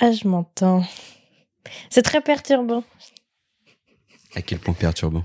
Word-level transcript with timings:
Ah, 0.00 0.12
je 0.12 0.28
m'entends. 0.28 0.84
C'est 1.90 2.02
très 2.02 2.20
perturbant. 2.20 2.84
À 4.34 4.42
quel 4.42 4.58
point 4.58 4.74
perturbant? 4.74 5.24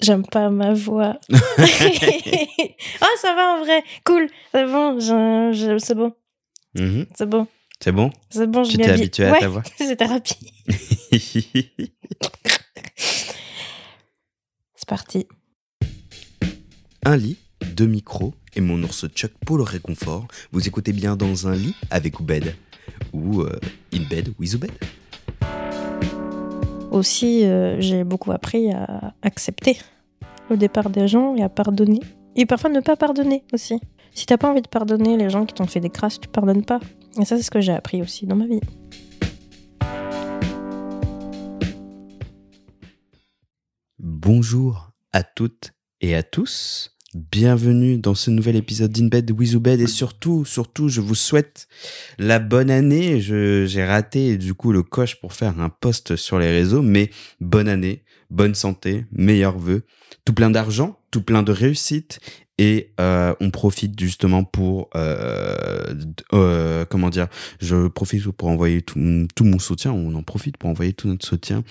J'aime 0.00 0.24
pas 0.24 0.48
ma 0.50 0.72
voix. 0.72 1.18
oh, 1.30 1.34
ça 3.20 3.34
va 3.34 3.54
en 3.54 3.64
vrai. 3.64 3.82
Cool. 4.04 4.28
C'est 4.52 4.66
bon. 4.66 5.00
c'est 5.00 5.94
bon. 5.94 6.14
Mhm. 6.74 7.06
C'est 7.16 7.26
bon. 7.26 7.46
C'est 7.80 7.92
bon? 7.92 8.10
C'est 8.30 8.46
bon. 8.46 8.64
Je 8.64 8.70
Tu 8.72 8.76
t'es 8.78 8.90
habitué 8.90 9.24
à 9.24 9.32
Ouais, 9.32 9.40
ta 9.40 9.48
voix? 9.48 9.62
C'est 9.76 9.96
thérapie. 9.96 10.52
C'est 14.74 14.88
parti. 14.88 15.26
Un 17.04 17.16
lit, 17.16 17.38
deux 17.78 17.86
micros 17.86 18.34
et 18.56 18.60
mon 18.60 18.82
ours 18.82 19.06
Chuck 19.14 19.30
pour 19.46 19.56
le 19.56 19.62
réconfort. 19.62 20.26
Vous 20.50 20.66
écoutez 20.66 20.92
bien 20.92 21.14
dans 21.14 21.46
un 21.46 21.54
lit 21.54 21.76
avec 21.90 22.18
Oubed 22.18 22.56
ou 23.12 23.42
euh, 23.42 23.56
in 23.94 24.02
bed 24.10 24.34
with 24.36 24.54
Oubed. 24.54 24.72
Aussi, 26.90 27.44
euh, 27.44 27.80
j'ai 27.80 28.02
beaucoup 28.02 28.32
appris 28.32 28.72
à 28.72 29.14
accepter 29.22 29.78
le 30.50 30.56
départ 30.56 30.90
des 30.90 31.06
gens 31.06 31.36
et 31.36 31.42
à 31.44 31.48
pardonner. 31.48 32.00
Et 32.34 32.46
parfois 32.46 32.68
ne 32.68 32.80
pas 32.80 32.96
pardonner 32.96 33.44
aussi. 33.52 33.78
Si 34.12 34.26
t'as 34.26 34.38
pas 34.38 34.50
envie 34.50 34.62
de 34.62 34.68
pardonner 34.68 35.16
les 35.16 35.30
gens 35.30 35.46
qui 35.46 35.54
t'ont 35.54 35.68
fait 35.68 35.78
des 35.78 35.90
crasses, 35.90 36.18
tu 36.18 36.28
pardonnes 36.28 36.64
pas. 36.64 36.80
Et 37.20 37.24
ça, 37.24 37.36
c'est 37.36 37.44
ce 37.44 37.50
que 37.52 37.60
j'ai 37.60 37.72
appris 37.72 38.02
aussi 38.02 38.26
dans 38.26 38.34
ma 38.34 38.48
vie. 38.48 38.60
Bonjour 44.00 44.90
à 45.12 45.22
toutes 45.22 45.70
et 46.00 46.16
à 46.16 46.24
tous. 46.24 46.97
Bienvenue 47.14 47.96
dans 47.96 48.14
ce 48.14 48.30
nouvel 48.30 48.54
épisode 48.56 48.92
d'Inbed 48.92 49.30
with 49.30 49.66
et 49.66 49.86
surtout, 49.86 50.44
surtout, 50.44 50.90
je 50.90 51.00
vous 51.00 51.14
souhaite 51.14 51.66
la 52.18 52.38
bonne 52.38 52.70
année. 52.70 53.18
J'ai 53.18 53.82
raté 53.82 54.36
du 54.36 54.52
coup 54.52 54.72
le 54.72 54.82
coche 54.82 55.18
pour 55.18 55.32
faire 55.32 55.58
un 55.58 55.70
post 55.70 56.16
sur 56.16 56.38
les 56.38 56.50
réseaux, 56.50 56.82
mais 56.82 57.08
bonne 57.40 57.66
année, 57.66 58.04
bonne 58.28 58.54
santé, 58.54 59.06
meilleurs 59.10 59.58
vœux, 59.58 59.86
tout 60.26 60.34
plein 60.34 60.50
d'argent, 60.50 60.98
tout 61.10 61.22
plein 61.22 61.42
de 61.42 61.50
réussite 61.50 62.20
et 62.58 62.92
euh, 63.00 63.34
on 63.40 63.50
profite 63.50 63.98
justement 63.98 64.44
pour 64.44 64.90
euh, 64.96 65.94
euh, 66.34 66.84
comment 66.84 67.08
dire, 67.08 67.28
je 67.60 67.86
profite 67.86 68.28
pour 68.32 68.48
envoyer 68.48 68.82
tout, 68.82 68.98
tout 69.34 69.44
mon 69.44 69.58
soutien, 69.58 69.92
on 69.92 70.14
en 70.14 70.22
profite 70.22 70.56
pour 70.56 70.68
envoyer 70.68 70.92
tout 70.92 71.08
notre 71.08 71.26
soutien 71.26 71.62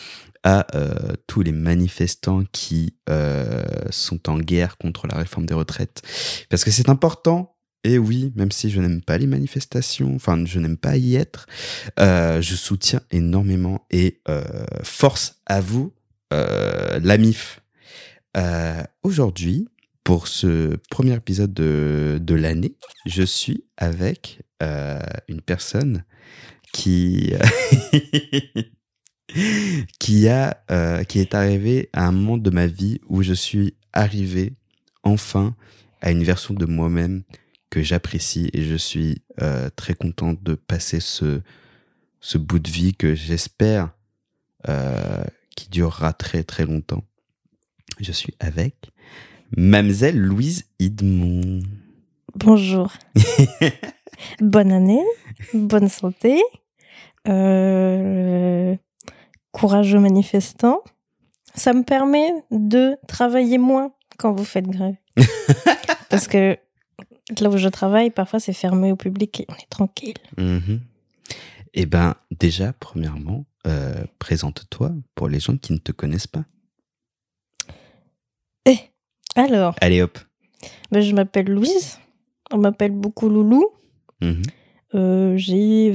à 0.48 0.66
euh, 0.76 1.14
tous 1.28 1.42
les 1.42 1.52
manifestants 1.52 2.44
qui 2.54 2.96
euh, 3.10 3.66
sont 3.90 4.30
en 4.30 4.40
guerre 4.40 4.78
contre 4.78 5.06
la 5.06 5.18
réforme 5.18 5.46
des 5.46 5.54
retraites. 5.54 6.02
Parce 6.50 6.64
que 6.64 6.72
c'est 6.72 6.88
important, 6.88 7.58
et 7.84 7.98
oui, 7.98 8.32
même 8.38 8.54
si 8.54 8.70
je 8.70 8.80
n'aime 8.80 9.02
pas 9.02 9.18
les 9.18 9.28
manifestations, 9.28 10.16
enfin 10.16 10.42
je 10.46 10.60
n'aime 10.60 10.78
pas 10.78 10.96
y 10.96 11.18
être, 11.18 11.48
euh, 12.00 12.42
je 12.42 12.56
soutiens 12.56 13.02
énormément 13.12 13.86
et 13.92 14.22
force 14.84 15.42
à 15.48 15.60
vous, 15.60 15.94
la 16.32 17.18
MIF. 17.18 17.60
Aujourd'hui, 19.04 19.68
pour 20.06 20.30
ce 20.30 20.78
premier 20.90 21.16
épisode 21.16 21.54
de, 21.54 22.20
de 22.22 22.36
l'année, 22.36 22.78
je 23.06 23.24
suis 23.24 23.66
avec 23.76 24.40
une 24.62 25.42
personne 25.42 26.06
qui... 26.72 27.34
qui 30.00 30.28
a 30.28 30.64
euh, 30.72 31.04
qui 31.04 31.20
est 31.20 31.36
arrivé 31.36 31.90
à 31.94 32.08
un 32.08 32.12
moment 32.12 32.38
de 32.38 32.50
ma 32.50 32.68
vie 32.68 33.00
où 33.08 33.22
je 33.24 33.34
suis 33.34 33.76
arrivé 33.94 34.54
enfin 35.04 35.56
à 36.02 36.12
une 36.12 36.24
version 36.24 36.54
de 36.54 36.66
moi-même 36.66 37.24
que 37.70 37.82
j'apprécie 37.82 38.50
et 38.54 38.64
je 38.64 38.76
suis 38.76 39.22
euh, 39.42 39.70
très 39.76 39.94
content 39.94 40.34
de 40.42 40.56
passer 40.56 41.00
ce 41.00 41.42
ce 42.20 42.38
bout 42.38 42.60
de 42.60 42.70
vie 42.70 42.94
que 42.94 43.16
j'espère 43.16 43.92
euh, 44.70 45.24
qui 45.56 45.70
durera 45.70 46.14
très 46.14 46.44
très 46.44 46.66
longtemps. 46.66 47.04
Je 48.00 48.12
suis 48.12 48.34
avec 48.40 48.92
Mademoiselle 49.56 50.18
Louise 50.18 50.66
Idmont. 50.80 51.62
Bonjour. 52.36 52.92
bonne 54.40 54.72
année. 54.72 55.04
Bonne 55.54 55.90
santé. 55.90 56.42
Euh, 57.28 58.76
courage 59.60 59.94
aux 59.94 60.00
manifestants. 60.00 60.82
Ça 61.56 61.74
me 61.74 61.84
permet 61.84 62.32
de 62.52 62.98
travailler 63.08 63.58
moins 63.58 63.92
quand 64.18 64.32
vous 64.34 64.46
faites 64.46 64.68
grève. 64.68 64.96
Parce 66.10 66.28
que 66.28 66.58
là 67.42 67.50
où 67.50 67.58
je 67.58 67.68
travaille, 67.70 68.10
parfois 68.12 68.40
c'est 68.40 68.54
fermé 68.54 68.92
au 68.92 68.96
public 68.96 69.40
et 69.42 69.46
on 69.50 69.56
est 69.56 69.70
tranquille. 69.70 70.18
Mhm. 70.38 70.82
Eh 71.74 71.86
ben, 71.86 72.16
déjà, 72.32 72.74
premièrement, 72.74 73.46
euh, 73.68 74.04
présente-toi 74.20 74.92
pour 75.16 75.28
les 75.30 75.40
gens 75.40 75.58
qui 75.58 75.74
ne 75.74 75.78
te 75.78 75.92
connaissent 75.92 76.28
pas. 76.28 76.46
Eh, 78.66 78.78
alors, 79.36 79.76
Allez 79.82 80.02
hop. 80.02 80.18
ben, 80.92 81.02
je 81.02 81.14
m'appelle 81.14 81.48
Louise. 81.48 82.00
On 82.52 82.58
m'appelle 82.58 82.92
beaucoup 82.92 83.30
Loulou. 83.30 83.68
Mhm. 84.22 84.42
Euh, 84.96 85.38
J'ai 85.38 85.92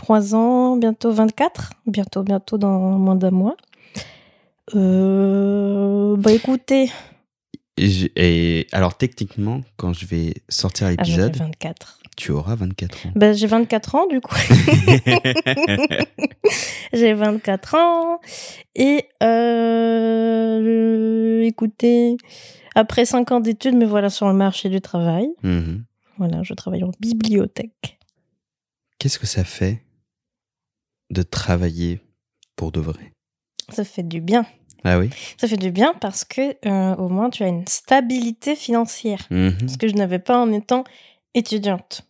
23 0.00 0.34
ans, 0.34 0.76
bientôt 0.76 1.12
24. 1.12 1.72
Bientôt, 1.86 2.22
bientôt 2.24 2.58
dans 2.58 2.78
moins 2.78 3.14
d'un 3.16 3.30
mois. 3.30 3.56
Euh, 4.74 6.16
bah 6.16 6.32
écoutez, 6.32 6.90
Et 7.76 7.88
j'ai- 7.88 8.12
Et 8.16 8.66
alors, 8.72 8.96
techniquement, 8.96 9.60
quand 9.76 9.92
je 9.92 10.06
vais 10.06 10.34
sortir 10.48 10.86
ah, 10.86 10.90
l'épisode, 10.90 11.36
24. 11.36 11.98
tu 12.16 12.30
auras 12.32 12.54
24 12.54 13.06
ans. 13.06 13.10
Bah, 13.16 13.32
j'ai 13.32 13.46
24 13.46 13.94
ans 13.96 14.06
du 14.08 14.20
coup. 14.20 14.34
j'ai 16.92 17.12
24 17.14 17.74
ans. 17.74 18.20
Et 18.76 19.04
euh, 19.22 21.42
écoutez, 21.42 22.16
après 22.74 23.04
5 23.04 23.30
ans 23.32 23.40
d'études, 23.40 23.74
me 23.76 23.84
voilà 23.86 24.10
sur 24.10 24.28
le 24.28 24.34
marché 24.34 24.68
du 24.68 24.80
travail. 24.80 25.28
Mhm. 25.42 25.84
Voilà, 26.18 26.42
je 26.44 26.54
travaille 26.54 26.84
en 26.84 26.92
bibliothèque. 27.00 27.98
Qu'est-ce 29.04 29.18
que 29.18 29.26
ça 29.26 29.44
fait 29.44 29.82
de 31.10 31.22
travailler 31.22 32.00
pour 32.56 32.72
de 32.72 32.80
vrai? 32.80 33.12
Ça 33.68 33.84
fait 33.84 34.02
du 34.02 34.22
bien. 34.22 34.46
Ah 34.82 34.98
oui? 34.98 35.10
Ça 35.36 35.46
fait 35.46 35.58
du 35.58 35.70
bien 35.70 35.92
parce 36.00 36.24
que 36.24 36.56
euh, 36.66 36.96
au 36.96 37.10
moins 37.10 37.28
tu 37.28 37.42
as 37.42 37.48
une 37.48 37.66
stabilité 37.66 38.56
financière. 38.56 39.18
Mhm. 39.28 39.68
Ce 39.68 39.76
que 39.76 39.88
je 39.88 39.94
n'avais 39.94 40.20
pas 40.20 40.38
en 40.38 40.50
étant 40.54 40.84
étudiante. 41.34 42.00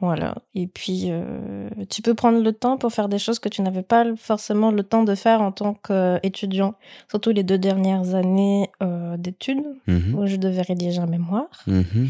Voilà. 0.00 0.34
Et 0.56 0.66
puis, 0.66 1.04
euh, 1.06 1.70
tu 1.88 2.02
peux 2.02 2.14
prendre 2.14 2.42
le 2.42 2.52
temps 2.52 2.78
pour 2.78 2.92
faire 2.92 3.08
des 3.08 3.20
choses 3.20 3.38
que 3.38 3.48
tu 3.48 3.62
n'avais 3.62 3.84
pas 3.84 4.04
forcément 4.16 4.72
le 4.72 4.82
temps 4.82 5.04
de 5.04 5.14
faire 5.14 5.40
en 5.40 5.52
tant 5.52 5.74
qu'étudiant. 5.74 6.74
Surtout 7.08 7.30
les 7.30 7.44
deux 7.44 7.58
dernières 7.58 8.16
années 8.16 8.70
euh, 8.82 9.16
d'études 9.16 9.62
Mhm. 9.86 10.14
où 10.16 10.26
je 10.26 10.34
devais 10.34 10.62
rédiger 10.62 10.98
un 10.98 11.06
mémoire. 11.06 11.62
Mhm. 11.68 12.08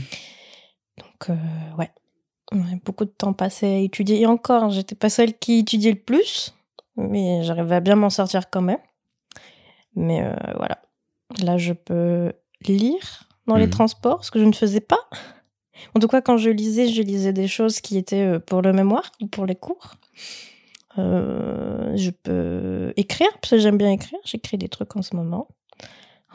Donc, 0.96 1.28
euh, 1.28 1.34
ouais. 1.76 1.90
Beaucoup 2.84 3.04
de 3.04 3.10
temps 3.10 3.32
passé 3.34 3.66
à 3.66 3.78
étudier. 3.78 4.20
Et 4.22 4.26
encore, 4.26 4.70
j'étais 4.70 4.94
pas 4.94 5.10
celle 5.10 5.36
qui 5.38 5.58
étudiait 5.58 5.92
le 5.92 5.98
plus, 5.98 6.54
mais 6.96 7.42
j'arrivais 7.42 7.74
à 7.76 7.80
bien 7.80 7.94
m'en 7.96 8.10
sortir 8.10 8.48
quand 8.50 8.62
même. 8.62 8.78
Mais 9.94 10.22
euh, 10.24 10.34
voilà. 10.56 10.80
Là, 11.42 11.58
je 11.58 11.72
peux 11.74 12.32
lire 12.66 13.28
dans 13.46 13.56
les 13.56 13.66
Mhm. 13.66 13.70
transports, 13.72 14.24
ce 14.24 14.30
que 14.30 14.38
je 14.40 14.44
ne 14.44 14.52
faisais 14.54 14.80
pas. 14.80 15.08
En 15.94 16.00
tout 16.00 16.08
cas, 16.08 16.20
quand 16.22 16.38
je 16.38 16.50
lisais, 16.50 16.88
je 16.88 17.02
lisais 17.02 17.32
des 17.32 17.48
choses 17.48 17.80
qui 17.80 17.98
étaient 17.98 18.24
euh, 18.24 18.38
pour 18.38 18.62
le 18.62 18.72
mémoire 18.72 19.12
ou 19.20 19.26
pour 19.26 19.44
les 19.46 19.54
cours. 19.54 19.94
Euh, 20.96 21.92
je 21.96 22.10
peux 22.10 22.92
écrire, 22.96 23.28
parce 23.40 23.50
que 23.50 23.58
j'aime 23.58 23.76
bien 23.78 23.90
écrire. 23.92 24.18
J'écris 24.24 24.58
des 24.58 24.68
trucs 24.68 24.96
en 24.96 25.02
ce 25.02 25.14
moment. 25.14 25.48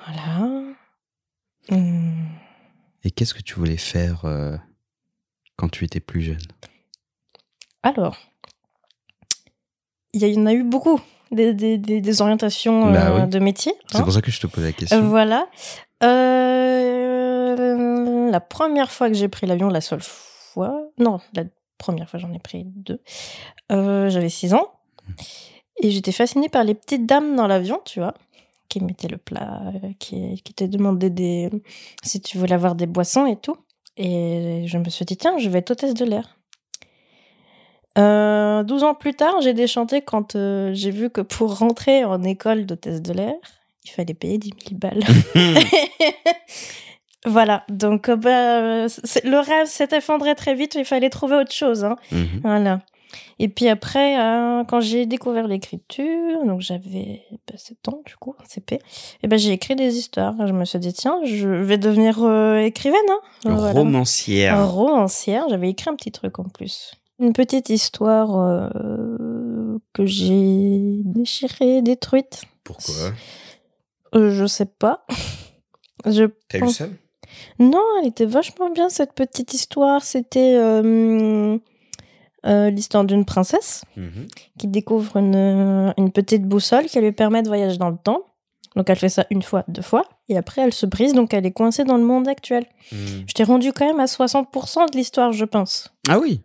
Voilà. 0.05 0.61
Hum. 1.71 2.13
Et 3.03 3.11
qu'est-ce 3.11 3.33
que 3.33 3.41
tu 3.41 3.55
voulais 3.55 3.77
faire 3.77 4.25
euh, 4.25 4.55
quand 5.55 5.69
tu 5.69 5.85
étais 5.85 5.99
plus 5.99 6.21
jeune? 6.21 6.41
Alors, 7.83 8.17
il 10.13 10.25
y 10.27 10.37
en 10.39 10.45
a 10.45 10.53
eu 10.53 10.63
beaucoup 10.63 10.99
des, 11.31 11.53
des- 11.53 11.77
des- 11.77 12.01
des 12.01 12.21
orientations 12.21 12.91
Bah 12.91 13.07
euh, 13.11 13.23
oui. 13.23 13.29
de 13.29 13.39
métier. 13.39 13.73
C'est 13.91 13.97
hein. 13.97 14.03
pour 14.03 14.13
ça 14.13 14.21
que 14.21 14.31
je 14.31 14.39
te 14.39 14.47
pose 14.47 14.63
la 14.63 14.69
Euh, 14.69 14.73
question. 14.73 15.07
voilà. 15.09 15.47
Euh, 17.03 18.29
la 18.31 18.39
première 18.39 18.91
fois 18.91 19.07
que 19.09 19.15
j'ai 19.15 19.27
pris 19.27 19.47
l'avion, 19.47 19.69
la 19.69 19.81
seule 19.81 20.01
fois, 20.01 20.89
non, 20.97 21.19
la 21.33 21.43
première 21.77 22.09
fois 22.09 22.19
j'en 22.19 22.31
ai 22.33 22.39
pris 22.39 22.63
deux, 22.65 23.01
euh, 23.71 24.09
j'avais 24.09 24.29
6 24.29 24.53
ans. 24.53 24.67
Et 25.81 25.89
j'étais 25.91 26.11
fascinée 26.11 26.49
par 26.49 26.63
les 26.63 26.75
petites 26.75 27.05
dames 27.05 27.35
dans 27.35 27.47
l'avion, 27.47 27.81
tu 27.83 27.99
vois, 27.99 28.13
qui 28.69 28.79
mettaient 28.81 29.07
le 29.09 29.17
plat, 29.17 29.61
euh, 29.83 29.89
qui, 29.99 30.41
qui 30.43 30.53
te 30.53 30.63
demandaient 30.63 31.09
des, 31.09 31.49
si 32.03 32.21
tu 32.21 32.37
voulais 32.37 32.53
avoir 32.53 32.75
des 32.75 32.85
boissons 32.85 33.25
et 33.25 33.35
tout. 33.35 33.57
Et 33.97 34.63
je 34.67 34.77
me 34.77 34.89
suis 34.89 35.05
dit, 35.05 35.17
tiens, 35.17 35.37
je 35.37 35.49
vais 35.49 35.59
être 35.59 35.71
hôtesse 35.71 35.93
de 35.93 36.05
l'air. 36.05 36.37
Euh, 37.97 38.63
12 38.63 38.83
ans 38.83 38.95
plus 38.95 39.13
tard, 39.13 39.35
j'ai 39.41 39.53
déchanté 39.53 40.01
quand 40.01 40.35
euh, 40.35 40.71
j'ai 40.73 40.89
vu 40.89 41.09
que 41.11 41.21
pour 41.21 41.59
rentrer 41.59 42.03
en 42.03 42.23
école 42.23 42.65
d'hôtesse 42.65 43.01
de 43.01 43.13
l'air, 43.13 43.35
il 43.85 43.91
fallait 43.91 44.15
payer 44.15 44.39
10 44.39 44.51
000 44.69 44.79
balles. 44.79 45.03
Voilà, 47.25 47.63
donc 47.69 48.09
euh, 48.09 48.17
bah, 48.17 48.87
le 49.23 49.39
rêve 49.39 49.67
s'est 49.67 49.87
effondré 49.93 50.35
très 50.35 50.55
vite, 50.55 50.75
il 50.75 50.83
fallait 50.83 51.09
trouver 51.09 51.37
autre 51.37 51.53
chose. 51.53 51.85
Hein. 51.85 51.95
Mhm. 52.11 52.41
Voilà. 52.43 52.79
Et 53.39 53.47
puis 53.49 53.67
après, 53.67 54.19
euh, 54.19 54.63
quand 54.63 54.79
j'ai 54.79 55.05
découvert 55.05 55.47
l'écriture, 55.47 56.45
donc 56.45 56.61
j'avais 56.61 57.23
bah, 57.47 57.57
7 57.57 57.89
ans 57.89 58.01
du 58.05 58.15
coup, 58.15 58.35
en 58.39 58.45
CP, 58.45 58.79
et 59.23 59.27
ben 59.27 59.37
j'ai 59.37 59.51
écrit 59.51 59.75
des 59.75 59.97
histoires. 59.97 60.35
Je 60.47 60.53
me 60.53 60.65
suis 60.65 60.79
dit, 60.79 60.93
tiens, 60.93 61.19
je 61.23 61.47
vais 61.47 61.77
devenir 61.77 62.23
euh, 62.23 62.57
écrivaine. 62.57 62.99
Hein. 63.09 63.55
Voilà. 63.55 63.79
Romancière. 63.79 64.69
Romancière, 64.69 65.45
j'avais 65.49 65.69
écrit 65.69 65.89
un 65.89 65.95
petit 65.95 66.11
truc 66.11 66.39
en 66.39 66.45
plus. 66.45 66.93
Une 67.19 67.33
petite 67.33 67.69
histoire 67.69 68.37
euh, 68.37 69.77
que 69.93 70.05
j'ai 70.05 71.01
déchirée, 71.05 71.81
détruite. 71.81 72.43
Pourquoi? 72.63 73.11
Je 74.13 74.45
sais 74.45 74.65
pas. 74.65 75.05
Je 76.05 76.25
T'as 76.49 76.59
eu 76.59 76.69
ça 76.69 76.87
Non, 77.59 77.81
elle 77.99 78.07
était 78.07 78.25
vachement 78.25 78.69
bien 78.69 78.89
cette 78.89 79.13
petite 79.13 79.53
histoire. 79.53 80.03
C'était 80.03 80.57
euh, 82.45 82.67
euh, 82.67 82.69
l'histoire 82.69 83.03
d'une 83.05 83.25
princesse 83.25 83.83
Mhm. 83.95 84.27
qui 84.57 84.67
découvre 84.67 85.17
une, 85.17 85.93
une 85.97 86.11
petite 86.11 86.43
boussole 86.45 86.85
qui 86.85 86.99
lui 86.99 87.11
permet 87.11 87.41
de 87.41 87.47
voyager 87.47 87.77
dans 87.77 87.89
le 87.89 87.97
temps. 87.97 88.21
Donc 88.75 88.89
elle 88.89 88.97
fait 88.97 89.09
ça 89.09 89.25
une 89.29 89.43
fois, 89.43 89.63
deux 89.67 89.83
fois, 89.83 90.03
et 90.29 90.37
après 90.37 90.61
elle 90.63 90.73
se 90.73 90.85
brise, 90.87 91.13
donc 91.13 91.33
elle 91.33 91.45
est 91.45 91.51
coincée 91.51 91.83
dans 91.83 91.97
le 91.97 92.03
monde 92.03 92.27
actuel. 92.27 92.65
Mhm. 92.91 93.23
Je 93.27 93.33
t'ai 93.33 93.43
rendu 93.43 93.71
quand 93.71 93.85
même 93.85 93.99
à 93.99 94.07
60% 94.07 94.87
de 94.91 94.97
l'histoire, 94.97 95.31
je 95.31 95.45
pense. 95.45 95.93
Ah 96.09 96.17
oui 96.19 96.41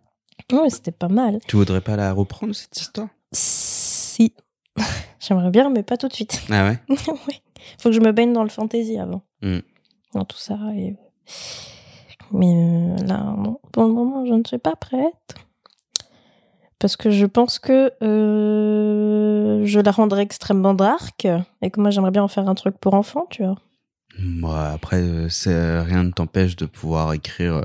Oui, 0.51 0.69
c'était 0.69 0.91
pas 0.91 1.07
mal. 1.07 1.39
Tu 1.47 1.55
voudrais 1.55 1.81
pas 1.81 1.95
la 1.95 2.13
reprendre, 2.13 2.53
cette 2.53 2.79
histoire? 2.79 3.07
Si. 3.31 4.33
J'aimerais 5.19 5.49
bien, 5.49 5.69
mais 5.69 5.83
pas 5.83 5.97
tout 5.97 6.07
de 6.07 6.13
suite. 6.13 6.41
Ah 6.51 6.65
ouais? 6.69 6.79
Oui. 7.27 7.41
Faut 7.79 7.89
que 7.89 7.95
je 7.95 7.99
me 7.99 8.11
baigne 8.11 8.31
dans 8.33 8.43
le 8.43 8.49
fantasy 8.49 8.97
avant. 8.97 9.21
Mm. 9.41 9.59
Dans 10.13 10.25
tout 10.25 10.37
ça. 10.37 10.57
Et... 10.75 10.95
Mais 12.31 12.45
euh, 12.47 12.95
là, 13.05 13.33
non. 13.37 13.59
Pour 13.71 13.83
le 13.83 13.91
moment, 13.91 14.25
je 14.25 14.33
ne 14.33 14.43
suis 14.45 14.57
pas 14.59 14.75
prête. 14.75 15.35
Parce 16.79 16.95
que 16.95 17.11
je 17.11 17.25
pense 17.25 17.59
que 17.59 17.91
euh, 18.03 19.65
je 19.65 19.79
la 19.79 19.91
rendrais 19.91 20.21
extrêmement 20.23 20.73
dark. 20.73 21.27
Et 21.61 21.69
que 21.71 21.79
moi, 21.81 21.89
j'aimerais 21.91 22.11
bien 22.11 22.23
en 22.23 22.27
faire 22.29 22.47
un 22.47 22.55
truc 22.55 22.77
pour 22.79 22.93
enfants, 22.93 23.27
tu 23.29 23.43
vois. 23.43 23.57
Moi, 24.17 24.65
après, 24.67 25.01
euh, 25.01 25.29
c'est- 25.29 25.81
rien 25.81 26.03
ne 26.03 26.11
t'empêche 26.11 26.55
de 26.55 26.65
pouvoir 26.65 27.13
écrire 27.13 27.55
euh, 27.57 27.63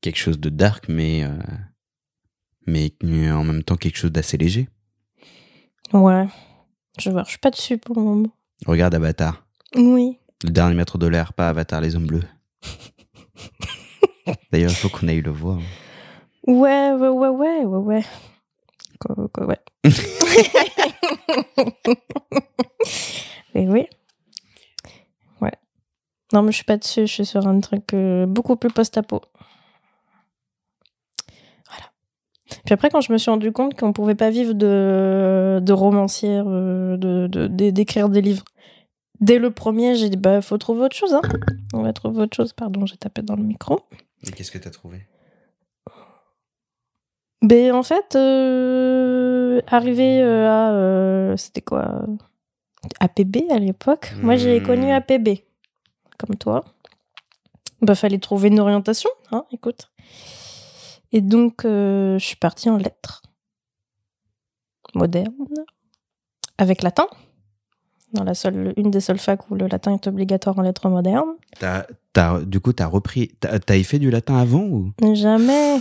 quelque 0.00 0.18
chose 0.18 0.38
de 0.40 0.48
dark, 0.50 0.86
mais, 0.88 1.24
euh, 1.24 1.30
mais 2.66 2.92
euh, 3.04 3.32
en 3.34 3.44
même 3.44 3.62
temps 3.62 3.76
quelque 3.76 3.96
chose 3.98 4.12
d'assez 4.12 4.36
léger. 4.36 4.68
Ouais. 5.92 6.26
Je 6.98 7.10
vois, 7.10 7.22
je 7.24 7.30
suis 7.30 7.38
pas 7.38 7.50
dessus 7.50 7.78
pour 7.78 7.96
le 7.96 8.02
moment. 8.02 8.28
Regarde 8.66 8.94
Avatar, 8.94 9.44
Oui. 9.76 10.18
le 10.44 10.50
dernier 10.50 10.74
maître 10.74 10.98
de 10.98 11.06
l'air, 11.06 11.32
pas 11.32 11.48
Avatar 11.48 11.80
les 11.80 11.96
hommes 11.96 12.06
bleus. 12.06 12.22
D'ailleurs, 14.52 14.70
il 14.70 14.76
faut 14.76 14.88
qu'on 14.88 15.08
aille 15.08 15.20
le 15.22 15.30
voir. 15.30 15.58
Ouais, 16.46 16.92
ouais, 16.92 17.08
ouais, 17.08 17.28
ouais, 17.28 17.64
ouais, 17.64 17.78
ouais. 17.78 18.04
Quoi, 19.00 19.16
quoi, 19.32 19.46
ouais. 19.46 19.58
Et 23.54 23.68
oui. 23.68 23.86
Ouais. 25.40 25.52
Non, 26.32 26.42
mais 26.42 26.50
je 26.50 26.56
suis 26.56 26.64
pas 26.64 26.76
dessus, 26.76 27.02
je 27.06 27.12
suis 27.12 27.26
sur 27.26 27.46
un 27.46 27.60
truc 27.60 27.94
euh, 27.94 28.26
beaucoup 28.26 28.56
plus 28.56 28.70
post-apo. 28.70 29.22
Voilà. 31.68 31.84
Puis 32.64 32.74
après, 32.74 32.90
quand 32.90 33.00
je 33.00 33.12
me 33.12 33.18
suis 33.18 33.30
rendu 33.30 33.52
compte 33.52 33.78
qu'on 33.78 33.92
pouvait 33.92 34.14
pas 34.14 34.30
vivre 34.30 34.54
de, 34.54 35.60
de 35.62 35.72
romancière, 35.72 36.44
euh, 36.48 36.96
de, 36.96 37.26
de- 37.28 37.46
de- 37.46 37.70
d'écrire 37.70 38.08
des 38.08 38.20
livres, 38.20 38.44
dès 39.20 39.38
le 39.38 39.50
premier, 39.50 39.94
j'ai 39.94 40.08
dit, 40.10 40.16
bah, 40.16 40.42
faut 40.42 40.58
trouver 40.58 40.82
autre 40.82 40.96
chose, 40.96 41.14
hein. 41.14 41.22
On 41.72 41.82
va 41.82 41.92
trouver 41.92 42.22
autre 42.22 42.36
chose. 42.36 42.52
Pardon, 42.52 42.86
j'ai 42.86 42.96
tapé 42.96 43.22
dans 43.22 43.36
le 43.36 43.44
micro. 43.44 43.80
Et 44.26 44.30
qu'est-ce 44.30 44.50
que 44.50 44.58
t'as 44.58 44.70
trouvé? 44.70 45.06
Ben 47.44 47.72
en 47.74 47.82
fait, 47.82 48.16
euh, 48.16 49.60
arrivé 49.66 50.22
euh, 50.22 50.48
à 50.48 50.72
euh, 50.72 51.36
c'était 51.36 51.60
quoi 51.60 52.06
APB 53.00 53.50
à 53.50 53.58
l'époque. 53.58 54.14
Moi 54.22 54.36
j'ai 54.36 54.60
Hmm. 54.60 54.66
connu 54.66 54.90
APB 54.92 55.44
comme 56.18 56.36
toi. 56.36 56.64
Bah 57.82 57.94
fallait 57.94 58.18
trouver 58.18 58.48
une 58.48 58.60
orientation, 58.60 59.10
hein, 59.30 59.44
écoute. 59.52 59.90
Et 61.12 61.20
donc 61.20 61.64
euh, 61.64 62.18
je 62.18 62.24
suis 62.24 62.36
partie 62.36 62.70
en 62.70 62.76
lettres 62.78 63.22
modernes 64.94 65.32
avec 66.58 66.82
latin. 66.82 67.06
Dans 68.14 68.24
la 68.24 68.34
seule, 68.34 68.72
une 68.76 68.90
des 68.92 69.00
seules 69.00 69.18
facs 69.18 69.50
où 69.50 69.54
le 69.56 69.66
latin 69.66 69.92
est 69.92 70.06
obligatoire 70.06 70.56
en 70.58 70.62
lettres 70.62 70.88
modernes. 70.88 71.34
T'as- 71.58 71.86
t'as- 72.12 72.40
Du 72.42 72.60
coup, 72.60 72.72
t'as 72.72 72.86
repris. 72.86 73.32
T'as 73.40 73.58
t'avais 73.58 73.82
fait 73.82 73.98
du 73.98 74.08
latin 74.10 74.36
avant 74.36 74.62
ou? 74.62 74.92
Jamais. 75.14 75.78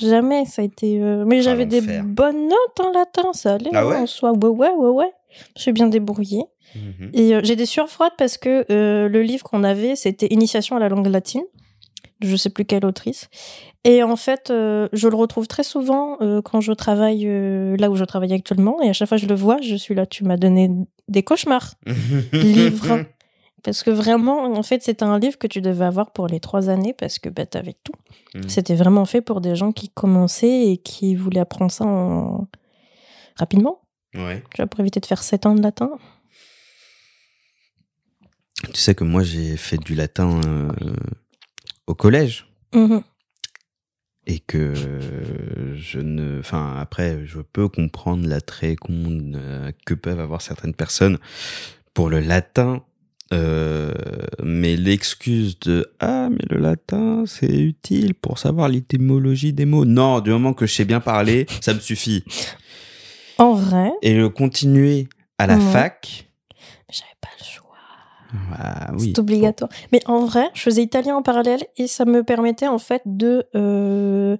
Jamais, 0.00 0.44
ça 0.44 0.62
a 0.62 0.64
été. 0.64 1.00
euh, 1.00 1.24
Mais 1.26 1.42
j'avais 1.42 1.66
des 1.66 1.80
bonnes 1.80 2.48
notes 2.48 2.80
en 2.80 2.92
latin, 2.92 3.32
ça 3.32 3.54
allait. 3.54 3.70
Ah 3.72 3.80
hein, 3.80 3.86
ouais 3.86 3.96
en 3.96 4.06
soi. 4.06 4.32
ouais, 4.32 4.48
ouais, 4.48 4.70
ouais, 4.70 4.90
ouais. 4.90 5.12
Je 5.56 5.62
suis 5.62 5.72
bien 5.72 5.86
débrouillée. 5.88 6.44
Mhm. 6.74 7.10
Et 7.14 7.34
euh, 7.34 7.40
j'ai 7.42 7.56
des 7.56 7.66
sueurs 7.66 7.88
froides 7.88 8.12
parce 8.18 8.38
que 8.38 8.64
euh, 8.70 9.08
le 9.08 9.22
livre 9.22 9.44
qu'on 9.44 9.64
avait, 9.64 9.96
c'était 9.96 10.26
Initiation 10.30 10.76
à 10.76 10.80
la 10.80 10.88
langue 10.88 11.06
latine. 11.06 11.44
Je 12.20 12.34
sais 12.36 12.50
plus 12.50 12.64
quelle 12.64 12.86
autrice. 12.86 13.28
Et 13.84 14.02
en 14.02 14.16
fait, 14.16 14.46
je 14.48 15.08
le 15.08 15.14
retrouve 15.14 15.46
très 15.46 15.62
souvent 15.62 16.16
quand 16.44 16.60
je 16.60 16.72
travaille 16.72 17.24
là 17.78 17.90
où 17.90 17.94
je 17.94 18.04
travaille 18.04 18.32
actuellement. 18.32 18.80
Et 18.82 18.88
à 18.88 18.92
chaque 18.94 19.06
fois 19.08 19.18
que 19.18 19.22
je 19.22 19.28
le 19.28 19.34
vois, 19.34 19.58
je 19.60 19.76
suis 19.76 19.94
là. 19.94 20.06
Tu 20.06 20.24
m'as 20.24 20.38
donné 20.38 20.70
des 21.08 21.22
cauchemars. 21.22 21.74
Livre. 22.32 23.04
Parce 23.66 23.82
que 23.82 23.90
vraiment, 23.90 24.44
en 24.44 24.62
fait, 24.62 24.80
c'était 24.84 25.02
un 25.02 25.18
livre 25.18 25.38
que 25.38 25.48
tu 25.48 25.60
devais 25.60 25.84
avoir 25.84 26.12
pour 26.12 26.28
les 26.28 26.38
trois 26.38 26.68
années 26.68 26.94
parce 26.96 27.18
que 27.18 27.28
bah, 27.28 27.46
t'avais 27.46 27.74
tout. 27.82 27.92
Mhm. 28.36 28.48
C'était 28.48 28.76
vraiment 28.76 29.04
fait 29.04 29.20
pour 29.20 29.40
des 29.40 29.56
gens 29.56 29.72
qui 29.72 29.88
commençaient 29.88 30.70
et 30.70 30.76
qui 30.78 31.16
voulaient 31.16 31.40
apprendre 31.40 31.72
ça 31.72 31.84
en- 31.84 32.46
rapidement. 33.34 33.80
Ouais. 34.14 34.44
Tu 34.54 34.58
vois, 34.62 34.68
pour 34.68 34.78
éviter 34.78 35.00
de 35.00 35.06
faire 35.06 35.20
sept 35.20 35.46
ans 35.46 35.54
de 35.56 35.62
latin. 35.62 35.90
Tu 38.72 38.80
sais 38.80 38.94
que 38.94 39.02
moi, 39.02 39.24
j'ai 39.24 39.56
fait 39.56 39.78
du 39.78 39.96
latin 39.96 40.40
euh, 40.46 40.68
au 41.88 41.94
collège. 41.96 42.46
Mhm. 42.72 43.02
et 44.28 44.40
que 44.40 44.74
je 45.76 46.00
ne 46.00 46.40
enfin 46.40 46.76
après 46.78 47.24
je 47.26 47.40
peux 47.40 47.68
comprendre 47.68 48.26
l'attrait 48.26 48.74
qu'on 48.74 49.32
euh, 49.34 49.70
que 49.86 49.94
peuvent 49.94 50.18
avoir 50.18 50.42
certaines 50.42 50.74
personnes 50.74 51.18
pour 51.94 52.10
le 52.10 52.18
latin 52.18 52.82
euh, 53.32 53.92
mais 54.42 54.76
l'excuse 54.76 55.58
de 55.60 55.90
ah 56.00 56.28
mais 56.30 56.44
le 56.48 56.58
latin 56.60 57.24
c'est 57.26 57.50
utile 57.52 58.14
pour 58.14 58.38
savoir 58.38 58.68
l'étymologie 58.68 59.52
des 59.52 59.64
mots 59.66 59.84
non 59.84 60.20
du 60.20 60.30
moment 60.30 60.54
que 60.54 60.64
je 60.66 60.72
sais 60.74 60.84
bien 60.84 61.00
parler 61.00 61.46
ça 61.60 61.74
me 61.74 61.80
suffit 61.80 62.22
En 63.38 63.52
vrai, 63.54 63.90
et 64.02 64.14
le 64.14 64.28
continuer 64.28 65.08
à 65.38 65.46
la 65.46 65.56
Ouais. 65.56 65.72
fac 65.72 66.28
j'avais 66.88 67.08
pas 67.20 67.28
le 67.38 67.44
choix. 67.44 67.74
ah 68.58 68.92
oui 68.94 69.12
C'est 69.14 69.18
obligatoire. 69.18 69.70
Mais 69.92 70.00
en 70.06 70.24
vrai, 70.24 70.48
je 70.54 70.62
faisais 70.62 70.82
italien 70.82 71.16
en 71.16 71.22
parallèle 71.22 71.64
et 71.76 71.88
ça 71.88 72.04
me 72.04 72.22
permettait 72.22 72.68
en 72.68 72.78
fait 72.78 73.02
de 73.06 73.44
euh, 73.56 74.36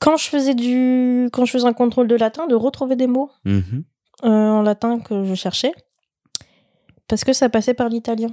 quand 0.00 0.16
je 0.18 0.24
faisais 0.28 0.54
du 0.54 1.28
quand 1.32 1.46
je 1.46 1.52
faisais 1.52 1.66
un 1.66 1.72
contrôle 1.72 2.06
de 2.06 2.16
latin 2.16 2.46
de 2.46 2.54
retrouver 2.54 2.96
des 2.96 3.06
mots 3.06 3.30
Mhm. 3.46 3.84
euh, 4.24 4.28
en 4.28 4.62
latin 4.62 5.00
que 5.00 5.24
je 5.24 5.34
cherchais 5.34 5.72
parce 7.10 7.24
que 7.24 7.34
ça 7.34 7.50
passait 7.50 7.74
par 7.74 7.90
l'italien 7.90 8.30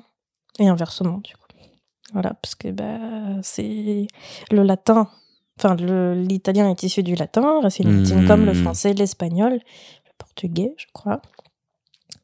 et 0.60 0.68
inversement 0.70 1.18
du 1.18 1.34
coup. 1.36 1.42
Voilà, 2.14 2.34
parce 2.36 2.56
que 2.56 2.70
bah 2.70 3.42
c'est 3.42 4.08
le 4.52 4.64
latin 4.64 5.10
enfin 5.60 5.76
l'italien 5.76 6.70
est 6.70 6.84
issu 6.84 7.04
du 7.04 7.16
latin, 7.16 7.60
racine 7.62 8.02
latine 8.02 8.22
Mhm. 8.22 8.28
comme 8.28 8.46
le 8.46 8.54
français, 8.54 8.94
l'espagnol, 8.94 9.54
le 9.54 10.12
portugais, 10.18 10.74
je 10.78 10.86
crois. 10.94 11.22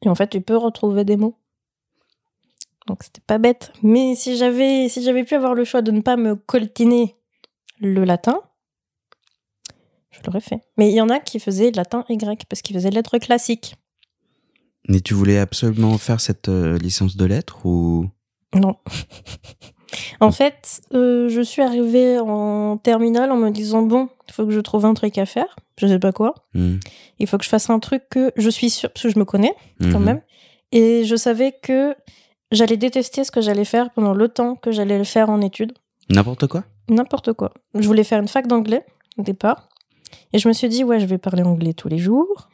Et 0.03 0.10
en 0.10 0.15
fait, 0.15 0.27
tu 0.27 0.39
peux 0.41 0.55
retrouver 0.57 1.03
des 1.03 1.17
mots. 1.17 1.36
Donc 2.88 3.03
c'était 3.03 3.22
pas 3.25 3.38
bête, 3.39 3.74
mais 3.81 4.15
si 4.15 4.38
j'avais 4.38 4.88
si 4.89 5.01
j'avais 5.03 5.24
pu 5.24 5.33
avoir 5.36 5.53
le 5.55 5.63
choix 5.65 5.81
de 5.81 5.91
ne 5.91 6.01
pas 6.01 6.15
me 6.15 6.36
coltiner 6.36 7.15
le 7.79 8.03
latin, 8.03 8.39
je 10.12 10.19
l'aurais 10.25 10.41
fait. 10.41 10.62
Mais 10.77 10.89
il 10.89 10.93
y 10.95 11.01
en 11.01 11.10
a 11.10 11.19
qui 11.19 11.39
faisaient 11.39 11.72
latin 11.72 12.05
et 12.10 12.17
grec 12.17 12.43
parce 12.48 12.62
qu'ils 12.62 12.75
faisaient 12.75 12.91
lettres 12.91 13.17
classiques. 13.17 13.75
Mais 14.89 14.99
tu 15.01 15.13
voulais 15.13 15.39
absolument 15.39 15.97
faire 15.97 16.19
cette 16.19 16.49
euh, 16.49 16.77
licence 16.77 17.15
de 17.17 17.25
lettres 17.25 17.65
ou? 17.65 18.09
Non. 18.55 18.75
en 20.19 20.31
fait, 20.31 20.81
euh, 20.93 21.29
je 21.29 21.41
suis 21.41 21.61
arrivée 21.61 22.19
en 22.19 22.77
terminale 22.77 23.31
en 23.31 23.37
me 23.37 23.49
disant 23.49 23.81
bon, 23.83 24.09
il 24.27 24.33
faut 24.33 24.45
que 24.45 24.51
je 24.51 24.59
trouve 24.59 24.85
un 24.85 24.93
truc 24.93 25.17
à 25.17 25.25
faire. 25.25 25.55
Je 25.79 25.87
sais 25.87 25.99
pas 25.99 26.11
quoi. 26.11 26.33
Mhm. 26.53 26.79
Il 27.19 27.27
faut 27.27 27.37
que 27.37 27.43
je 27.43 27.49
fasse 27.49 27.69
un 27.69 27.79
truc 27.79 28.03
que 28.09 28.31
je 28.35 28.49
suis 28.49 28.69
sûre, 28.69 28.89
parce 28.91 29.03
que 29.03 29.09
je 29.09 29.17
me 29.19 29.25
connais 29.25 29.53
quand 29.81 29.99
Mhm. 29.99 30.03
même. 30.05 30.21
Et 30.71 31.03
je 31.05 31.15
savais 31.15 31.51
que 31.51 31.95
j'allais 32.51 32.77
détester 32.77 33.23
ce 33.23 33.31
que 33.31 33.41
j'allais 33.41 33.65
faire 33.65 33.89
pendant 33.91 34.13
le 34.13 34.27
temps 34.27 34.55
que 34.55 34.71
j'allais 34.71 34.97
le 34.97 35.03
faire 35.03 35.29
en 35.29 35.41
études. 35.41 35.73
n'importe 36.09 36.47
quoi? 36.47 36.63
N'importe 36.89 37.33
quoi. 37.33 37.53
Je 37.75 37.87
voulais 37.87 38.03
faire 38.03 38.19
une 38.19 38.27
fac 38.27 38.45
d'anglais 38.47 38.85
au 39.17 39.23
départ. 39.23 39.69
Et 40.33 40.37
je 40.39 40.47
me 40.47 40.53
suis 40.53 40.67
dit, 40.69 40.83
ouais, 40.83 40.99
je 40.99 41.05
vais 41.05 41.17
parler 41.17 41.41
anglais 41.43 41.73
tous 41.73 41.87
les 41.87 41.97
jours. 41.97 42.49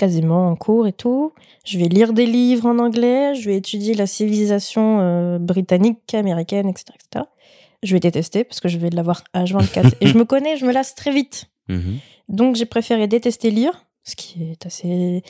Quasiment 0.00 0.48
en 0.48 0.56
cours 0.56 0.86
et 0.86 0.94
tout. 0.94 1.34
Je 1.66 1.78
vais 1.78 1.88
lire 1.88 2.14
des 2.14 2.24
livres 2.24 2.64
en 2.64 2.78
anglais, 2.78 3.34
je 3.34 3.50
vais 3.50 3.56
étudier 3.56 3.92
la 3.92 4.06
civilisation 4.06 5.00
euh, 5.00 5.38
britannique, 5.38 6.14
américaine, 6.14 6.68
etc., 6.70 6.86
etc. 6.94 7.26
Je 7.82 7.92
vais 7.92 8.00
détester 8.00 8.44
parce 8.44 8.60
que 8.60 8.68
je 8.68 8.78
vais 8.78 8.88
l'avoir 8.88 9.24
H24. 9.34 9.92
et 10.00 10.06
je 10.06 10.16
me 10.16 10.24
connais, 10.24 10.56
je 10.56 10.64
me 10.64 10.72
lasse 10.72 10.94
très 10.94 11.12
vite. 11.12 11.50
Mhm. 11.68 11.98
Donc 12.30 12.56
j'ai 12.56 12.64
préféré 12.64 13.08
détester 13.08 13.50
lire, 13.50 13.84
ce 14.04 14.16
qui 14.16 14.42
est 14.42 14.64
assez 14.64 15.22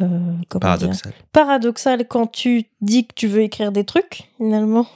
euh, 0.00 0.34
Paradoxal. 0.60 1.12
paradoxal 1.32 2.08
quand 2.08 2.26
tu 2.26 2.64
dis 2.80 3.06
que 3.06 3.14
tu 3.14 3.28
veux 3.28 3.42
écrire 3.42 3.70
des 3.70 3.84
trucs, 3.84 4.28
finalement. 4.38 4.86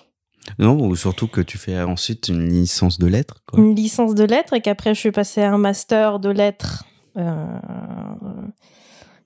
Non, 0.59 0.77
ou 0.77 0.97
surtout 0.97 1.29
que 1.29 1.41
tu 1.41 1.57
fais 1.57 1.81
ensuite 1.81 2.29
une 2.29 2.49
licence 2.49 2.99
de 2.99 3.07
lettres. 3.07 3.43
Quoi. 3.47 3.61
Une 3.61 3.77
licence 3.77 4.17
de 4.17 4.25
lettres 4.25 4.55
et 4.55 4.61
qu'après 4.61 4.95
je 4.95 5.01
suis 5.01 5.13
passée 5.13 5.43
à 5.43 5.53
un 5.53 5.59
master 5.59 6.19
de 6.19 6.31
lettres. 6.31 6.85
Euh, 7.17 7.47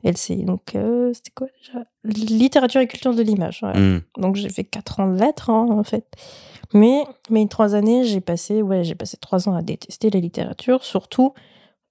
LCI, 0.04 0.44
donc 0.44 0.74
euh, 0.74 1.12
c'était 1.14 1.30
quoi 1.34 1.46
déjà? 1.58 1.84
Littérature 2.04 2.80
et 2.80 2.86
culture 2.86 3.14
de 3.14 3.22
l'image. 3.22 3.62
Mhm. 3.62 4.02
Donc 4.18 4.36
j'ai 4.36 4.48
fait 4.48 4.64
quatre 4.64 5.00
ans 5.00 5.10
de 5.10 5.18
lettres 5.18 5.50
hein, 5.50 5.66
en 5.70 5.84
fait. 5.84 6.06
Mais 6.72 7.04
mes 7.30 7.48
trois 7.48 7.74
années, 7.74 8.04
j'ai 8.04 8.20
passé, 8.20 8.62
ouais, 8.62 8.84
j'ai 8.84 8.94
passé 8.94 9.16
trois 9.16 9.48
ans 9.48 9.54
à 9.54 9.62
détester 9.62 10.10
la 10.10 10.20
littérature, 10.20 10.84
surtout 10.84 11.32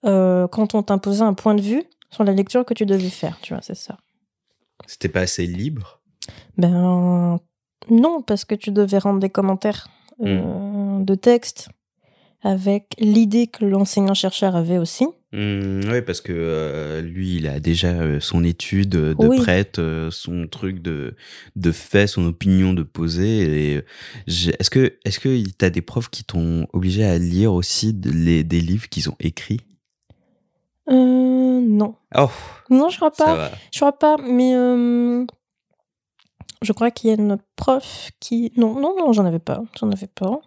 euh, 0.06 0.48
quand 0.48 0.76
on 0.76 0.84
t'imposait 0.84 1.24
un 1.24 1.34
point 1.34 1.56
de 1.56 1.62
vue 1.62 1.84
sur 2.12 2.24
la 2.24 2.34
lecture 2.34 2.66
que 2.66 2.74
tu 2.74 2.86
devais 2.86 3.10
faire, 3.10 3.40
tu 3.42 3.54
vois, 3.54 3.62
c'est 3.62 3.76
ça. 3.76 3.98
C'était 4.86 5.10
pas 5.10 5.22
assez 5.22 5.46
libre? 5.46 6.02
Ben 6.58 7.40
non, 7.90 8.22
parce 8.22 8.46
que 8.46 8.56
tu 8.56 8.72
devais 8.72 8.98
rendre 8.98 9.20
des 9.20 9.30
commentaires 9.30 9.88
euh, 10.22 11.00
de 11.00 11.16
texte 11.16 11.70
avec 12.44 12.94
l'idée 13.00 13.48
que 13.48 13.66
l'enseignant-chercheur 13.66 14.56
avait 14.56 14.78
aussi. 14.78 15.06
oui, 15.34 16.02
parce 16.06 16.22
que 16.22 16.32
euh, 16.36 17.02
lui, 17.02 17.38
il 17.38 17.48
a 17.48 17.60
déjà 17.60 17.88
euh, 17.90 18.20
son 18.20 18.44
étude 18.44 18.90
de 18.90 19.16
Oui. 19.18 19.38
prête, 19.38 19.80
euh, 19.80 20.12
son 20.12 20.48
truc 20.48 20.82
de, 20.82 21.16
de 21.56 21.72
fait, 21.72 22.06
son 22.06 22.26
opinion 22.26 22.74
de 22.74 22.84
poser. 22.84 23.78
Euh, 23.78 23.82
est-ce 24.60 24.70
que 24.70 24.98
est-ce 25.06 25.20
que 25.20 25.50
t'as 25.58 25.70
des 25.72 25.82
profs 25.82 26.10
qui 26.10 26.24
t'ont 26.24 26.68
obligé 26.74 27.04
à 27.06 27.18
lire 27.18 27.54
aussi 27.54 27.94
de- 27.94 28.12
les, 28.12 28.44
des 28.44 28.62
livres 28.62 28.88
qu'ils 28.90 29.10
ont 29.10 29.16
écrits? 29.20 29.62
Euh, 30.90 31.62
non. 31.62 31.96
Oh, 32.16 32.30
Non, 32.70 32.90
je 32.90 32.98
crois 32.98 33.12
pas. 33.12 33.52
Je 33.72 33.80
crois 33.80 33.98
pas, 33.98 34.18
mais 34.18 34.54
euh, 34.54 35.26
je 36.62 36.74
crois 36.74 36.92
qu'il 36.92 37.10
y 37.10 37.14
a 37.14 37.16
une 37.16 37.38
prof 37.56 38.12
qui. 38.20 38.52
Non, 38.58 38.80
non, 38.80 38.96
non, 39.00 39.14
j'en 39.14 39.26
avais 39.26 39.40
pas. 39.40 39.64
J'en 39.80 39.90
avais 39.92 40.08
pas. 40.08 40.40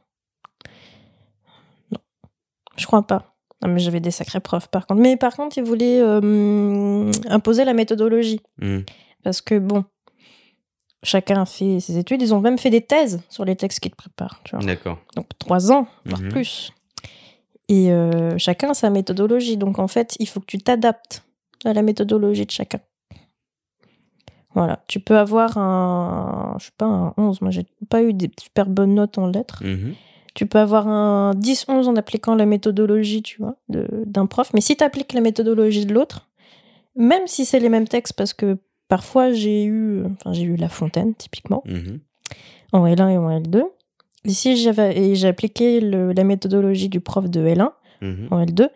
Je 2.77 2.87
crois 2.87 3.07
pas. 3.07 3.35
Non, 3.63 3.69
mais 3.73 3.81
j'avais 3.81 4.01
des 4.01 4.11
sacrés 4.11 4.41
profs 4.41 4.69
par 4.69 4.87
contre. 4.87 5.01
Mais 5.01 5.17
par 5.17 5.35
contre, 5.35 5.57
ils 5.59 5.65
voulaient 5.65 6.01
euh, 6.01 7.11
imposer 7.29 7.65
la 7.65 7.73
méthodologie. 7.73 8.41
Mhm. 8.61 8.85
Parce 9.23 9.41
que 9.41 9.59
bon, 9.59 9.85
chacun 11.03 11.43
a 11.43 11.47
fait 11.47 11.81
ses 11.81 11.97
études. 11.99 12.21
Ils 12.23 12.35
ont 12.35 12.41
même 12.41 12.59
fait 12.59 12.71
des 12.71 12.83
thèses 12.83 13.23
sur 13.29 13.45
les 13.45 13.57
textes 13.57 13.81
qu'ils 13.81 13.93
te 13.93 13.97
préparent. 13.97 14.43
D'accord. 14.63 14.99
Donc 15.17 15.27
trois 15.39 15.73
ans, 15.73 15.87
voire 16.05 16.21
Mhm. 16.21 16.29
plus. 16.29 16.73
Et 17.69 17.91
euh, 17.91 18.37
chacun 18.39 18.71
a 18.71 18.75
sa 18.75 18.91
méthodologie. 18.91 19.57
Donc 19.57 19.79
en 19.79 19.89
fait, 19.89 20.17
il 20.21 20.29
faut 20.29 20.41
que 20.41 20.47
tu 20.47 20.59
t'adaptes 20.59 21.25
à 21.65 21.73
la 21.73 21.83
méthodologie 21.83 22.45
de 22.47 22.51
chacun. 22.51 22.79
Voilà. 24.55 24.83
Tu 24.89 25.01
peux 25.01 25.19
avoir 25.19 25.59
un, 25.59 26.57
je 26.59 26.67
sais 26.67 26.73
pas, 26.79 26.87
un 26.87 27.15
11. 27.17 27.41
Moi, 27.43 27.51
j'ai 27.51 27.67
pas 27.91 28.03
eu 28.03 28.13
des 28.13 28.31
super 28.41 28.67
bonnes 28.67 28.95
notes 28.95 29.19
en 29.19 29.27
lettres. 29.27 29.63
Mhm. 29.65 29.95
Tu 30.37 30.47
peux 30.47 30.59
avoir 30.59 30.87
un 30.87 31.33
10-11 31.35 31.89
en 31.89 31.97
appliquant 31.97 32.35
la 32.35 32.45
méthodologie, 32.47 33.23
tu 33.23 33.39
vois, 33.41 33.57
de- 33.71 33.89
d'un 34.07 34.27
prof. 34.27 34.53
Mais 34.53 34.61
si 34.61 34.77
tu 34.77 34.85
appliques 34.85 35.13
la 35.15 35.23
méthodologie 35.23 35.87
de 35.87 35.95
l'autre, 35.95 36.29
même 36.95 37.27
si 37.27 37.45
c'est 37.47 37.59
les 37.59 37.71
mêmes 37.71 37.89
textes, 37.89 38.13
parce 38.13 38.35
que 38.35 38.59
parfois 38.89 39.33
j'ai 39.33 39.65
eu, 39.65 40.05
enfin 40.05 40.33
j'ai 40.35 40.43
eu 40.43 40.57
La 40.57 40.69
Fontaine, 40.69 41.15
typiquement, 41.15 41.63
Mhm. 41.67 42.01
en 42.73 42.85
L1 42.87 43.09
et 43.09 43.17
en 43.17 43.31
L2. 43.31 43.63
Ici, 44.27 44.57
j'avais, 44.59 44.97
et 44.99 45.15
j'ai 45.15 45.29
appliqué 45.29 45.81
le- 45.81 46.13
la 46.13 46.23
méthodologie 46.25 46.89
du 46.91 47.01
prof 47.01 47.31
de 47.31 47.41
L1 47.47 47.73
Mhm. 48.03 48.29
en 48.31 48.41
L2. 48.45 48.69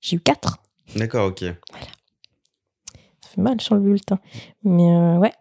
J'ai 0.00 0.16
eu 0.16 0.20
4. 0.20 0.58
D'accord, 0.96 1.28
ok. 1.28 1.40
Ça 1.40 3.28
fait 3.28 3.40
mal 3.42 3.60
sur 3.60 3.74
le 3.76 3.80
bulletin. 3.80 4.18
Mais 4.64 4.90
euh, 4.90 5.18
ouais, 5.18 5.32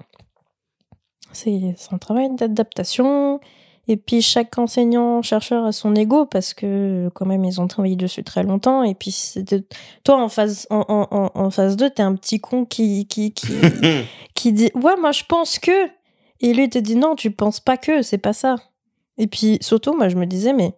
c'est 1.31 1.73
c'est 1.77 1.93
un 1.93 1.97
travail 1.97 2.33
d'adaptation. 2.35 3.39
Et 3.87 3.97
puis 3.97 4.21
chaque 4.23 4.57
enseignant, 4.57 5.21
chercheur 5.21 5.63
a 5.65 5.71
son 5.71 5.93
ego 5.95 6.25
parce 6.25 6.53
que 6.55 7.09
quand 7.13 7.25
même 7.27 7.45
ils 7.45 7.61
ont 7.61 7.67
travaillé 7.67 7.95
dessus 7.95 8.23
très 8.23 8.41
longtemps. 8.43 8.83
Et 8.83 8.95
puis 8.95 9.11
c'était- 9.11 9.63
toi 10.03 10.21
en 10.21 10.27
phase 10.29 10.65
en, 10.71 10.83
en, 10.89 11.31
en, 11.35 11.49
phase 11.51 11.75
2, 11.77 11.89
t'es 11.91 12.01
un 12.01 12.15
petit 12.15 12.39
con 12.39 12.65
qui, 12.65 13.05
qui, 13.07 13.31
qui, 13.33 13.53
qui 14.33 14.53
dit 14.53 14.71
ouais 14.73 14.95
moi 14.99 15.11
je 15.11 15.23
pense 15.27 15.59
que 15.59 15.71
et 16.41 16.53
lui 16.53 16.67
te 16.69 16.79
dit 16.79 16.95
non 16.95 17.15
tu 17.15 17.29
penses 17.31 17.59
pas 17.59 17.77
que 17.77 18.01
c'est 18.01 18.17
pas 18.17 18.33
ça 18.33 18.55
et 19.17 19.27
puis 19.27 19.57
surtout 19.61 19.95
moi 19.95 20.09
je 20.09 20.15
me 20.15 20.25
disais 20.25 20.51
mais 20.53 20.73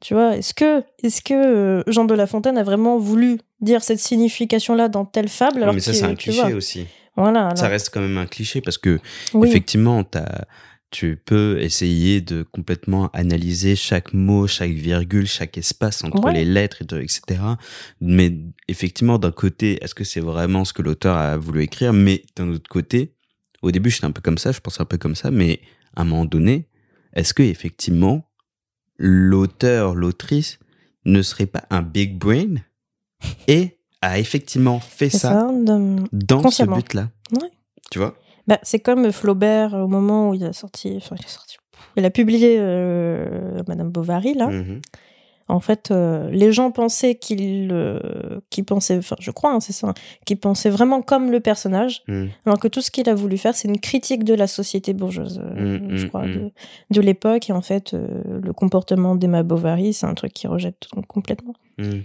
tu 0.00 0.14
vois 0.14 0.36
est-ce 0.36 0.52
que 0.52 0.82
est-ce 1.02 1.22
que 1.22 1.34
euh, 1.34 1.82
Jean 1.86 2.04
de 2.04 2.14
La 2.14 2.26
Fontaine 2.26 2.58
a 2.58 2.62
vraiment 2.64 2.98
voulu 2.98 3.38
dire 3.60 3.82
cette 3.82 4.00
signification 4.00 4.74
là 4.74 4.88
dans 4.88 5.04
telle 5.04 5.28
fable 5.28 5.56
Ouais, 5.58 5.62
alors 5.62 5.74
mais 5.74 5.80
ça, 5.80 5.92
c'est 5.94 6.04
un 6.04 6.14
cliché 6.14 6.54
aussi. 6.54 6.86
voilà 7.16 7.46
alors, 7.46 7.58
Ça 7.58 7.68
reste 7.68 7.90
quand 7.92 8.00
même 8.00 8.18
un 8.18 8.26
cliché 8.26 8.60
parce 8.60 8.78
que 8.78 9.00
oui. 9.34 9.48
effectivement, 9.48 10.02
t'as- 10.04 10.44
tu 10.90 11.16
peux 11.22 11.58
essayer 11.60 12.20
de 12.20 12.42
complètement 12.42 13.10
analyser 13.12 13.76
chaque 13.76 14.14
mot, 14.14 14.46
chaque 14.46 14.70
virgule, 14.70 15.26
chaque 15.26 15.58
espace 15.58 16.02
entre 16.02 16.24
Ouais. 16.24 16.32
les 16.32 16.44
lettres, 16.44 16.82
et 16.82 16.84
de- 16.86 16.98
etc. 17.00 17.40
Mais 18.00 18.32
effectivement, 18.68 19.18
d'un 19.18 19.30
côté, 19.32 19.82
est-ce 19.84 19.94
que 19.94 20.04
c'est 20.04 20.20
vraiment 20.20 20.64
ce 20.64 20.72
que 20.72 20.80
l'auteur 20.82 21.16
a 21.16 21.36
voulu 21.36 21.62
écrire? 21.62 21.92
Mais 21.92 22.22
d'un 22.36 22.48
autre 22.48 22.68
côté, 22.70 23.12
au 23.60 23.70
début, 23.70 23.90
j'étais 23.90 24.06
un 24.06 24.12
peu 24.12 24.22
comme 24.22 24.38
ça, 24.38 24.50
je 24.52 24.60
pensais 24.60 24.80
un 24.80 24.86
peu 24.86 24.96
comme 24.98 25.14
ça, 25.14 25.30
mais 25.30 25.60
à 25.94 26.02
un 26.02 26.04
moment 26.04 26.24
donné, 26.24 26.68
est-ce 27.14 27.34
que 27.34 27.42
effectivement, 27.42 28.24
l'auteur, 28.98 29.94
l'autrice 29.94 30.58
ne 31.04 31.22
serait 31.22 31.46
pas 31.46 31.64
un 31.70 31.82
big 31.82 32.18
brain 32.18 32.56
et 33.46 33.78
a 34.00 34.18
effectivement 34.18 34.80
fait 34.80 35.10
ça, 35.10 35.18
ça, 35.32 35.50
de- 35.52 36.04
dans 36.12 36.50
ce 36.50 36.62
but-là? 36.64 37.10
Ouais. 37.32 37.48
Tu 37.90 37.98
vois? 37.98 38.18
Bah, 38.48 38.58
c'est 38.62 38.80
comme 38.80 39.12
Flaubert 39.12 39.74
au 39.74 39.86
moment 39.88 40.30
où 40.30 40.34
il 40.34 40.44
a 40.44 40.52
sorti 40.52 40.94
enfin 40.96 41.14
il 41.18 41.24
a 41.24 41.28
sorti 41.28 41.56
il 41.96 42.04
a 42.04 42.10
publié 42.10 42.56
euh, 42.58 43.62
Madame 43.68 43.90
Bovary 43.90 44.34
là 44.34 44.48
Mhm. 44.48 44.80
En 45.50 45.60
fait, 45.60 45.90
euh, 45.90 46.28
les 46.30 46.52
gens 46.52 46.70
pensaient 46.70 47.14
qu'il 47.14 47.70
euh, 47.72 48.38
qu'il 48.50 48.66
pensait, 48.66 48.98
enfin, 48.98 49.16
je 49.18 49.30
crois, 49.30 49.50
hein, 49.54 49.60
c'est 49.60 49.72
ça, 49.72 49.94
qu'il 50.26 50.38
pensait 50.38 50.68
vraiment 50.68 51.00
comme 51.00 51.30
le 51.30 51.40
personnage, 51.40 52.02
Mhm. 52.06 52.28
alors 52.44 52.58
que 52.58 52.68
tout 52.68 52.82
ce 52.82 52.90
qu'il 52.90 53.08
a 53.08 53.14
voulu 53.14 53.38
faire, 53.38 53.54
c'est 53.54 53.66
une 53.66 53.80
critique 53.80 54.24
de 54.24 54.34
la 54.34 54.46
société 54.46 54.92
bourgeoise, 54.92 55.40
euh, 55.42 55.78
Mm, 55.78 55.96
je 55.96 56.04
mm, 56.04 56.08
crois, 56.10 56.26
mm. 56.26 56.32
de, 56.34 56.50
de 56.90 57.00
l'époque. 57.00 57.48
Et 57.48 57.54
en 57.54 57.62
fait, 57.62 57.94
euh, 57.94 58.06
le 58.42 58.52
comportement 58.52 59.16
d'Emma 59.16 59.42
Bovary, 59.42 59.94
c'est 59.94 60.04
un 60.04 60.12
truc 60.12 60.34
qui 60.34 60.46
rejette 60.48 60.86
complètement. 61.08 61.54
Mhm. 61.78 62.02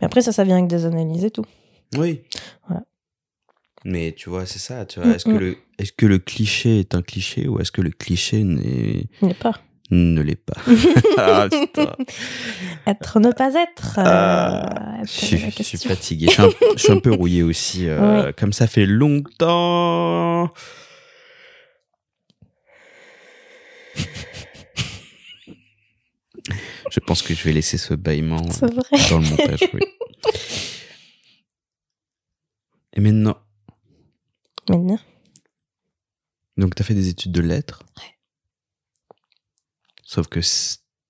Mais 0.00 0.04
après, 0.04 0.20
ça, 0.20 0.32
ça 0.32 0.44
vient 0.44 0.56
avec 0.58 0.68
des 0.68 0.84
analyses 0.84 1.24
et 1.24 1.30
tout. 1.30 1.46
Oui. 1.96 2.20
Voilà. 2.68 2.82
Mais 3.84 4.12
tu 4.12 4.28
vois, 4.28 4.44
c'est 4.46 4.58
ça. 4.58 4.84
Tu 4.86 5.00
vois, 5.00 5.08
Mm, 5.08 5.12
est-ce 5.14 5.24
que 5.24 5.30
mm. 5.30 5.38
le 5.38 5.56
est-ce 5.78 5.92
que 5.92 6.06
le 6.06 6.18
cliché 6.18 6.80
est 6.80 6.94
un 6.94 7.02
cliché 7.02 7.48
ou 7.48 7.60
est-ce 7.60 7.72
que 7.72 7.80
le 7.80 7.90
cliché 7.90 8.42
n'est 8.44 9.08
pas. 9.40 9.54
ne 9.90 10.20
l'est 10.20 10.36
pas? 10.36 10.60
Ah. 11.18 11.48
Être, 12.86 13.20
ne 13.20 13.32
pas 13.32 13.54
être. 13.54 13.98
euh, 13.98 14.02
Ah, 14.04 15.00
Je 15.04 15.10
suis, 15.10 15.38
je 15.38 15.76
fatigué. 15.88 16.26
Je 16.26 16.32
suis, 16.32 16.42
un, 16.42 16.50
je 16.76 16.82
suis 16.82 16.92
un 16.92 16.98
peu 16.98 17.12
rouillé 17.12 17.42
aussi. 17.42 17.86
euh, 17.88 18.32
Comme 18.36 18.52
ça 18.52 18.66
fait 18.66 18.86
longtemps. 18.86 20.50
Je 26.90 27.00
pense 27.00 27.22
que 27.22 27.34
je 27.34 27.42
vais 27.44 27.52
laisser 27.52 27.78
ce 27.78 27.94
bâillement 27.94 28.42
euh, 28.62 28.68
dans 29.10 29.18
le 29.18 29.28
montage. 29.28 29.60
oui. 29.74 29.80
Et 32.96 33.00
maintenant, 33.00 33.36
Maintenant. 34.70 34.98
donc 36.56 36.74
tu 36.74 36.82
as 36.82 36.84
fait 36.84 36.94
des 36.94 37.08
études 37.08 37.32
de 37.32 37.40
lettres. 37.40 37.82
Sauf 40.04 40.26
que 40.28 40.40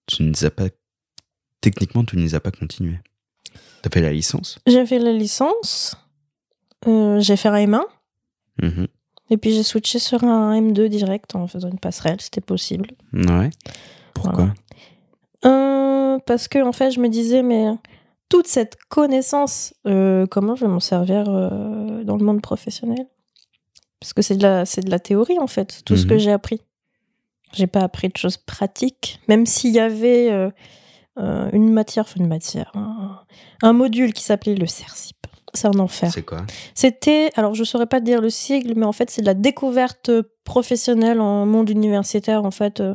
tu 0.07 0.23
ne 0.23 0.31
les 0.33 0.45
as 0.45 0.51
pas. 0.51 0.69
Techniquement, 1.61 2.05
tu 2.05 2.17
ne 2.17 2.23
les 2.23 2.35
as 2.35 2.41
pas 2.41 2.51
continuées. 2.51 3.01
Tu 3.83 3.87
as 3.87 3.91
fait 3.91 4.01
la 4.01 4.13
licence? 4.13 4.59
J'ai 4.67 4.85
fait 4.87 4.99
la 4.99 5.13
licence. 5.13 5.97
euh, 6.87 7.21
j'ai 7.21 7.37
fait 7.37 7.49
un 7.49 7.55
M1. 7.67 7.83
Mhm. 8.63 8.87
Et 9.31 9.37
puis 9.37 9.53
j'ai 9.53 9.63
switché 9.63 9.99
sur 9.99 10.25
un 10.25 10.59
M2 10.61 10.89
direct 10.89 11.35
en 11.35 11.47
faisant 11.47 11.69
une 11.71 11.79
passerelle, 11.79 12.21
c'était 12.21 12.41
possible. 12.41 12.91
Ouais. 13.13 13.51
Pourquoi? 14.15 14.53
Euh, 15.45 16.19
parce 16.27 16.49
que 16.49 16.63
en 16.63 16.73
fait, 16.73 16.91
je 16.91 17.01
me 17.01 17.09
disais, 17.09 17.43
mais 17.43 17.67
toute 18.29 18.47
cette 18.49 18.77
connaissance, 18.89 19.73
euh, 19.87 20.27
comment 20.27 20.57
je 20.57 20.65
vais 20.65 20.71
m'en 20.71 20.81
servir 20.81 21.25
dans 21.25 22.17
le 22.17 22.25
monde 22.25 22.43
professionnel? 22.43 23.07
Parce 24.01 24.13
que 24.15 24.23
c'est 24.23 24.37
de 24.37 24.43
la, 24.43 24.65
c'est 24.67 24.81
de 24.85 24.91
la 24.91 24.99
théorie 24.99 25.39
en 25.39 25.47
fait, 25.47 25.83
tout 25.85 25.97
ce 25.97 26.05
Mhm. 26.05 26.09
que 26.11 26.19
j'ai 26.19 26.33
appris. 26.33 26.61
J'ai 27.53 27.67
pas 27.67 27.81
appris 27.81 28.09
de 28.09 28.17
choses 28.17 28.37
pratiques, 28.37 29.21
même 29.29 29.45
s'il 29.45 29.73
y 29.73 29.81
avait 29.81 30.31
euh, 30.31 30.51
euh, 31.19 31.51
une 31.53 31.73
matière, 31.73 32.05
enfin 32.05 32.21
une 32.21 32.29
matière, 32.29 32.71
un, 32.75 33.19
un 33.63 33.73
module 33.73 34.13
qui 34.13 34.23
s'appelait 34.23 34.55
le 34.55 34.67
CERCIP. 34.67 35.17
C'est 35.53 35.67
un 35.67 35.79
enfer. 35.81 36.13
C'est 36.13 36.23
quoi? 36.23 36.47
C'était, 36.77 37.31
alors 37.35 37.55
je 37.57 37.65
saurais 37.65 37.87
pas 37.87 37.99
te 37.99 38.05
dire 38.05 38.21
le 38.21 38.31
sigle, 38.31 38.75
mais 38.77 38.87
en 38.87 38.93
fait 38.93 39.11
c'est 39.11 39.21
de 39.21 39.27
la 39.27 39.35
découverte 39.35 40.13
professionnelle 40.45 41.21
en 41.21 41.45
monde 41.45 41.69
universitaire. 41.71 42.45
En 42.45 42.53
fait, 42.53 42.79
euh, 42.81 42.95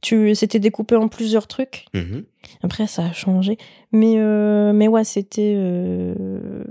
tu, 0.00 0.34
c'était 0.34 0.58
découpé 0.58 0.96
en 0.96 1.06
plusieurs 1.06 1.46
trucs. 1.46 1.86
Mhm. 1.94 2.24
Après 2.64 2.88
ça 2.88 3.04
a 3.04 3.12
changé, 3.12 3.56
mais 3.92 4.14
euh, 4.16 4.72
mais 4.72 4.88
ouais 4.88 5.04
c'était, 5.04 5.54
euh, 5.56 6.14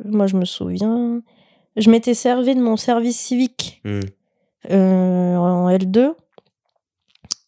moi 0.03 0.27
je 0.27 0.35
me 0.35 0.43
souviens, 0.43 1.21
je 1.77 1.89
m'étais 1.89 2.13
servi 2.13 2.55
de 2.55 2.61
mon 2.61 2.77
service 2.77 3.17
civique 3.19 3.81
Mhm. 3.85 4.01
euh, 4.71 5.35
en 5.37 5.69
L2 5.69 6.13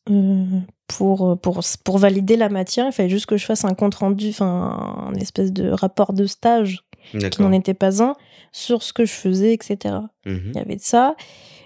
euh, 0.10 0.46
pour, 0.88 1.38
pour, 1.40 1.62
pour 1.84 1.98
valider 1.98 2.36
la 2.36 2.50
matière. 2.50 2.86
Il 2.88 2.92
fallait 2.92 3.10
juste 3.10 3.26
que 3.26 3.38
je 3.38 3.46
fasse 3.46 3.66
un 3.66 3.74
compte 3.74 3.96
rendu, 3.96 4.30
enfin, 4.30 5.08
un 5.10 5.14
espèce 5.16 5.52
de 5.52 5.70
rapport 5.70 6.14
de 6.14 6.26
stage 6.26 6.84
qui 7.30 7.42
n'en 7.42 7.52
était 7.52 7.74
pas 7.74 8.02
un 8.04 8.16
sur 8.52 8.82
ce 8.84 8.94
que 8.94 9.06
je 9.06 9.12
faisais, 9.14 9.54
etc. 9.54 9.96
Mhm. 10.26 10.42
Il 10.52 10.56
y 10.56 10.60
avait 10.60 10.76
de 10.76 10.82
ça. 10.82 11.16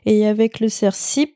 Et 0.06 0.26
avec 0.26 0.60
le 0.62 0.70
CERCIP, 0.70 1.36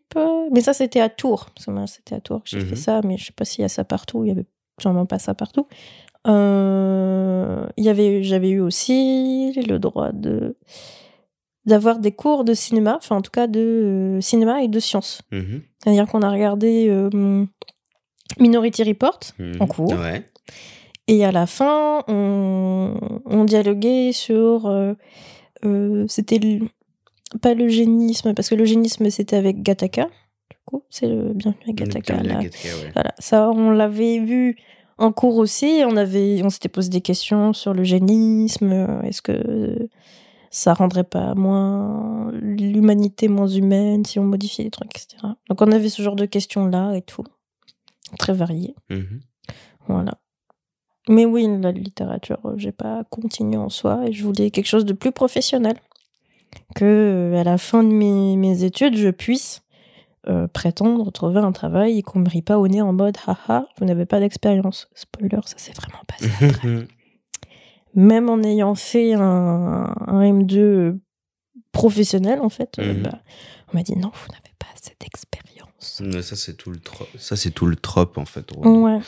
mais 0.51 0.61
ça 0.61 0.73
c'était 0.73 1.01
à 1.01 1.09
Tours, 1.09 1.47
c'était 1.87 2.15
à 2.15 2.21
Tours 2.21 2.41
que 2.43 2.49
j'ai 2.49 2.59
Mhm. 2.59 2.67
fait 2.69 2.75
ça, 2.77 3.01
mais 3.03 3.17
je 3.17 3.25
sais 3.25 3.33
pas 3.33 3.43
s'il 3.45 3.61
y 3.61 3.65
a 3.65 3.69
ça 3.69 3.83
partout, 3.83 4.23
il 4.23 4.29
y 4.29 4.31
avait 4.31 4.45
sûrement 4.79 5.05
pas 5.05 5.19
ça 5.19 5.33
partout. 5.33 5.67
Euh, 6.27 7.67
il 7.77 7.83
y 7.83 7.89
avait, 7.89 8.23
j'avais 8.23 8.49
eu 8.49 8.59
aussi 8.61 9.51
le 9.67 9.77
droit 9.77 10.11
de 10.13 10.55
d'avoir 11.65 11.99
des 11.99 12.11
cours 12.11 12.43
de 12.43 12.53
cinéma, 12.53 12.95
enfin 12.97 13.17
en 13.17 13.21
tout 13.21 13.31
cas 13.31 13.47
de 13.47 13.59
euh, 13.59 14.21
cinéma 14.21 14.63
et 14.63 14.67
de 14.67 14.79
sciences. 14.79 15.21
Mhm. 15.31 15.61
C'est-à-dire 15.79 16.07
qu'on 16.07 16.21
a 16.21 16.29
regardé 16.31 16.87
euh, 16.89 17.45
Minority 18.39 18.83
Report 18.83 19.19
en 19.59 19.67
cours. 19.67 19.91
Ouais. 19.93 20.23
Et 21.07 21.25
à 21.25 21.31
la 21.31 21.45
fin, 21.45 22.03
on, 22.07 22.95
on 23.25 23.43
dialoguait 23.43 24.11
sur. 24.13 24.65
euh, 24.67 24.93
euh, 25.65 26.05
c'était 26.07 26.39
le- 26.39 26.67
pas 27.41 27.53
l'eugénisme, 27.53 28.33
parce 28.33 28.49
que 28.49 28.55
l'eugénisme 28.55 29.09
c'était 29.09 29.35
avec 29.35 29.61
Gattaca. 29.61 30.05
Du 30.49 30.57
coup, 30.65 30.83
c'est 30.89 31.07
le 31.07 31.33
bienvenu 31.33 31.61
à 31.69 31.71
Gattaca. 31.73 32.13
Bienvenue 32.13 32.31
à 32.31 32.33
là. 32.35 32.43
Gattaca, 32.43 32.69
ouais. 32.69 32.91
Voilà, 32.93 33.13
ça, 33.19 33.49
on 33.51 33.69
l'avait 33.71 34.19
vu 34.19 34.57
en 34.97 35.11
cours 35.11 35.37
aussi. 35.37 35.81
On 35.85 35.95
avait, 35.97 36.41
on 36.43 36.49
s'était 36.49 36.69
posé 36.69 36.89
des 36.89 37.01
questions 37.01 37.53
sur 37.53 37.73
l'eugénisme. 37.73 38.71
euh, 38.71 39.01
Est-ce 39.03 39.21
que 39.21 39.89
ça 40.51 40.73
rendrait 40.73 41.05
pas 41.05 41.33
moins 41.33 42.29
l'humanité 42.33 43.29
moins 43.29 43.47
humaine 43.47 44.05
si 44.05 44.19
on 44.19 44.25
modifiait 44.25 44.65
les 44.65 44.69
trucs, 44.69 44.95
etc. 44.95 45.33
Donc 45.49 45.61
on 45.61 45.71
avait 45.71 45.89
ce 45.89 46.01
genre 46.01 46.17
de 46.17 46.25
questions 46.25 46.67
là 46.67 46.93
et 46.93 47.01
tout, 47.01 47.23
très 48.19 48.33
variées. 48.33 48.75
Mhm. 48.89 49.21
Voilà. 49.87 50.19
Mais 51.09 51.25
oui, 51.25 51.47
la 51.61 51.71
littérature, 51.71 52.37
euh, 52.45 52.53
j'ai 52.57 52.73
pas 52.73 53.03
continué 53.09 53.57
en 53.57 53.69
soi 53.69 54.01
et 54.05 54.13
je 54.13 54.23
voulais 54.23 54.51
quelque 54.51 54.67
chose 54.67 54.85
de 54.85 54.93
plus 54.93 55.11
professionnel. 55.11 55.77
Que 56.75 56.85
euh, 57.33 57.39
à 57.39 57.43
la 57.43 57.57
fin 57.57 57.83
de 57.83 57.91
mes, 57.91 58.35
mes 58.35 58.63
études, 58.65 58.97
je 58.97 59.09
puisse 59.09 59.63
euh, 60.27 60.47
prétendre 60.47 61.09
trouver 61.11 61.39
un 61.39 61.53
travail 61.53 61.97
et 61.97 62.03
qu'on 62.03 62.19
me 62.19 62.29
rie 62.29 62.41
pas 62.41 62.59
au 62.59 62.67
nez 62.67 62.81
en 62.81 62.93
mode 62.93 63.17
haha, 63.25 63.67
vous 63.77 63.85
n'avez 63.85 64.05
pas 64.05 64.19
d'expérience. 64.19 64.89
Spoiler, 64.93 65.39
ça 65.45 65.57
s'est 65.57 65.73
vraiment 65.73 66.03
passé. 66.07 66.29
après. 66.45 66.87
Même 67.93 68.29
en 68.29 68.41
ayant 68.43 68.75
fait 68.75 69.13
un, 69.13 69.93
un 70.07 70.21
M2 70.23 70.57
euh, 70.57 71.01
professionnel, 71.71 72.39
en 72.41 72.49
fait, 72.49 72.77
Mhm. 72.77 73.03
bah, 73.03 73.19
on 73.73 73.77
m'a 73.77 73.83
dit 73.83 73.95
non, 73.95 74.11
vous 74.13 74.27
n'avez 74.31 74.53
pas 74.59 74.67
assez 74.73 74.95
d'expérience. 74.99 75.60
Mais 76.01 76.21
ça 76.21 76.35
c'est 76.35 76.53
tout 76.53 76.69
le 76.71 76.79
trop 76.79 77.07
ça 77.17 77.35
c'est 77.35 77.51
tout 77.51 77.65
le 77.65 77.75
trope 77.75 78.17
en 78.17 78.25
fait 78.25 78.45
Ouais. 78.57 78.99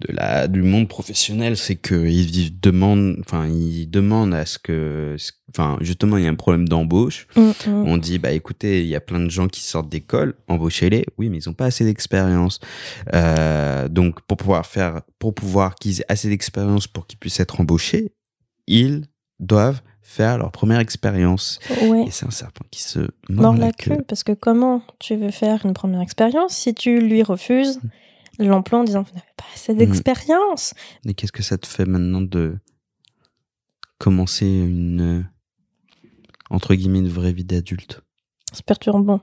de 0.00 0.12
la 0.14 0.48
du 0.48 0.62
monde 0.62 0.88
professionnel 0.88 1.56
c'est 1.56 1.76
que 1.76 2.06
ils 2.06 2.58
demandent 2.58 3.16
enfin 3.20 3.46
ils 3.46 3.86
demandent 3.86 4.34
à 4.34 4.46
ce 4.46 4.58
que 4.58 5.16
enfin 5.50 5.76
justement 5.80 6.16
il 6.16 6.24
y 6.24 6.26
a 6.26 6.30
un 6.30 6.34
problème 6.34 6.68
d'embauche. 6.68 7.26
Mm, 7.36 7.40
mm. 7.40 7.52
on 7.86 7.96
dit 7.98 8.18
bah 8.18 8.32
écoutez 8.32 8.80
il 8.82 8.88
y 8.88 8.94
a 8.96 9.00
plein 9.00 9.20
de 9.20 9.28
gens 9.30 9.48
qui 9.48 9.62
sortent 9.62 9.88
d'école 9.88 10.34
embauchez-les. 10.48 11.04
Oui 11.18 11.28
mais 11.28 11.38
ils 11.38 11.48
ont 11.48 11.54
pas 11.54 11.66
assez 11.66 11.84
d'expérience. 11.84 12.60
Euh, 13.14 13.88
donc 13.88 14.20
pour 14.22 14.36
pouvoir 14.38 14.64
faire 14.66 15.02
pour 15.18 15.34
pouvoir 15.34 15.74
qu'ils 15.74 16.00
aient 16.00 16.06
assez 16.08 16.28
d'expérience 16.28 16.86
pour 16.86 17.06
qu'ils 17.06 17.18
puissent 17.18 17.40
être 17.40 17.60
embauchés 17.60 18.12
ils 18.66 19.04
doivent 19.40 19.82
faire 20.02 20.38
leur 20.38 20.52
première 20.52 20.78
expérience 20.80 21.58
Ouais. 21.82 22.04
et 22.06 22.10
c'est 22.10 22.26
un 22.26 22.30
serpent 22.30 22.64
qui 22.70 22.82
se 22.82 23.00
mord 23.28 23.52
mord 23.52 23.56
la 23.56 23.72
queue. 23.72 24.02
Parce 24.06 24.22
que 24.24 24.32
comment 24.32 24.82
tu 24.98 25.16
veux 25.16 25.30
faire 25.32 25.66
une 25.66 25.74
première 25.74 26.00
expérience 26.00 26.54
si 26.54 26.74
tu 26.74 27.00
lui 27.00 27.22
refuses 27.22 27.80
l'emploi 28.38 28.78
en 28.80 28.84
disant 28.84 29.02
vous 29.02 29.10
n'avez 29.14 29.26
pas 29.36 29.44
assez 29.54 29.74
Mm. 29.74 29.78
d'expérience? 29.78 30.74
Et 31.06 31.14
qu'est-ce 31.14 31.32
que 31.32 31.42
ça 31.42 31.58
te 31.58 31.66
fait 31.66 31.84
maintenant 31.86 32.20
de 32.20 32.56
commencer 33.98 34.46
une 34.46 35.26
entre 36.50 36.74
guillemets 36.74 37.00
une 37.00 37.08
vraie 37.08 37.32
vie 37.32 37.44
d'adulte? 37.44 38.00
C'est 38.52 38.64
perturbant. 38.64 39.20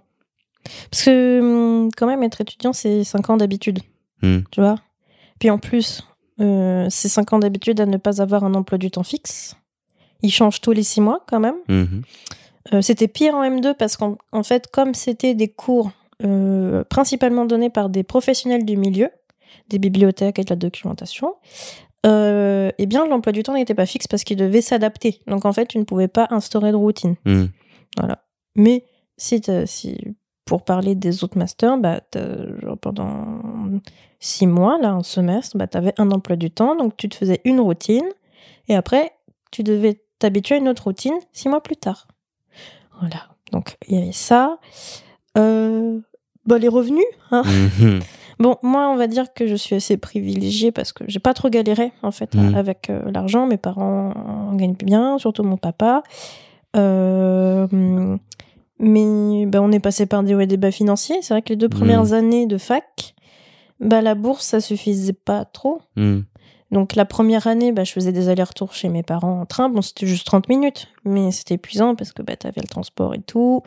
Parce 0.91 1.03
que 1.05 1.39
hum, 1.85 1.89
quand 1.95 2.07
même 2.07 2.23
être 2.23 2.41
étudiant 2.41 2.73
c'est 2.73 3.03
5 3.03 3.29
ans 3.29 3.37
d'habitude, 3.37 3.79
Hmm. 4.21 4.39
tu 4.51 4.61
vois? 4.61 4.75
Puis 5.39 5.49
en 5.49 5.57
plus, 5.57 6.03
euh, 6.39 6.87
c'est 6.89 7.09
5 7.09 7.33
ans 7.33 7.39
d'habitude 7.39 7.81
à 7.81 7.85
ne 7.85 7.97
pas 7.97 8.21
avoir 8.21 8.43
un 8.45 8.53
emploi 8.53 8.77
du 8.77 8.89
temps 8.91 9.03
fixe. 9.03 9.55
Il 10.23 10.31
change 10.31 10.61
tous 10.61 10.71
les 10.71 10.83
6 10.83 11.01
mois 11.01 11.23
quand 11.27 11.39
même. 11.39 11.57
Mhm. 11.67 12.01
Euh, 12.73 12.81
c'était 12.81 13.07
pire 13.07 13.35
en 13.35 13.43
M2 13.43 13.75
parce 13.75 13.97
qu'en 13.97 14.17
en 14.31 14.43
fait, 14.43 14.67
comme 14.71 14.93
c'était 14.93 15.33
des 15.35 15.49
cours 15.49 15.91
euh, 16.23 16.83
principalement 16.85 17.45
donnés 17.45 17.69
par 17.69 17.89
des 17.89 18.03
professionnels 18.03 18.65
du 18.65 18.77
milieu, 18.77 19.09
des 19.69 19.79
bibliothèques 19.79 20.39
et 20.39 20.43
de 20.43 20.49
la 20.49 20.55
documentation, 20.55 21.35
euh, 22.05 22.71
eh 22.77 22.85
bien 22.85 23.05
l'emploi 23.05 23.33
du 23.33 23.43
temps 23.43 23.53
n'était 23.53 23.75
pas 23.75 23.85
fixe 23.85 24.07
parce 24.07 24.23
qu'il 24.23 24.37
devait 24.37 24.61
s'adapter. 24.61 25.19
Donc 25.27 25.45
en 25.45 25.53
fait, 25.53 25.67
tu 25.67 25.77
ne 25.77 25.83
pouvais 25.83 26.07
pas 26.07 26.27
instaurer 26.31 26.71
de 26.71 26.77
routine. 26.77 27.15
Hmm. 27.25 27.47
Voilà. 27.97 28.23
Mais 28.55 28.85
si, 29.17 29.41
si 29.65 29.97
pour 30.45 30.63
parler 30.63 30.95
des 30.95 31.23
autres 31.23 31.37
masters, 31.37 31.77
bah, 31.77 32.01
genre 32.61 32.77
pendant 32.77 33.41
six 34.19 34.47
mois, 34.47 34.77
là, 34.81 34.91
un 34.91 35.03
semestre, 35.03 35.57
bah, 35.57 35.67
tu 35.67 35.77
avais 35.77 35.93
un 35.97 36.11
emploi 36.11 36.35
du 36.35 36.49
temps, 36.51 36.75
donc 36.75 36.95
tu 36.97 37.09
te 37.09 37.15
faisais 37.15 37.41
une 37.45 37.59
routine, 37.59 38.07
et 38.67 38.75
après, 38.75 39.11
tu 39.51 39.63
devais 39.63 40.01
t'habituer 40.19 40.55
à 40.55 40.57
une 40.59 40.67
autre 40.69 40.83
routine 40.85 41.13
six 41.31 41.49
mois 41.49 41.61
plus 41.61 41.75
tard. 41.77 42.07
Voilà. 42.99 43.27
Donc, 43.51 43.77
il 43.87 43.99
y 43.99 44.01
avait 44.01 44.11
ça. 44.11 44.57
Euh, 45.37 45.99
bah, 46.45 46.57
les 46.57 46.67
revenus, 46.67 47.05
hein. 47.31 47.43
Mhm. 47.79 47.99
Bon, 48.39 48.57
moi, 48.63 48.89
on 48.89 48.95
va 48.95 49.05
dire 49.07 49.31
que 49.33 49.45
je 49.45 49.53
suis 49.55 49.75
assez 49.75 49.95
privilégiée 49.95 50.71
parce 50.71 50.91
que 50.91 51.03
j'ai 51.07 51.19
pas 51.19 51.35
trop 51.35 51.49
galéré, 51.49 51.91
en 52.01 52.09
fait, 52.11 52.33
Mm. 52.33 52.55
avec 52.55 52.89
euh, 52.89 53.11
l'argent. 53.11 53.45
Mes 53.45 53.57
parents 53.57 54.09
en 54.15 54.55
gagnent 54.55 54.73
bien, 54.75 55.19
surtout 55.19 55.43
mon 55.43 55.55
papa. 55.55 56.01
Euh, 56.75 57.67
mais 58.79 59.45
bah, 59.45 59.61
on 59.61 59.71
est 59.71 59.79
passé 59.79 60.07
par 60.07 60.23
des 60.23 60.33
hauts 60.33 60.39
et 60.39 60.47
des 60.47 60.57
bas 60.57 60.71
financiers. 60.71 61.17
C'est 61.21 61.33
vrai 61.35 61.41
que 61.43 61.49
les 61.49 61.55
deux 61.55 61.69
premières 61.69 62.05
Mm. 62.05 62.13
années 62.13 62.45
de 62.47 62.57
fac, 62.57 63.13
bah, 63.79 64.01
la 64.01 64.15
bourse, 64.15 64.45
ça 64.47 64.59
suffisait 64.59 65.13
pas 65.13 65.45
trop. 65.45 65.81
Donc 66.73 66.95
la 66.95 67.05
première 67.05 67.45
année, 67.45 67.71
bah, 67.71 67.83
je 67.83 67.91
faisais 67.91 68.11
des 68.11 68.29
allers-retours 68.29 68.73
chez 68.73 68.89
mes 68.89 69.03
parents 69.03 69.41
en 69.41 69.45
train. 69.45 69.69
Bon, 69.69 69.83
c'était 69.83 70.07
juste 70.07 70.25
30 70.25 70.49
minutes, 70.49 70.87
mais 71.05 71.31
c'était 71.31 71.53
épuisant 71.53 71.93
parce 71.93 72.13
que 72.13 72.23
bah, 72.23 72.35
tu 72.35 72.47
avais 72.47 72.61
le 72.61 72.67
transport 72.67 73.13
et 73.13 73.21
tout. 73.21 73.61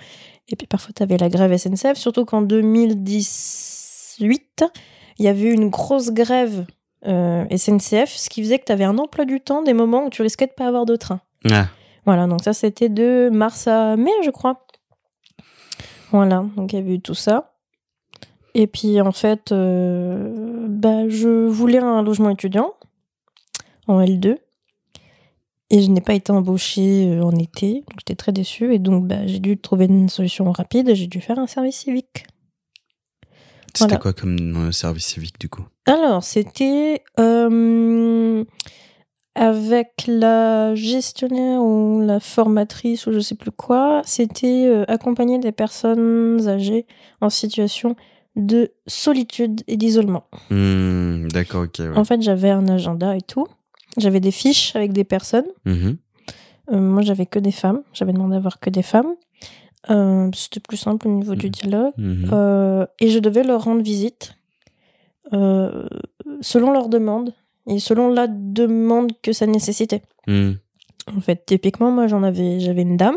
Et 0.49 0.57
puis 0.57 0.67
parfois, 0.67 0.91
tu 0.95 1.05
avais 1.05 1.17
la 1.17 1.29
grève 1.29 1.57
SNCF, 1.57 1.95
surtout 1.95 2.25
qu'en 2.25 2.43
2018, 2.43 4.65
il 5.19 5.25
y 5.25 5.29
avait 5.29 5.43
eu 5.43 5.53
une 5.53 5.69
grosse 5.69 6.11
grève 6.11 6.67
euh, 7.07 7.45
SNCF, 7.57 8.11
ce 8.11 8.29
qui 8.29 8.43
faisait 8.43 8.59
que 8.59 8.65
tu 8.65 8.73
avais 8.73 8.83
un 8.83 8.99
emploi 8.99 9.25
du 9.25 9.41
temps 9.41 9.63
des 9.63 9.73
moments 9.73 10.07
où 10.07 10.11
tu 10.11 10.23
risquais 10.23 10.49
de 10.49 10.53
pas 10.53 10.67
avoir 10.67 10.85
de 10.85 10.97
train. 10.97 11.21
Ah. 11.49 11.69
Voilà, 12.07 12.27
donc 12.27 12.43
ça, 12.43 12.53
c'était 12.53 12.89
de 12.89 13.31
mars 13.33 13.69
à 13.69 13.97
mai, 13.97 14.11
je 14.25 14.31
crois. 14.31 14.67
Voilà, 16.11 16.45
donc 16.57 16.73
il 16.73 16.77
y 16.77 16.83
avait 16.83 16.95
eu 16.95 17.01
tout 17.01 17.15
ça. 17.15 17.53
Et 18.55 18.67
puis 18.67 19.01
en 19.01 19.13
fait, 19.13 19.53
euh, 19.53 20.67
bah, 20.67 21.09
je 21.09 21.47
voulais 21.47 21.79
un 21.79 22.03
logement 22.03 22.31
étudiant 22.31 22.73
en 23.87 24.01
L2. 24.01 24.37
Et 25.71 25.83
je 25.83 25.91
n'ai 25.91 26.01
pas 26.01 26.15
été 26.15 26.31
embauchée 26.31 27.09
euh, 27.09 27.23
en 27.25 27.33
été, 27.37 27.75
donc 27.89 27.99
j'étais 27.99 28.15
très 28.15 28.33
déçue. 28.33 28.73
Et 28.75 28.79
donc 28.79 29.07
bah, 29.07 29.27
j'ai 29.27 29.41
dû 29.41 29.59
trouver 29.59 29.87
une 29.87 30.09
solution 30.09 30.51
rapide, 30.53 30.95
j'ai 30.95 31.09
dû 31.09 31.21
faire 31.21 31.39
un 31.39 31.47
service 31.49 31.79
civique. 31.79 32.27
C'était 33.75 33.89
Voilà. 33.89 33.97
quoi 33.99 34.13
comme 34.13 34.69
euh, 34.69 34.73
service 34.73 35.07
civique 35.07 35.39
du 35.41 35.49
coup? 35.49 35.65
Alors, 35.87 36.23
c'était 36.25 37.03
euh, 37.21 38.45
avec 39.35 40.05
la 40.09 40.75
gestionnaire 40.75 41.61
ou 41.63 42.01
la 42.01 42.21
formatrice 42.21 43.07
ou 43.07 43.13
je 43.13 43.21
sais 43.21 43.35
plus 43.35 43.51
quoi. 43.51 44.01
C'était 44.05 44.67
euh, 44.67 44.85
accompagner 44.89 45.39
des 45.39 45.53
personnes 45.53 46.47
âgées 46.49 46.87
en 47.21 47.29
situation 47.29 47.97
de 48.37 48.73
solitude 48.87 49.63
et 49.67 49.77
d'isolement. 49.77 50.25
Hmm, 50.51 51.29
D'accord, 51.29 51.65
ok. 51.65 51.81
ouais. 51.81 51.97
En 51.97 52.05
fait, 52.05 52.23
j'avais 52.23 52.51
un 52.51 52.67
agenda 52.69 53.15
et 53.17 53.21
tout. 53.21 53.47
J'avais 53.97 54.21
des 54.21 54.31
fiches 54.31 54.75
avec 54.77 54.93
des 54.93 55.05
personnes. 55.05 55.47
Mhm. 55.65 55.97
Euh, 56.73 56.81
moi, 56.81 57.03
j'avais 57.03 57.27
que 57.27 57.39
des 57.39 57.53
femmes. 57.53 57.83
J'avais 57.93 58.13
demandé 58.13 58.35
à 58.35 58.39
avoir 58.39 58.59
que 58.61 58.71
des 58.71 58.83
femmes. 58.83 59.15
Euh, 59.91 60.31
C'était 60.35 60.61
plus 60.61 60.77
simple 60.77 61.07
au 61.09 61.13
niveau 61.13 61.35
du 61.35 61.47
Mhm. 61.47 61.53
dialogue. 61.53 61.93
Mhm. 61.97 62.31
Euh, 62.33 62.87
et 63.01 63.09
je 63.09 63.19
devais 63.21 63.43
leur 63.45 63.63
rendre 63.65 63.83
visite 63.83 64.35
selon 66.41 66.71
leur 66.73 66.89
demande 66.89 67.35
et 67.69 67.79
selon 67.79 68.09
la 68.09 68.27
demande 68.29 69.11
que 69.23 69.33
ça 69.33 69.47
nécessitait. 69.47 70.03
En 70.29 71.21
fait, 71.21 71.45
typiquement, 71.47 71.91
moi, 71.91 72.07
j'en 72.09 72.23
avais, 72.23 72.61
j'avais 72.61 72.83
une 72.83 72.97
dame 72.97 73.17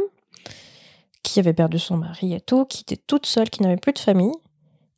qui 1.23 1.39
avait 1.39 1.53
perdu 1.53 1.79
son 1.79 1.97
mari 1.97 2.33
et 2.33 2.41
tout, 2.41 2.65
qui 2.65 2.81
était 2.81 2.97
toute 3.07 3.25
seule, 3.25 3.49
qui 3.49 3.61
n'avait 3.63 3.77
plus 3.77 3.93
de 3.93 3.99
famille. 3.99 4.31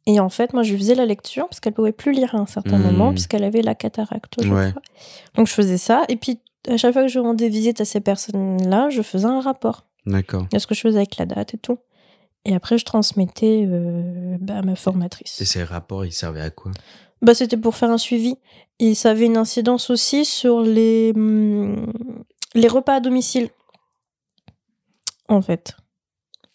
Et 0.07 0.19
en 0.19 0.29
fait, 0.29 0.53
moi, 0.53 0.63
je 0.63 0.75
faisais 0.75 0.95
la 0.95 1.05
lecture 1.05 1.47
parce 1.47 1.59
qu'elle 1.59 1.73
pouvait 1.73 1.91
plus 1.91 2.11
lire 2.11 2.33
à 2.35 2.39
un 2.39 2.45
certain 2.47 2.77
Hmm. 2.79 2.83
moment, 2.83 3.11
puisqu'elle 3.11 3.43
avait 3.43 3.61
la 3.61 3.75
cataracte. 3.75 4.43
je 4.43 4.49
Ouais. 4.49 4.71
crois. 4.71 4.81
Donc, 5.35 5.47
je 5.47 5.53
faisais 5.53 5.77
ça. 5.77 6.03
Et 6.09 6.15
puis, 6.15 6.39
à 6.67 6.77
chaque 6.77 6.93
fois 6.93 7.03
que 7.03 7.07
je 7.07 7.19
rendais 7.19 7.49
visite 7.49 7.81
à 7.81 7.85
ces 7.85 8.01
personnes-là, 8.01 8.89
je 8.89 9.01
faisais 9.03 9.25
un 9.25 9.41
rapport 9.41 9.85
D'accord. 10.07 10.47
de 10.51 10.57
ce 10.59 10.65
que 10.67 10.73
je 10.75 10.81
faisais 10.81 10.97
avec 10.97 11.17
la 11.17 11.25
date 11.25 11.53
et 11.53 11.57
tout. 11.57 11.77
Et 12.45 12.55
après, 12.55 12.79
je 12.79 12.85
transmettais 12.85 13.65
euh, 13.69 14.37
bah, 14.41 14.57
à 14.57 14.61
ma 14.63 14.75
formatrice. 14.75 15.39
Et 15.39 15.45
ces 15.45 15.63
rapports, 15.63 16.03
ils 16.05 16.11
servaient 16.11 16.41
à 16.41 16.49
quoi? 16.49 16.71
Bah, 17.21 17.35
c'était 17.35 17.57
pour 17.57 17.75
faire 17.75 17.91
un 17.91 17.99
suivi. 17.99 18.35
Et 18.79 18.95
ça 18.95 19.11
avait 19.11 19.27
une 19.27 19.37
incidence 19.37 19.91
aussi 19.91 20.25
sur 20.25 20.61
les, 20.61 21.13
hum, 21.15 21.93
les 22.55 22.67
repas 22.67 22.95
à 22.95 22.99
domicile. 22.99 23.49
En 25.27 25.41
fait. 25.43 25.75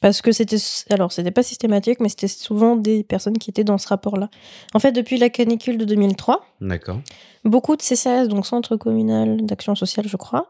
Parce 0.06 0.22
que 0.22 0.30
c'était. 0.30 0.58
Alors, 0.90 1.10
c'était 1.10 1.32
pas 1.32 1.42
systématique, 1.42 1.98
mais 1.98 2.08
c'était 2.08 2.28
souvent 2.28 2.76
des 2.76 3.02
personnes 3.02 3.38
qui 3.38 3.50
étaient 3.50 3.64
dans 3.64 3.76
ce 3.76 3.88
rapport-là. 3.88 4.30
En 4.72 4.78
fait, 4.78 4.92
depuis 4.92 5.18
la 5.18 5.30
canicule 5.30 5.78
de 5.78 5.84
2003, 5.84 6.46
D'accord. 6.60 7.00
beaucoup 7.44 7.74
de 7.74 7.82
CCAS, 7.82 8.28
donc 8.28 8.46
Centre 8.46 8.76
communal 8.76 9.44
d'action 9.44 9.74
sociale, 9.74 10.06
je 10.06 10.16
crois, 10.16 10.48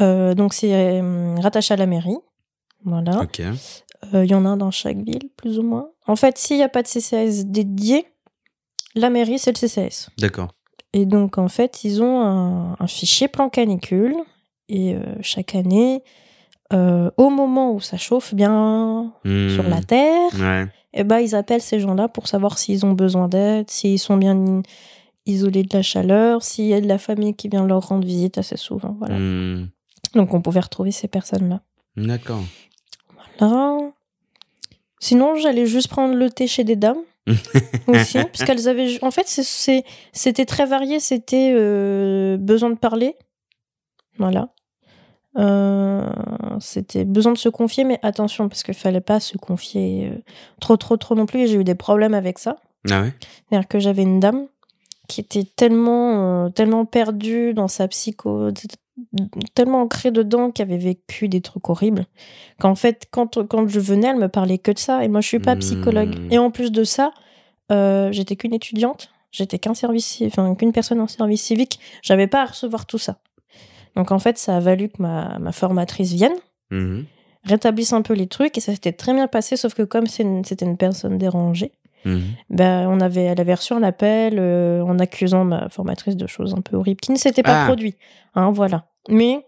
euh, 0.00 0.34
donc 0.34 0.54
c'est 0.54 1.00
hum, 1.00 1.40
rattaché 1.40 1.74
à 1.74 1.76
la 1.76 1.86
mairie. 1.86 2.18
Voilà. 2.84 3.26
Euh, 4.14 4.24
Il 4.24 4.30
y 4.30 4.34
en 4.36 4.44
a 4.44 4.50
un 4.50 4.56
dans 4.56 4.70
chaque 4.70 4.98
ville, 4.98 5.28
plus 5.36 5.58
ou 5.58 5.64
moins. 5.64 5.90
En 6.06 6.14
fait, 6.14 6.38
s'il 6.38 6.58
n'y 6.58 6.62
a 6.62 6.68
pas 6.68 6.84
de 6.84 6.86
CCAS 6.86 7.46
dédié, 7.46 8.06
la 8.94 9.10
mairie, 9.10 9.40
c'est 9.40 9.60
le 9.60 9.66
CCAS. 9.66 10.10
D'accord. 10.18 10.52
Et 10.92 11.04
donc, 11.04 11.36
en 11.36 11.48
fait, 11.48 11.82
ils 11.82 12.00
ont 12.00 12.20
un, 12.20 12.76
un 12.78 12.86
fichier 12.86 13.26
plan 13.26 13.48
canicule. 13.48 14.14
Et 14.68 14.94
euh, 14.94 15.00
chaque 15.20 15.56
année, 15.56 16.04
euh, 16.72 17.10
au 17.16 17.30
moment 17.30 17.72
où 17.72 17.80
ça 17.80 17.96
chauffe 17.96 18.34
bien 18.34 19.12
Hmm. 19.24 19.48
sur 19.50 19.62
la 19.64 19.82
terre, 19.82 20.30
Ouais. 20.40 20.66
eh 20.94 21.04
ben, 21.04 21.18
ils 21.20 21.34
appellent 21.34 21.60
ces 21.62 21.78
gens-là 21.80 22.08
pour 22.08 22.26
savoir 22.28 22.58
s'ils 22.58 22.84
ont 22.86 22.92
besoin 22.92 23.28
d'aide, 23.28 23.70
s'ils 23.70 23.98
sont 23.98 24.16
bien 24.16 24.62
isolés 25.26 25.62
de 25.62 25.76
la 25.76 25.82
chaleur, 25.82 26.42
s'il 26.42 26.66
y 26.66 26.74
a 26.74 26.80
de 26.80 26.86
la 26.88 26.98
famille 26.98 27.34
qui 27.34 27.48
vient 27.48 27.66
leur 27.66 27.86
rendre 27.88 28.06
visite 28.06 28.38
assez 28.38 28.56
souvent. 28.56 28.96
Voilà. 28.98 29.16
Hmm. 29.18 29.68
Donc, 30.14 30.32
on 30.34 30.40
pouvait 30.42 30.60
retrouver 30.60 30.90
ces 30.92 31.08
personnes-là. 31.08 31.60
D'accord. 31.96 32.42
Là. 33.40 33.78
Sinon, 35.00 35.34
j'allais 35.36 35.66
juste 35.66 35.88
prendre 35.88 36.14
le 36.14 36.30
thé 36.30 36.46
chez 36.46 36.64
des 36.64 36.76
dames 36.76 36.98
aussi, 37.88 38.18
puisqu'elles 38.32 38.68
avaient. 38.68 38.88
ju- 38.88 38.98
En 39.02 39.10
fait, 39.10 39.26
c'était 39.26 40.44
très 40.46 40.66
varié. 40.66 41.00
C'était 41.00 41.52
euh, 41.54 42.36
besoin 42.36 42.70
de 42.70 42.76
parler. 42.76 43.16
Voilà. 44.18 44.48
Euh, 45.36 46.06
c'était 46.60 47.04
besoin 47.04 47.32
de 47.32 47.38
se 47.38 47.48
confier, 47.48 47.84
mais 47.84 47.98
attention, 48.02 48.48
parce 48.48 48.62
qu'il 48.62 48.74
fallait 48.74 49.00
pas 49.00 49.20
se 49.20 49.36
confier 49.36 50.10
euh, 50.10 50.22
trop, 50.60 50.76
trop, 50.76 50.96
trop 50.96 51.14
non 51.14 51.26
plus. 51.26 51.40
Et 51.40 51.46
j'ai 51.46 51.56
eu 51.56 51.64
des 51.64 51.74
problèmes 51.74 52.14
avec 52.14 52.38
ça. 52.38 52.56
Ah 52.90 53.02
ouais? 53.02 53.14
C'est-à-dire 53.48 53.68
que 53.68 53.78
j'avais 53.78 54.02
une 54.02 54.20
dame 54.20 54.46
qui 55.08 55.20
était 55.20 55.44
tellement, 55.44 56.46
euh, 56.46 56.48
tellement 56.48 56.84
perdue 56.84 57.52
dans 57.54 57.68
sa 57.68 57.88
psycho, 57.88 58.50
tellement 59.54 59.82
ancrée 59.82 60.10
dedans, 60.10 60.50
qui 60.50 60.62
avait 60.62 60.78
vécu 60.78 61.28
des 61.28 61.40
trucs 61.40 61.68
horribles, 61.68 62.06
qu'en 62.60 62.74
fait, 62.74 63.06
quand, 63.10 63.46
quand 63.46 63.68
je 63.68 63.80
venais, 63.80 64.08
elle 64.08 64.18
me 64.18 64.28
parlait 64.28 64.58
que 64.58 64.70
de 64.70 64.78
ça. 64.78 65.04
Et 65.04 65.08
moi, 65.08 65.20
je 65.20 65.28
suis 65.28 65.40
pas 65.40 65.56
psychologue. 65.56 66.16
Hmm. 66.18 66.32
Et 66.32 66.38
en 66.38 66.50
plus 66.50 66.72
de 66.72 66.84
ça, 66.84 67.12
euh, 67.72 68.12
j'étais 68.12 68.36
qu'une 68.36 68.54
étudiante, 68.54 69.10
j'étais 69.30 69.58
qu'un 69.58 69.74
service, 69.74 70.22
enfin, 70.26 70.54
qu'une 70.54 70.72
personne 70.72 71.00
en 71.00 71.08
service 71.08 71.42
civique. 71.42 71.80
J'avais 72.02 72.26
pas 72.26 72.42
à 72.42 72.46
recevoir 72.46 72.86
tout 72.86 72.98
ça. 72.98 73.18
Donc 73.96 74.10
en 74.12 74.18
fait, 74.18 74.38
ça 74.38 74.56
a 74.56 74.60
valu 74.60 74.88
que 74.88 75.00
ma, 75.00 75.38
ma 75.38 75.52
formatrice 75.52 76.12
vienne 76.12 76.34
Mhm. 76.70 77.04
rétablisse 77.44 77.92
un 77.92 78.02
peu 78.02 78.14
les 78.14 78.26
trucs 78.26 78.56
et 78.58 78.60
ça 78.60 78.72
s'était 78.72 78.92
très 78.92 79.12
bien 79.12 79.26
passé 79.28 79.56
sauf 79.56 79.74
que 79.74 79.82
comme 79.82 80.04
une- 80.18 80.44
c'était 80.44 80.64
une 80.64 80.76
personne 80.78 81.18
dérangée 81.18 81.72
Mhm. 82.06 82.22
ben, 82.50 82.86
on 82.90 83.00
avait, 83.00 83.22
elle 83.24 83.40
avait 83.40 83.54
reçu 83.54 83.72
un 83.72 83.82
appel 83.82 84.36
euh, 84.38 84.82
en 84.82 84.98
accusant 84.98 85.44
ma 85.44 85.68
formatrice 85.68 86.16
de 86.16 86.26
choses 86.26 86.54
un 86.54 86.60
peu 86.60 86.76
horribles 86.76 87.00
qui 87.00 87.12
ne 87.12 87.16
s'étaient 87.18 87.42
pas 87.42 87.62
Ah. 87.62 87.66
produites. 87.66 87.96
Hein, 88.34 88.50
voilà. 88.50 88.86
Mais, 89.08 89.44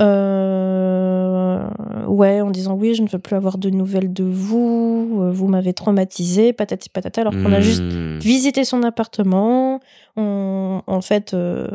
euh, 0.00 1.60
ouais, 2.06 2.40
en 2.40 2.50
disant 2.50 2.74
oui, 2.74 2.94
je 2.94 3.02
ne 3.02 3.08
veux 3.08 3.18
plus 3.18 3.36
avoir 3.36 3.58
de 3.58 3.70
nouvelles 3.70 4.12
de 4.12 4.24
vous, 4.24 5.20
euh, 5.22 5.30
vous 5.30 5.48
m'avez 5.48 5.72
traumatisé, 5.72 6.52
patati 6.52 6.88
patata, 6.88 7.20
alors 7.22 7.32
qu'on 7.32 7.52
a 7.52 7.60
juste 7.60 7.82
Hmm. 7.82 8.18
visité 8.18 8.64
son 8.64 8.82
appartement. 8.82 9.80
On, 10.16 10.82
en 10.86 11.00
fait, 11.00 11.34
euh, 11.34 11.66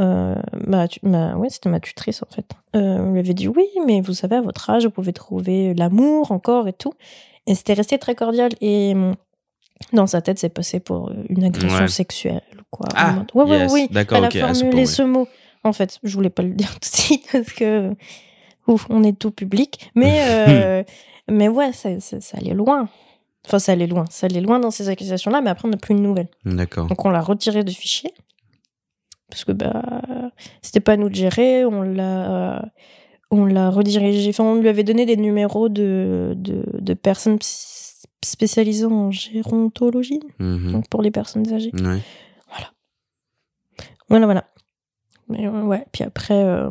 euh, 0.00 0.34
ma, 0.66 0.86
ma, 1.02 1.36
ouais, 1.36 1.50
c'était 1.50 1.68
ma 1.68 1.80
tutrice 1.80 2.22
en 2.22 2.34
fait. 2.34 2.46
Euh, 2.76 2.98
on 2.98 3.12
lui 3.12 3.20
avait 3.20 3.34
dit 3.34 3.48
oui, 3.48 3.66
mais 3.86 4.00
vous 4.00 4.14
savez, 4.14 4.36
à 4.36 4.40
votre 4.40 4.68
âge, 4.70 4.84
vous 4.84 4.90
pouvez 4.90 5.12
trouver 5.12 5.74
l'amour 5.74 6.32
encore 6.32 6.68
et 6.68 6.72
tout. 6.72 6.94
Et 7.46 7.54
c'était 7.54 7.74
resté 7.74 7.98
très 7.98 8.14
cordial. 8.14 8.52
Et 8.60 8.92
hum, 8.94 9.14
dans 9.92 10.06
sa 10.06 10.22
tête, 10.22 10.38
c'est 10.38 10.48
passé 10.48 10.80
pour 10.80 11.10
une 11.28 11.44
agression 11.44 11.80
Ouais. 11.80 11.88
sexuelle 11.88 12.42
ou 12.58 12.62
quoi. 12.70 12.86
Ah, 12.94 13.24
ouais, 13.34 13.44
ouais, 13.44 13.58
yes. 13.58 13.72
oui. 13.72 13.88
D'accord, 13.90 14.18
Elle 14.18 14.24
ok, 14.26 14.36
a 14.36 14.54
ce 14.54 14.60
formulé 14.60 14.86
ce 14.86 15.02
mot. 15.02 15.28
En 15.64 15.72
fait, 15.72 15.98
je 16.02 16.14
voulais 16.14 16.30
pas 16.30 16.42
le 16.42 16.54
dire 16.54 16.70
tout 16.74 16.78
de 16.80 16.84
suite 16.84 17.26
parce 17.32 17.52
que 17.52 17.94
ouf, 18.68 18.86
on 18.90 19.02
est 19.02 19.18
tout 19.18 19.30
public. 19.30 19.90
Mais, 19.94 20.22
euh, 20.28 20.84
mais 21.28 21.48
ouais, 21.48 21.72
ça, 21.72 22.00
ça, 22.00 22.20
ça 22.20 22.38
allait 22.38 22.54
loin. 22.54 22.88
Enfin, 23.44 23.58
ça 23.58 23.72
allait 23.72 23.88
loin. 23.88 24.04
Ça 24.08 24.26
allait 24.26 24.40
loin 24.40 24.60
dans 24.60 24.70
ces 24.70 24.88
accusations-là, 24.88 25.40
mais 25.42 25.50
après, 25.50 25.66
on 25.66 25.70
n'a 25.72 25.76
plus 25.76 25.94
de 25.96 26.00
nouvelles. 26.00 26.28
D'accord. 26.44 26.86
Donc, 26.86 27.04
on 27.04 27.10
l'a 27.10 27.20
retiré 27.20 27.64
du 27.64 27.74
fichier. 27.74 28.14
Parce 29.32 29.46
que, 29.46 29.52
bah, 29.52 29.82
c'était 30.60 30.80
pas 30.80 30.92
à 30.92 30.96
nous 30.98 31.08
de 31.08 31.14
gérer. 31.14 31.64
On 31.64 31.80
l'a, 31.80 32.58
euh, 32.58 32.60
on 33.30 33.46
l'a 33.46 33.70
redirigé. 33.70 34.28
Enfin, 34.28 34.44
on 34.44 34.56
lui 34.56 34.68
avait 34.68 34.84
donné 34.84 35.06
des 35.06 35.16
numéros 35.16 35.70
de, 35.70 36.34
de, 36.36 36.62
de 36.78 36.94
personnes 36.94 37.38
spécialisées 38.22 38.84
en 38.84 39.10
gérontologie. 39.10 40.20
Mhm. 40.38 40.72
Donc, 40.72 40.88
pour 40.90 41.00
les 41.00 41.10
personnes 41.10 41.50
âgées. 41.50 41.72
Ouais. 41.72 42.02
Voilà, 44.10 44.26
voilà. 44.26 44.44
Mais 45.30 45.46
euh, 45.46 45.62
ouais, 45.62 45.86
puis 45.92 46.04
après, 46.04 46.34
euh, 46.34 46.68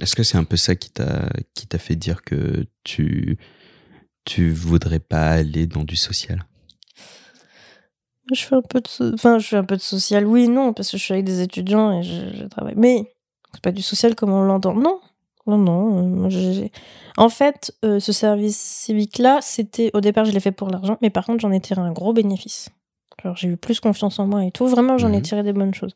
Est-ce 0.00 0.16
que 0.16 0.22
c'est 0.22 0.38
un 0.38 0.44
peu 0.44 0.56
ça 0.56 0.74
qui 0.74 0.90
t'a 0.90 1.28
qui 1.52 1.66
t'a 1.66 1.76
fait 1.76 1.96
dire 1.96 2.22
que 2.22 2.64
tu 2.82 3.36
tu 4.24 4.50
voudrais 4.50 5.00
pas 5.00 5.32
aller 5.32 5.66
dans 5.66 5.84
du 5.84 5.96
social? 5.96 6.46
Je 8.32 8.42
fais 8.42 8.56
un 8.56 8.62
peu 8.62 8.80
de, 8.80 8.88
so- 8.88 9.12
enfin, 9.14 9.38
je 9.38 9.46
fais 9.48 9.56
un 9.56 9.64
peu 9.64 9.76
de 9.76 9.80
social. 9.82 10.26
Oui, 10.26 10.48
non, 10.48 10.72
parce 10.72 10.90
que 10.90 10.96
je 10.98 11.02
suis 11.02 11.12
avec 11.14 11.24
des 11.24 11.40
étudiants 11.42 11.92
et 11.98 12.02
je, 12.02 12.34
je 12.34 12.44
travaille. 12.46 12.74
Mais 12.76 13.10
c'est 13.52 13.62
pas 13.62 13.72
du 13.72 13.82
social 13.82 14.14
comme 14.14 14.32
on 14.32 14.42
l'entend. 14.42 14.74
Non, 14.74 15.00
non, 15.46 15.58
non. 15.58 16.28
euh, 16.30 16.68
En 17.16 17.28
fait, 17.28 17.72
euh, 17.84 18.00
ce 18.00 18.12
service 18.12 18.58
civique-là, 18.58 19.38
c'était 19.42 19.90
au 19.94 20.00
départ, 20.00 20.24
je 20.24 20.32
l'ai 20.32 20.40
fait 20.40 20.52
pour 20.52 20.68
l'argent, 20.68 20.98
mais 21.02 21.10
par 21.10 21.24
contre, 21.24 21.40
j'en 21.40 21.52
ai 21.52 21.60
tiré 21.60 21.80
un 21.80 21.92
gros 21.92 22.12
bénéfice. 22.12 22.68
Genre, 23.22 23.36
j'ai 23.36 23.48
eu 23.48 23.56
plus 23.56 23.80
confiance 23.80 24.18
en 24.18 24.26
moi 24.26 24.44
et 24.44 24.50
tout. 24.50 24.66
Vraiment, 24.66 24.98
j'en 24.98 25.12
ai 25.12 25.16
Mhm. 25.18 25.22
tiré 25.22 25.42
des 25.42 25.52
bonnes 25.52 25.72
choses. 25.74 25.94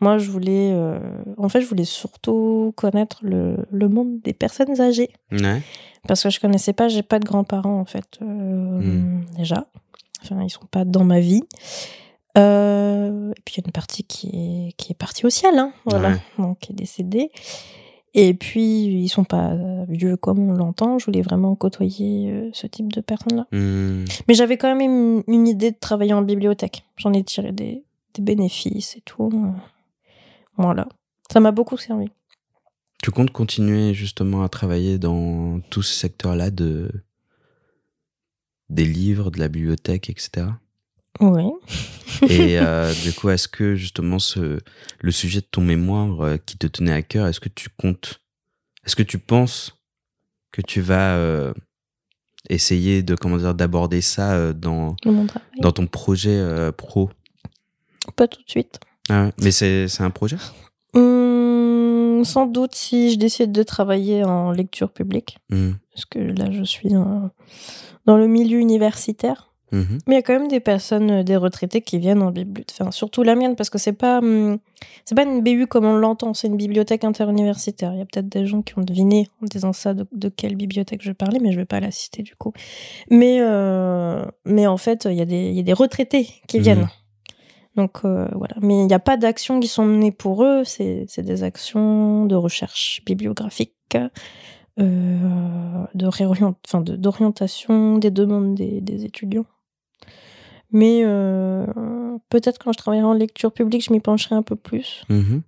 Moi, 0.00 0.18
je 0.18 0.30
voulais, 0.30 0.72
euh, 0.74 0.98
en 1.38 1.48
fait, 1.48 1.60
je 1.62 1.66
voulais 1.66 1.84
surtout 1.84 2.72
connaître 2.76 3.18
le, 3.22 3.56
le 3.70 3.88
monde 3.88 4.20
des 4.24 4.34
personnes 4.34 4.78
âgées. 4.80 5.10
Ouais. 5.32 5.62
Parce 6.08 6.22
que 6.22 6.28
je 6.30 6.38
connaissais 6.40 6.72
pas, 6.74 6.88
j'ai 6.88 7.02
pas 7.02 7.18
de 7.18 7.24
grands-parents 7.24 7.78
en 7.80 7.84
fait, 7.86 8.18
Hmm. 8.20 9.22
déjà. 9.36 9.66
Enfin, 10.30 10.42
ils 10.42 10.50
sont 10.50 10.66
pas 10.70 10.84
dans 10.84 11.04
ma 11.04 11.20
vie. 11.20 11.42
Euh, 12.36 13.30
et 13.30 13.40
puis 13.44 13.54
il 13.56 13.60
y 13.60 13.64
a 13.64 13.66
une 13.66 13.72
partie 13.72 14.04
qui 14.04 14.28
est, 14.28 14.72
qui 14.76 14.92
est 14.92 14.96
partie 14.96 15.24
au 15.24 15.30
ciel, 15.30 15.58
hein, 15.58 15.72
voilà, 15.86 16.10
Ouais. 16.10 16.20
donc 16.38 16.58
qui 16.58 16.72
est 16.72 16.76
décédée. 16.76 17.30
Et 18.18 18.32
puis 18.34 18.84
ils 18.84 19.08
sont 19.08 19.24
pas 19.24 19.54
vieux 19.88 20.16
comme 20.16 20.50
on 20.50 20.52
l'entend. 20.52 20.98
Je 20.98 21.04
voulais 21.06 21.20
vraiment 21.22 21.54
côtoyer 21.54 22.30
euh, 22.30 22.50
ce 22.54 22.66
type 22.66 22.92
de 22.92 23.00
personnes-là. 23.02 23.46
Hmm. 23.52 24.04
Mais 24.28 24.34
j'avais 24.34 24.56
quand 24.56 24.74
même 24.74 24.80
une, 24.80 25.22
une 25.28 25.46
idée 25.46 25.70
de 25.70 25.76
travailler 25.78 26.14
en 26.14 26.22
bibliothèque. 26.22 26.84
J'en 26.96 27.12
ai 27.12 27.22
tiré 27.24 27.52
des, 27.52 27.84
des 28.14 28.22
bénéfices 28.22 28.96
et 28.96 29.02
tout. 29.02 29.30
Voilà, 30.56 30.88
ça 31.30 31.40
m'a 31.40 31.52
beaucoup 31.52 31.76
servi. 31.76 32.08
Tu 33.02 33.10
comptes 33.10 33.30
continuer 33.30 33.92
justement 33.92 34.42
à 34.42 34.48
travailler 34.48 34.98
dans 34.98 35.60
tout 35.70 35.82
ce 35.82 35.92
secteur-là 35.94 36.50
de 36.50 36.90
des 38.68 38.84
livres, 38.84 39.30
de 39.30 39.38
la 39.38 39.48
bibliothèque, 39.48 40.10
etc. 40.10 40.46
Oui. 41.20 41.44
Et 42.28 42.58
euh, 42.58 42.92
du 43.02 43.12
coup, 43.12 43.30
est-ce 43.30 43.48
que 43.48 43.74
justement 43.74 44.18
ce 44.18 44.60
le 45.00 45.10
sujet 45.10 45.40
de 45.40 45.46
ton 45.46 45.62
mémoire 45.62 46.20
euh, 46.20 46.36
qui 46.36 46.56
te 46.56 46.66
tenait 46.66 46.92
à 46.92 47.02
cœur, 47.02 47.26
est-ce 47.26 47.40
que 47.40 47.48
tu 47.48 47.68
comptes, 47.68 48.20
est-ce 48.84 48.96
que 48.96 49.02
tu 49.02 49.18
penses 49.18 49.76
que 50.52 50.62
tu 50.62 50.80
vas 50.80 51.16
euh, 51.16 51.52
essayer 52.48 53.02
de 53.02 53.14
comment 53.14 53.36
dire 53.36 53.54
d'aborder 53.54 54.00
ça 54.00 54.52
dans 54.52 54.96
dans 55.58 55.72
ton 55.72 55.86
projet 55.86 56.72
pro? 56.76 57.10
Pas 58.14 58.28
tout 58.28 58.42
de 58.42 58.48
suite. 58.48 58.80
Ah 59.08 59.26
ouais. 59.26 59.32
Mais 59.38 59.50
c'est 59.50 60.00
un 60.00 60.10
projet? 60.10 60.36
Sans 62.24 62.46
doute 62.46 62.74
si 62.74 63.10
je 63.12 63.18
décide 63.18 63.52
de 63.52 63.62
travailler 63.62 64.24
en 64.24 64.50
lecture 64.50 64.90
publique, 64.90 65.38
Hmm. 65.50 65.72
parce 65.92 66.04
que 66.04 66.18
là 66.18 66.50
je 66.50 66.62
suis 66.64 66.88
dans, 66.90 67.30
dans 68.06 68.16
le 68.16 68.26
milieu 68.26 68.58
universitaire, 68.58 69.50
Mhm. 69.72 69.98
Mais 70.06 70.14
il 70.14 70.18
y 70.18 70.18
a 70.18 70.22
quand 70.22 70.32
même 70.32 70.46
des 70.46 70.60
personnes, 70.60 71.10
euh, 71.10 71.22
des 71.24 71.36
retraités 71.36 71.80
qui 71.82 71.98
viennent 71.98 72.22
en 72.22 72.30
bibliothèque. 72.30 72.76
Enfin, 72.80 72.92
surtout 72.92 73.24
la 73.24 73.34
mienne, 73.34 73.56
parce 73.56 73.68
que 73.68 73.78
c'est 73.78 73.92
pas, 73.92 74.18
hum, 74.20 74.58
c'est 75.04 75.16
pas 75.16 75.24
une 75.24 75.42
BU 75.42 75.66
comme 75.66 75.84
on 75.84 75.96
l'entend, 75.96 76.34
c'est 76.34 76.46
une 76.46 76.56
bibliothèque 76.56 77.02
interuniversitaire. 77.02 77.92
Il 77.92 77.98
y 77.98 78.00
a 78.00 78.04
peut-être 78.04 78.28
des 78.28 78.46
gens 78.46 78.62
qui 78.62 78.78
ont 78.78 78.82
deviné 78.82 79.26
en 79.42 79.46
disant 79.46 79.72
ça 79.72 79.92
de, 79.92 80.06
de 80.12 80.28
quelle 80.28 80.54
bibliothèque 80.54 81.02
je 81.02 81.10
parlais, 81.10 81.40
mais 81.40 81.50
je 81.50 81.56
vais 81.56 81.64
pas 81.64 81.80
la 81.80 81.90
citer 81.90 82.22
du 82.22 82.36
coup. 82.36 82.52
Mais, 83.10 83.38
euh, 83.40 84.24
mais 84.44 84.68
en 84.68 84.76
fait, 84.76 85.04
il 85.10 85.16
y, 85.16 85.20
a 85.20 85.24
des- 85.24 85.48
il 85.50 85.56
y 85.56 85.60
a 85.60 85.64
des 85.64 85.72
retraités 85.72 86.28
qui 86.46 86.60
viennent. 86.60 86.88
Donc 87.76 88.04
euh, 88.04 88.26
voilà. 88.34 88.54
Mais 88.62 88.78
il 88.80 88.86
n'y 88.86 88.94
a 88.94 88.98
pas 88.98 89.16
d'actions 89.16 89.60
qui 89.60 89.68
sont 89.68 89.84
menées 89.84 90.12
pour 90.12 90.44
eux, 90.44 90.64
c'est 90.64 91.06
des 91.18 91.42
actions 91.42 92.24
de 92.26 92.34
recherche 92.34 93.02
bibliographique. 93.04 93.72
euh, 94.78 95.84
enfin, 96.66 96.80
de- 96.80 96.96
d'orientation 96.96 97.98
des 97.98 98.10
demandes 98.10 98.54
des, 98.54 98.80
des 98.80 99.04
étudiants. 99.04 99.46
Mais 100.72 101.02
euh, 101.04 101.64
peut-être 102.28 102.58
quand 102.62 102.72
je 102.72 102.78
travaillerai 102.78 103.06
en 103.06 103.12
lecture 103.14 103.52
publique, 103.52 103.84
je 103.84 103.92
m'y 103.92 104.00
pencherai 104.00 104.34
un 104.34 104.42
peu 104.42 104.56
plus. 104.56 105.04
Mhm. 105.08 105.42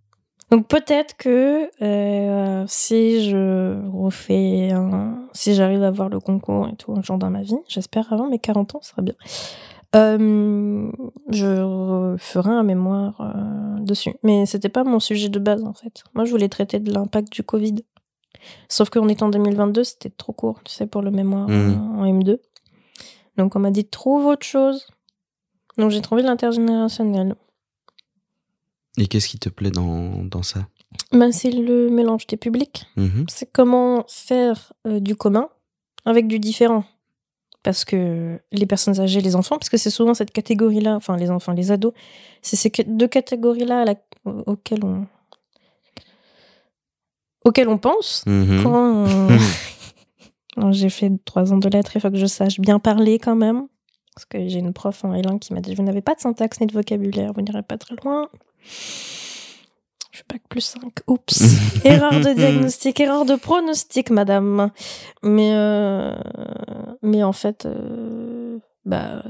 Donc 0.51 0.67
peut-être 0.69 1.15
que 1.19 1.69
euh, 1.83 2.65
si 2.69 3.29
je 3.29 3.87
refais 3.91 4.71
un... 4.73 5.27
Si 5.35 5.55
j'arrive 5.55 5.83
à 5.83 5.89
avoir 5.89 6.09
le 6.09 6.21
concours 6.21 6.69
et 6.69 6.77
tout 6.77 6.93
un 6.93 7.03
jour 7.03 7.19
dans 7.19 7.29
ma 7.31 7.43
vie, 7.43 7.59
j'espère 7.69 8.11
avant 8.13 8.29
mes 8.31 8.39
40 8.39 8.77
ans, 8.77 8.79
ce 8.81 8.91
serait 8.91 9.03
bien. 9.03 9.15
Euh, 9.97 10.91
je 11.31 12.15
ferai 12.19 12.51
un 12.51 12.63
mémoire 12.63 13.21
euh, 13.21 13.81
dessus. 13.81 14.15
Mais 14.23 14.47
c'était 14.47 14.69
pas 14.69 14.85
mon 14.85 15.01
sujet 15.01 15.29
de 15.29 15.39
base 15.39 15.65
en 15.65 15.73
fait. 15.75 16.03
Moi 16.15 16.25
je 16.25 16.31
voulais 16.31 16.49
traiter 16.49 16.79
de 16.81 16.93
l'impact 16.93 17.33
du 17.33 17.43
Covid. 17.43 17.77
Sauf 18.69 18.91
qu'on 18.91 19.09
est 19.09 19.23
en 19.23 19.29
2022, 19.31 19.85
c'était 19.85 20.11
trop 20.11 20.33
court, 20.33 20.61
tu 20.65 20.73
sais, 20.73 20.87
pour 20.87 21.03
le 21.03 21.11
mémoire 21.11 21.49
Mhm. 21.49 21.55
euh, 21.55 22.01
en 22.01 22.05
M2. 22.07 22.39
Donc 23.37 23.57
on 23.57 23.59
m'a 23.61 23.71
dit 23.71 23.85
trouve 23.87 24.27
autre 24.27 24.47
chose. 24.47 24.87
Donc 25.77 25.91
j'ai 25.91 26.01
trouvé 26.03 26.23
l'intergénérationnel. 26.23 27.35
Et 28.99 29.07
qu'est-ce 29.07 29.29
qui 29.29 29.39
te 29.39 29.49
plaît 29.49 29.71
dans, 29.71 30.25
dans 30.25 30.43
ça? 30.43 30.67
Ben, 31.13 31.31
c'est 31.33 31.51
le 31.51 31.89
mélange 31.91 32.27
des 32.27 32.37
publics. 32.37 32.87
Mhm. 32.97 33.27
C'est 33.29 33.51
comment 33.53 34.05
faire 34.09 34.73
euh, 34.87 34.99
du 35.01 35.15
commun 35.17 35.49
avec 36.05 36.27
du 36.27 36.39
différent. 36.41 36.85
Parce 37.63 37.85
que 37.85 38.41
les 38.53 38.67
personnes 38.67 39.01
âgées, 39.01 39.21
les 39.21 39.35
enfants, 39.37 39.57
parce 39.59 39.69
que 39.69 39.77
c'est 39.77 39.91
souvent 39.91 40.15
cette 40.15 40.31
catégorie-là, 40.31 40.95
enfin 40.97 41.17
les 41.17 41.31
enfants, 41.31 41.53
les 41.53 41.71
ados, 41.73 41.93
c'est 42.41 42.57
ces 42.57 42.71
deux 42.87 43.09
catégories-là 43.09 43.85
auxquelles 44.25 44.85
on 44.85 45.07
auxquelles 47.45 47.69
on 47.69 47.79
pense 47.79 48.25
Mhm. 48.27 48.63
quand 48.63 49.07
on- 49.07 49.29
j'ai 50.73 50.91
fait 50.91 51.11
trois 51.25 51.53
ans 51.53 51.59
de 51.59 51.69
lettres, 51.69 51.93
il 51.95 52.01
faut 52.01 52.11
que 52.11 52.17
je 52.17 52.27
sache 52.27 52.61
bien 52.61 52.79
parler 52.79 53.19
quand 53.19 53.37
même. 53.37 53.67
Parce 54.15 54.27
que 54.27 54.49
j'ai 54.49 54.59
une 54.59 54.73
prof 54.73 55.05
en 55.05 55.13
L1 55.15 55.39
qui 55.39 55.55
m'a 55.55 55.61
dit 55.61 55.75
Vous 55.77 55.85
n'avez 55.85 56.01
pas 56.03 56.15
de 56.17 56.21
syntaxe 56.21 56.61
ni 56.61 56.67
de 56.67 56.73
vocabulaire, 56.73 57.33
vous 57.33 57.41
n'irez 57.43 57.63
pas 57.63 57.79
très 57.79 57.95
loin. 58.03 58.29
Je 60.19 60.23
suis 60.25 60.27
pas 60.27 60.39
que 60.39 60.49
plus 60.49 60.63
5. 60.63 60.83
Oups. 61.07 61.45
erreur 61.85 62.11
de 62.11 62.35
diagnostic, 62.35 62.99
erreur 62.99 63.25
de 63.25 63.37
pronostic, 63.37 64.11
madame. 64.11 64.73
Mais, 65.23 65.53
euh, 65.55 66.17
mais 67.03 67.23
en 67.23 67.33
fait, 67.33 67.67
euh, 67.67 68.59
bah, 68.85 69.23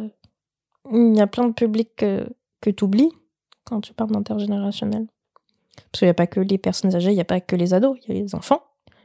il 0.91 1.15
y 1.15 1.21
a 1.21 1.27
plein 1.27 1.47
de 1.47 1.53
publics 1.53 1.95
que, 1.95 2.27
que 2.63 2.71
tu 2.71 2.85
oublies 2.85 3.13
quand 3.65 3.83
tu 3.83 3.93
parles 3.93 4.13
d'intergénérationnel. 4.13 5.09
Parce 5.77 5.99
qu'il 5.99 6.07
n'y 6.07 6.11
a 6.11 6.15
pas 6.15 6.27
que 6.27 6.41
les 6.41 6.57
personnes 6.57 6.95
âgées, 6.95 7.11
il 7.11 7.17
n'y 7.17 7.21
a 7.21 7.27
pas 7.27 7.43
que 7.43 7.55
les 7.55 7.75
ados, 7.75 7.99
il 8.05 8.15
y 8.15 8.19
a 8.19 8.23
les 8.23 8.35
enfants, 8.35 8.63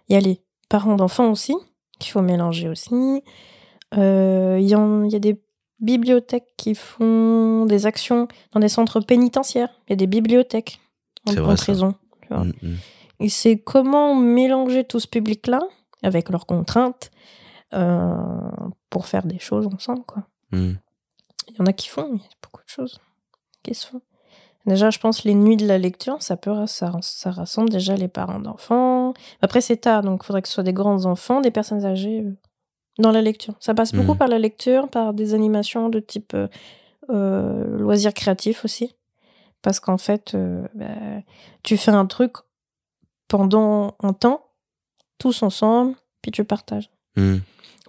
il 0.08 0.14
y 0.14 0.16
a 0.16 0.22
les 0.22 0.42
parents 0.70 0.96
d'enfants 0.96 1.32
aussi, 1.32 1.54
qu'il 2.00 2.14
faut 2.14 2.22
mélanger 2.22 2.70
aussi. 2.70 2.94
Euh, 3.98 4.58
y, 4.58 4.72
il 4.72 5.12
y 5.12 5.16
a 5.16 5.20
des 5.20 5.44
bibliothèques 5.82 6.54
qui 6.56 6.76
font 6.76 7.66
des 7.66 7.88
actions 7.88 8.30
dans 8.54 8.62
des 8.62 8.70
centres 8.70 9.02
pénitentiaires. 9.02 9.82
Il 9.88 9.90
y 9.90 9.94
a 9.94 9.98
des 9.98 10.08
bibliothèques 10.08 10.80
en, 11.28 11.32
C'est 11.32 11.40
en 11.40 11.56
prison. 11.56 11.96
tu 12.22 12.28
vois. 12.30 12.44
Mhm. 12.46 12.78
Et 13.20 13.30
c'est 13.30 13.58
comment 13.58 14.16
mélanger 14.16 14.84
tout 14.84 15.00
ce 15.00 15.08
public-là, 15.08 15.62
avec 16.02 16.30
leurs 16.30 16.46
contraintes, 16.46 17.12
euh, 17.74 18.16
pour 18.90 19.08
faire 19.08 19.26
des 19.26 19.40
choses 19.40 19.68
ensemble. 19.68 20.04
quoi. 20.06 20.24
Mhm. 20.52 20.78
Il 21.50 21.56
y 21.58 21.62
en 21.62 21.66
a 21.66 21.74
qui 21.74 21.90
font, 21.90 22.08
mais 22.12 22.18
il 22.18 22.24
y 22.24 22.26
a 22.26 22.38
beaucoup 22.42 22.62
de 22.64 22.70
choses 22.70 23.00
qui 23.64 23.74
se 23.74 23.88
font. 23.88 24.02
Déjà, 24.66 24.90
je 24.90 25.00
pense 25.00 25.26
les 25.26 25.34
nuits 25.34 25.58
de 25.58 25.68
la 25.68 25.78
lecture, 25.78 26.22
ça 26.22 26.38
peut, 26.38 26.66
ça, 26.68 26.92
ça 27.02 27.32
rassemble 27.32 27.70
déjà 27.70 27.96
les 27.98 28.08
parents 28.08 28.40
d'enfants. 28.40 29.14
Après, 29.42 29.60
c'est 29.60 29.76
tard, 29.78 30.04
donc 30.04 30.22
il 30.24 30.26
faudrait 30.26 30.42
que 30.42 30.48
ce 30.48 30.54
soit 30.54 30.64
des 30.64 30.72
grands 30.74 31.06
enfants, 31.06 31.42
des 31.42 31.52
personnes 31.52 31.84
âgées 31.86 32.22
euh, 32.22 32.32
dans 32.98 33.12
la 33.12 33.22
lecture. 33.22 33.56
Ça 33.60 33.74
passe 33.74 33.92
beaucoup 33.92 34.16
par 34.16 34.30
la 34.30 34.40
lecture, 34.40 34.88
par 34.88 35.14
des 35.14 35.34
animations 35.34 35.90
de 35.90 36.00
type 36.00 36.34
euh, 36.34 36.48
euh, 37.10 37.78
loisirs 37.78 38.14
créatifs 38.14 38.64
aussi. 38.64 38.96
Parce 39.64 39.80
qu'en 39.80 39.98
fait, 39.98 40.36
euh, 40.36 40.68
bah, 40.76 40.86
tu 41.64 41.78
fais 41.78 41.92
un 41.92 42.06
truc 42.06 42.34
pendant 43.28 43.96
un 44.04 44.14
temps, 44.14 44.46
tous 45.18 45.42
ensemble, 45.42 45.96
puis 46.22 46.32
tu 46.32 46.44
partages. 46.44 46.92
Mhm. 47.16 47.42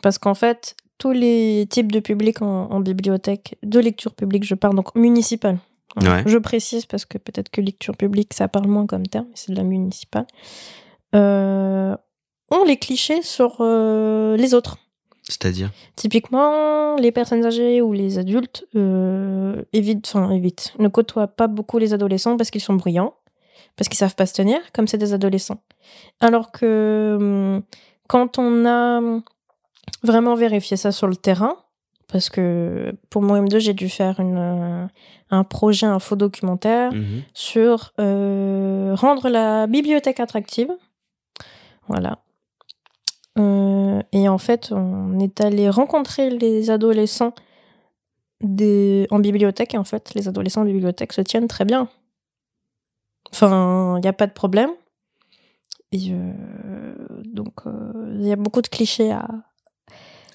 Parce 0.02 0.16
qu'en 0.16 0.34
fait, 0.34 0.76
tous 0.96 1.12
les 1.12 1.66
types 1.68 1.92
de 1.92 2.00
publics 2.00 2.40
en, 2.40 2.70
en 2.70 2.80
bibliothèque, 2.80 3.58
de 3.62 3.80
lecture 3.80 4.14
publique, 4.14 4.44
je 4.44 4.54
parle 4.54 4.76
donc 4.76 4.94
municipale. 4.94 5.58
Ouais. 6.00 6.22
Je 6.26 6.38
précise 6.38 6.86
parce 6.86 7.04
que 7.04 7.18
peut-être 7.18 7.50
que 7.50 7.60
lecture 7.60 7.96
publique, 7.96 8.34
ça 8.34 8.48
parle 8.48 8.66
moins 8.66 8.86
comme 8.86 9.06
terme, 9.06 9.26
mais 9.28 9.36
c'est 9.36 9.52
de 9.52 9.56
la 9.56 9.62
municipale. 9.62 10.26
Euh, 11.14 11.96
ont 12.50 12.64
les 12.64 12.76
clichés 12.76 13.22
sur 13.22 13.58
euh, 13.60 14.36
les 14.36 14.54
autres. 14.54 14.78
C'est-à-dire 15.28 15.70
Typiquement, 15.96 16.96
les 16.96 17.10
personnes 17.12 17.44
âgées 17.44 17.80
ou 17.80 17.92
les 17.92 18.18
adultes 18.18 18.66
euh, 18.76 19.62
évitent, 19.72 20.06
enfin 20.14 20.30
évitent, 20.30 20.74
ne 20.78 20.88
côtoient 20.88 21.28
pas 21.28 21.46
beaucoup 21.46 21.78
les 21.78 21.94
adolescents 21.94 22.36
parce 22.36 22.50
qu'ils 22.50 22.60
sont 22.60 22.74
bruyants, 22.74 23.14
parce 23.76 23.88
qu'ils 23.88 23.96
savent 23.98 24.14
pas 24.14 24.26
se 24.26 24.34
tenir, 24.34 24.58
comme 24.74 24.86
c'est 24.86 24.98
des 24.98 25.14
adolescents. 25.14 25.60
Alors 26.20 26.52
que 26.52 27.16
hum, 27.18 27.62
quand 28.06 28.38
on 28.38 28.66
a 28.66 29.00
vraiment 30.02 30.34
vérifié 30.34 30.76
ça 30.76 30.92
sur 30.92 31.06
le 31.06 31.16
terrain, 31.16 31.56
parce 32.12 32.28
que 32.28 32.92
pour 33.08 33.22
mon 33.22 33.42
M2, 33.42 33.58
j'ai 33.60 33.72
dû 33.72 33.88
faire 33.88 34.20
une, 34.20 34.36
euh, 34.36 34.86
un 35.30 35.42
projet, 35.44 35.86
un 35.86 35.98
faux 36.00 36.16
documentaire 36.16 36.92
Mhm. 36.92 37.22
sur 37.32 37.92
euh, 37.98 38.94
rendre 38.94 39.30
la 39.30 39.66
bibliothèque 39.66 40.20
attractive. 40.20 40.70
Voilà. 41.88 42.18
Euh, 43.38 44.00
et 44.12 44.28
en 44.28 44.38
fait, 44.38 44.70
on 44.72 45.18
est 45.18 45.40
allé 45.40 45.68
rencontrer 45.68 46.30
les 46.30 46.70
adolescents 46.70 47.34
des... 48.40 49.06
en 49.10 49.18
bibliothèque. 49.18 49.74
Et 49.74 49.78
en 49.78 49.84
fait, 49.84 50.14
les 50.14 50.28
adolescents 50.28 50.62
en 50.62 50.66
bibliothèque 50.66 51.12
se 51.12 51.20
tiennent 51.20 51.48
très 51.48 51.64
bien. 51.64 51.88
Enfin, 53.32 53.96
il 53.96 54.02
n'y 54.02 54.08
a 54.08 54.12
pas 54.12 54.26
de 54.26 54.32
problème. 54.32 54.70
Et 55.92 56.10
euh, 56.10 56.94
donc, 57.24 57.66
euh, 57.66 58.16
il 58.18 58.26
y 58.26 58.32
a 58.32 58.36
beaucoup 58.36 58.62
de 58.62 58.68
clichés 58.68 59.12
à, 59.12 59.28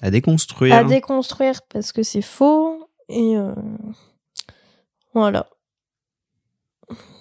À 0.02 0.10
déconstruire. 0.10 0.74
à 0.74 0.84
déconstruire 0.84 1.60
parce 1.68 1.92
que 1.92 2.02
c'est 2.02 2.22
faux. 2.22 2.88
Et 3.08 3.36
euh, 3.36 3.54
voilà. 5.14 5.48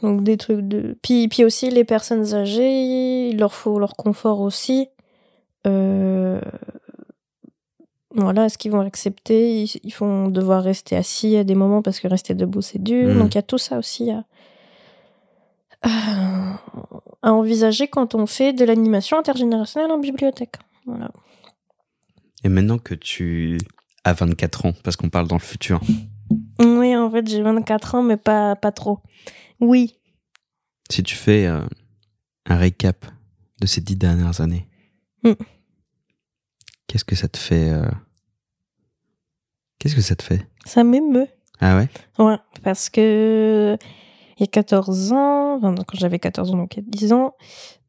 Donc 0.02 0.24
des 0.24 0.38
trucs 0.38 0.68
de... 0.68 0.98
Puis, 1.02 1.28
puis 1.28 1.44
aussi 1.44 1.70
les 1.70 1.84
personnes 1.84 2.34
âgées, 2.34 3.30
il 3.30 3.38
leur 3.38 3.54
faut 3.54 3.78
leur 3.78 3.96
confort 3.96 4.42
aussi. 4.42 4.88
Euh, 5.68 6.40
Voilà, 8.16 8.46
est-ce 8.46 8.58
qu'ils 8.58 8.72
vont 8.72 8.82
accepter 8.82 9.62
ils, 9.64 9.70
ils 9.84 9.94
vont 9.94 10.30
devoir 10.30 10.64
rester 10.64 10.96
assis 10.96 11.36
à 11.38 11.44
des 11.44 11.56
moments 11.56 11.82
parce 11.82 12.00
que 12.00 12.08
rester 12.08 12.34
debout 12.34 12.62
c'est 12.62 12.82
dur. 12.82 13.10
Mhm. 13.14 13.20
Donc 13.20 13.34
il 13.34 13.38
y 13.38 13.40
a 13.40 13.44
tout 13.44 13.58
ça 13.60 13.78
aussi 13.78 14.10
à 14.12 14.24
envisager 17.24 17.88
quand 17.88 18.16
on 18.16 18.26
fait 18.26 18.54
de 18.54 18.66
l'animation 18.66 19.18
intergénérationnelle 19.18 19.92
en 19.92 20.00
bibliothèque. 20.00 20.56
Voilà. 20.86 21.12
Et 22.44 22.50
maintenant 22.50 22.78
que 22.78 22.96
tu 22.96 23.58
as 24.04 24.14
24 24.14 24.66
ans, 24.66 24.74
parce 24.84 24.96
qu'on 24.96 25.10
parle 25.10 25.28
dans 25.28 25.36
le 25.36 25.42
futur, 25.42 25.82
Oui, 26.60 26.96
en 26.96 27.10
fait, 27.12 27.28
j'ai 27.28 27.42
24 27.42 27.96
ans, 27.96 28.04
mais 28.04 28.18
pas, 28.18 28.56
pas 28.56 28.72
trop. 28.72 29.00
Oui. 29.60 29.96
si 30.90 31.04
tu 31.04 31.16
fais 31.16 31.46
euh, 31.48 31.62
un 32.46 32.56
récap 32.58 33.06
de 33.62 33.66
ces 33.68 33.82
dix 33.82 33.96
dernières 33.98 34.40
années, 34.42 34.68
Mm. 35.24 35.34
qu'est-ce 36.88 37.04
que 37.06 37.16
ça 37.16 37.28
te 37.28 37.38
fait 37.38 37.70
euh, 37.70 37.86
Qu'est-ce 39.80 39.96
que 39.96 40.02
ça 40.02 40.16
te 40.16 40.24
fait? 40.24 40.46
Ça 40.66 40.84
m'émeut. 40.84 41.28
Ah 41.62 41.78
ouais? 41.78 41.88
Ouais, 42.18 42.38
parce 42.64 42.90
que 42.90 43.78
il 44.38 44.42
y 44.42 44.44
a 44.44 44.48
14 44.48 45.12
ans, 45.14 45.56
enfin, 45.58 45.76
quand 45.76 45.98
j'avais 45.98 46.20
14 46.20 46.52
ans, 46.52 46.58
donc 46.58 46.76
il 46.76 46.84
y 46.84 46.88
a 46.88 46.90
10 46.90 47.14
ans, 47.14 47.36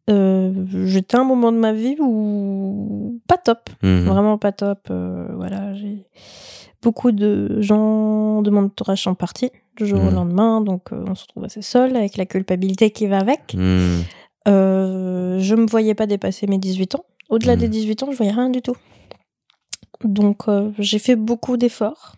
euh, 0.08 0.52
j'étais 0.86 1.16
à 1.16 1.20
un 1.20 1.24
moment 1.24 1.52
de 1.52 1.56
ma 1.58 1.72
vie 1.72 1.96
où 2.00 3.20
pas 3.28 3.38
top, 3.38 3.70
Mhm. 3.82 4.04
vraiment 4.06 4.38
pas 4.38 4.52
top. 4.52 4.88
euh, 4.90 5.28
voilà, 5.34 5.72
j'ai 5.74 6.06
beaucoup 6.82 7.12
de 7.12 7.60
gens 7.60 8.42
de 8.42 8.50
mon 8.50 8.64
entourage 8.64 9.02
sont 9.02 9.14
partis 9.14 9.50
du 9.76 9.86
jour 9.86 10.00
au 10.00 10.06
Mhm. 10.10 10.14
lendemain, 10.14 10.60
donc 10.60 10.92
euh, 10.92 11.04
on 11.06 11.14
se 11.14 11.22
retrouve 11.24 11.44
assez 11.44 11.62
seul 11.62 11.96
avec 11.96 12.16
la 12.16 12.26
culpabilité 12.26 12.90
qui 12.90 13.06
va 13.06 13.18
avec. 13.18 13.54
Mhm. 13.54 14.02
Je 14.46 15.54
me 15.54 15.66
voyais 15.66 15.94
pas 15.94 16.06
dépasser 16.06 16.46
mes 16.48 16.58
18 16.58 16.94
ans. 16.96 17.04
Au-delà 17.30 17.54
Mhm. 17.54 17.60
des 17.60 17.68
18 17.68 18.02
ans, 18.02 18.10
je 18.12 18.16
voyais 18.16 18.32
rien 18.32 18.50
du 18.50 18.60
tout. 18.60 18.76
Donc 20.04 20.48
euh, 20.48 20.70
j'ai 20.78 20.98
fait 20.98 21.16
beaucoup 21.16 21.56
d'efforts. 21.56 22.16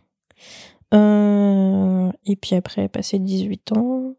Euh, 0.94 2.11
et 2.27 2.37
puis 2.37 2.55
après, 2.55 2.88
passé 2.88 3.18
18 3.18 3.72
ans. 3.72 4.14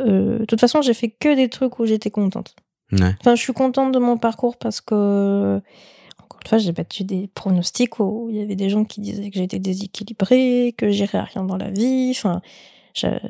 euh, 0.00 0.40
de 0.40 0.44
toute 0.44 0.60
façon, 0.60 0.82
j'ai 0.82 0.94
fait 0.94 1.08
que 1.10 1.34
des 1.36 1.48
trucs 1.48 1.78
où 1.78 1.86
j'étais 1.86 2.10
contente. 2.10 2.56
Ouais. 2.92 3.14
Enfin, 3.20 3.34
je 3.36 3.42
suis 3.42 3.52
contente 3.52 3.92
de 3.92 3.98
mon 4.00 4.16
parcours 4.18 4.56
parce 4.56 4.80
que, 4.80 5.60
encore 6.20 6.40
une 6.44 6.48
fois, 6.48 6.58
j'ai 6.58 6.72
battu 6.72 7.04
des 7.04 7.28
pronostics 7.28 8.00
où 8.00 8.28
il 8.30 8.36
y 8.36 8.40
avait 8.42 8.56
des 8.56 8.70
gens 8.70 8.84
qui 8.84 9.00
disaient 9.00 9.30
que 9.30 9.36
j'étais 9.38 9.60
déséquilibrée, 9.60 10.74
que 10.76 10.90
j'irais 10.90 11.18
à 11.18 11.24
rien 11.24 11.44
dans 11.44 11.56
la 11.56 11.70
vie. 11.70 12.10
Enfin, 12.10 12.40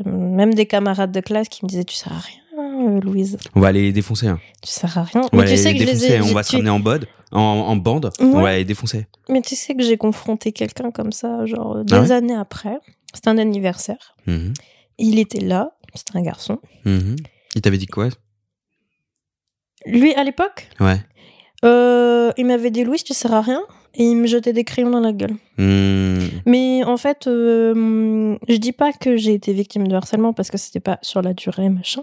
même 0.07 0.55
des 0.55 0.64
camarades 0.66 1.12
de 1.12 1.20
classe 1.20 1.49
qui 1.51 1.64
me 1.64 1.68
disaient 1.68 1.85
Tu 1.85 1.97
sers 1.97 2.12
à 2.12 2.18
rien, 2.18 2.40
euh, 2.74 3.00
Louise. 3.00 3.38
On 3.54 3.60
va 3.60 3.68
aller 3.68 3.82
les 3.82 3.92
défoncer. 3.92 4.26
Hein. 4.28 4.38
Tu 4.62 4.70
sers 4.70 4.96
à 4.98 5.04
rien. 5.04 5.22
On 5.32 5.37
va 5.37 5.42
Mais 5.42 5.48
tu 5.48 5.52
aller 5.54 5.56
sais 5.62 5.72
que 5.74 5.80
je 5.80 5.84
les 5.87 6.06
ai. 6.12 6.20
On 6.20 6.32
va 6.32 6.42
se 6.42 6.52
ramener 6.52 6.70
en, 6.70 6.80
bode, 6.80 7.06
en, 7.32 7.40
en 7.40 7.76
bande. 7.76 8.10
Ouais. 8.20 8.26
On 8.26 8.40
va 8.42 8.56
les 8.56 8.64
défoncer. 8.64 9.06
Mais 9.28 9.40
tu 9.42 9.54
sais 9.56 9.74
que 9.74 9.82
j'ai 9.82 9.96
confronté 9.96 10.52
quelqu'un 10.52 10.90
comme 10.90 11.12
ça, 11.12 11.44
genre 11.46 11.84
des 11.84 11.94
Ah 11.94 12.02
ouais 12.02 12.12
années 12.12 12.34
après. 12.37 12.78
C'était 13.12 13.28
un 13.28 13.38
anniversaire. 13.38 14.16
Mhm. 14.26 14.52
Il 14.98 15.18
était 15.18 15.40
là. 15.40 15.72
C'était 15.94 16.16
un 16.18 16.22
garçon. 16.22 16.58
Mhm. 16.84 17.16
Il 17.54 17.60
t'avait 17.60 17.78
dit 17.78 17.87
quoi? 17.87 18.08
Lui, 19.87 20.14
à 20.14 20.24
l'époque, 20.24 20.68
Ouais. 20.80 20.98
euh, 21.64 22.32
il 22.37 22.46
m'avait 22.46 22.70
dit 22.70 22.84
Louise, 22.84 23.04
tu 23.04 23.14
sers 23.14 23.32
à 23.32 23.40
rien. 23.42 23.62
Et 23.96 24.02
il 24.02 24.16
me 24.16 24.26
jetait 24.26 24.52
des 24.52 24.64
crayons 24.64 24.90
dans 24.90 24.98
la 24.98 25.12
gueule. 25.12 25.37
Mhm. 25.56 26.18
Mais 26.46 26.82
en 26.82 26.96
fait, 26.96 27.28
euh, 27.28 28.37
je 28.48 28.56
dis 28.56 28.72
pas 28.72 28.92
que 28.92 29.16
j'ai 29.16 29.34
été 29.34 29.52
victime 29.52 29.87
de 29.87 29.94
harcèlement 29.94 30.32
parce 30.32 30.50
que 30.50 30.58
c'était 30.58 30.80
pas 30.80 30.98
sur 31.00 31.22
la 31.22 31.32
durée, 31.32 31.68
machin. 31.68 32.02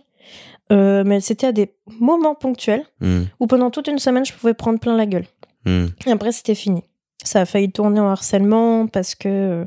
Euh, 0.71 1.04
mais 1.06 1.19
c'était 1.19 1.47
à 1.47 1.52
des 1.52 1.74
moments 2.00 2.36
ponctuels 2.36 2.86
Mhm. 3.02 3.28
où 3.39 3.47
pendant 3.47 3.69
toute 3.71 3.88
une 3.88 4.00
semaine, 4.00 4.26
je 4.26 4.34
pouvais 4.34 4.54
prendre 4.54 4.80
plein 4.80 4.95
la 4.95 5.06
gueule. 5.06 5.26
Mhm. 5.65 5.89
Et 6.08 6.12
après, 6.12 6.32
c'était 6.32 6.56
fini. 6.56 6.84
Ça 7.24 7.41
a 7.41 7.45
failli 7.45 7.71
tourner 7.71 8.00
en 8.00 8.08
harcèlement 8.08 8.88
parce 8.88 9.15
que 9.15 9.28
euh, 9.30 9.65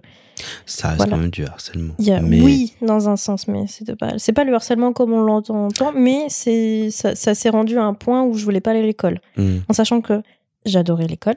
Ça 0.66 0.88
reste 0.88 0.96
Voilà. 0.98 1.12
quand 1.12 1.18
même 1.20 1.30
du 1.30 1.44
harcèlement. 1.44 1.94
a 2.08 2.20
Mais- 2.20 2.40
oui 2.42 2.72
dans 2.82 3.08
un 3.08 3.16
sens, 3.16 3.46
mais 3.46 3.66
c'était 3.68 3.94
pas 3.94 4.18
c'est 4.18 4.32
pas 4.32 4.42
le 4.42 4.52
harcèlement 4.52 4.92
comme 4.92 5.12
on 5.12 5.20
l'entend, 5.20 5.68
mais 5.94 6.24
c'est 6.28 6.90
ça, 6.90 7.14
ça 7.14 7.36
s'est 7.36 7.50
rendu 7.50 7.78
à 7.78 7.84
un 7.84 7.94
point 7.94 8.24
où 8.24 8.34
je 8.34 8.44
voulais 8.44 8.60
pas 8.60 8.72
aller 8.72 8.80
à 8.80 8.86
l'école, 8.86 9.20
Mhm. 9.36 9.62
en 9.68 9.72
sachant 9.72 10.00
que 10.00 10.22
j'adorais 10.66 11.06
l'école, 11.06 11.36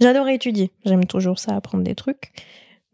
j'adorais 0.00 0.34
étudier, 0.34 0.72
j'aime 0.84 1.04
toujours 1.04 1.38
ça, 1.38 1.54
apprendre 1.54 1.84
des 1.84 1.94
trucs. 1.94 2.32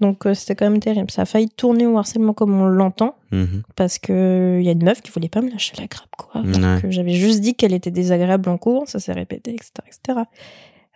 Donc 0.00 0.26
euh, 0.26 0.34
c'était 0.34 0.54
quand 0.56 0.68
même 0.70 0.80
terrible. 0.80 1.10
Ça 1.10 1.22
a 1.22 1.24
failli 1.24 1.48
tourner 1.48 1.86
au 1.86 1.96
harcèlement 1.98 2.32
comme 2.32 2.52
on 2.60 2.66
l'entend. 2.66 3.14
Mhm. 3.32 3.62
parce 3.74 3.98
que 3.98 4.58
il 4.60 4.64
y 4.64 4.68
a 4.68 4.72
une 4.72 4.84
meuf 4.84 5.00
qui 5.02 5.10
voulait 5.10 5.28
pas 5.28 5.40
me 5.40 5.50
lâcher 5.50 5.74
la 5.78 5.86
grappe 5.88 6.08
quoi 6.16 6.42
que 6.80 6.90
j'avais 6.92 7.14
juste 7.14 7.40
dit 7.40 7.54
qu'elle 7.56 7.72
était 7.74 7.90
désagréable 7.90 8.48
en 8.48 8.58
cours 8.58 8.86
ça 8.88 9.00
s'est 9.00 9.12
répété 9.12 9.50
etc 9.52 9.70
etc 9.88 10.20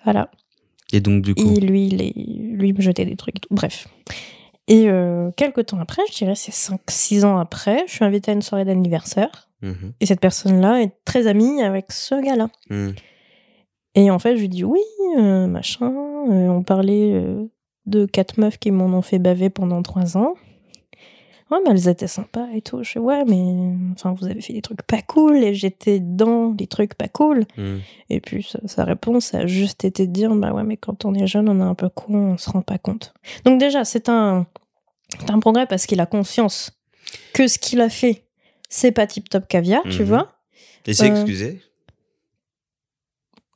voilà 0.05 0.31
Et 0.93 1.01
donc, 1.01 1.23
du 1.23 1.35
coup. 1.35 1.43
et 1.43 1.59
lui 1.59 1.89
il 1.89 2.01
est- 2.01 2.15
lui 2.17 2.73
me 2.73 2.81
jetait 2.81 3.05
des 3.07 3.17
trucs 3.17 3.37
bref 3.51 3.89
et 4.69 4.89
euh, 4.89 5.31
quelques 5.37 5.67
temps 5.67 5.81
après 5.81 6.03
je 6.13 6.17
dirais 6.17 6.37
c'est 6.37 6.53
5 6.53 6.81
6 6.89 7.25
ans 7.25 7.39
après 7.39 7.83
je 7.89 7.93
suis 7.95 8.05
invitée 8.05 8.31
à 8.31 8.35
une 8.35 8.43
soirée 8.43 8.65
d'anniversaire 8.65 9.49
Mhm. 9.63 9.93
et 10.01 10.07
cette 10.07 10.21
personne 10.21 10.61
là 10.61 10.81
est 10.81 10.93
très 11.05 11.27
amie 11.27 11.61
avec 11.63 11.91
ce 11.91 12.15
gars 12.25 12.37
là 12.37 12.49
Mhm. 12.71 12.95
et 13.97 14.11
en 14.13 14.21
fait 14.21 14.37
je 14.37 14.43
lui 14.43 14.49
dis 14.49 14.63
oui 14.63 14.81
euh, 15.19 15.49
machin 15.49 15.91
euh, 16.31 16.49
on 16.49 16.63
parlait 16.63 17.15
euh, 17.15 17.47
de 17.89 18.07
quatre 18.07 18.39
meufs 18.39 18.59
qui 18.59 18.71
m'en 18.71 18.87
ont 18.87 19.03
fait 19.03 19.19
baver 19.19 19.51
pendant 19.51 19.83
trois 19.83 20.17
ans 20.17 20.35
Ouais, 21.51 21.57
mais 21.65 21.71
elles 21.71 21.89
étaient 21.89 22.07
sympas 22.09 22.47
et 22.55 22.61
tout. 22.61 22.83
Je 22.83 22.91
fais, 22.91 22.99
ouais, 22.99 23.25
mais 23.25 23.73
enfin, 23.95 24.13
vous 24.13 24.27
avez 24.27 24.43
fait 24.43 24.53
des 24.53 24.61
trucs 24.61 24.83
pas 24.83 25.01
cool 25.01 25.39
et 25.39 25.55
j'étais 25.55 25.99
dans 25.99 26.55
les 26.59 26.67
trucs 26.67 26.93
pas 26.95 27.09
cool. 27.09 27.47
Mhm. 27.57 27.81
Et 28.11 28.21
puis, 28.21 28.43
sa, 28.43 28.59
sa 28.69 28.85
réponse 28.85 29.33
a 29.33 29.47
juste 29.47 29.83
été 29.87 30.07
de 30.07 30.13
dire, 30.13 30.35
bah 30.35 30.53
ouais, 30.53 30.63
mais 30.63 30.77
quand 30.77 31.07
on 31.07 31.15
est 31.15 31.27
jeune, 31.27 31.49
on 31.49 31.59
est 31.61 31.63
un 31.65 31.75
peu 31.75 31.89
con, 31.89 32.33
on 32.33 32.37
se 32.37 32.51
rend 32.51 32.61
pas 32.61 32.77
compte. 32.77 33.15
Donc, 33.47 33.59
déjà, 33.59 33.87
c'est 33.87 34.11
un, 34.11 34.47
un 35.31 35.39
progrès 35.41 35.65
parce 35.65 35.87
qu'il 35.87 36.01
a 36.01 36.07
conscience 36.07 36.71
que 37.33 37.47
ce 37.49 37.59
qu'il 37.59 37.81
a 37.81 37.89
fait, 37.89 38.25
c'est 38.69 38.93
pas 38.93 39.07
tip 39.07 39.31
top 39.31 39.49
caviar, 39.49 39.83
tu 39.85 40.01
Mhm. 40.03 40.09
vois. 40.09 40.33
Et 40.87 40.93
c'est 40.93 41.07
Euh, 41.11 41.15
excusé 41.15 41.63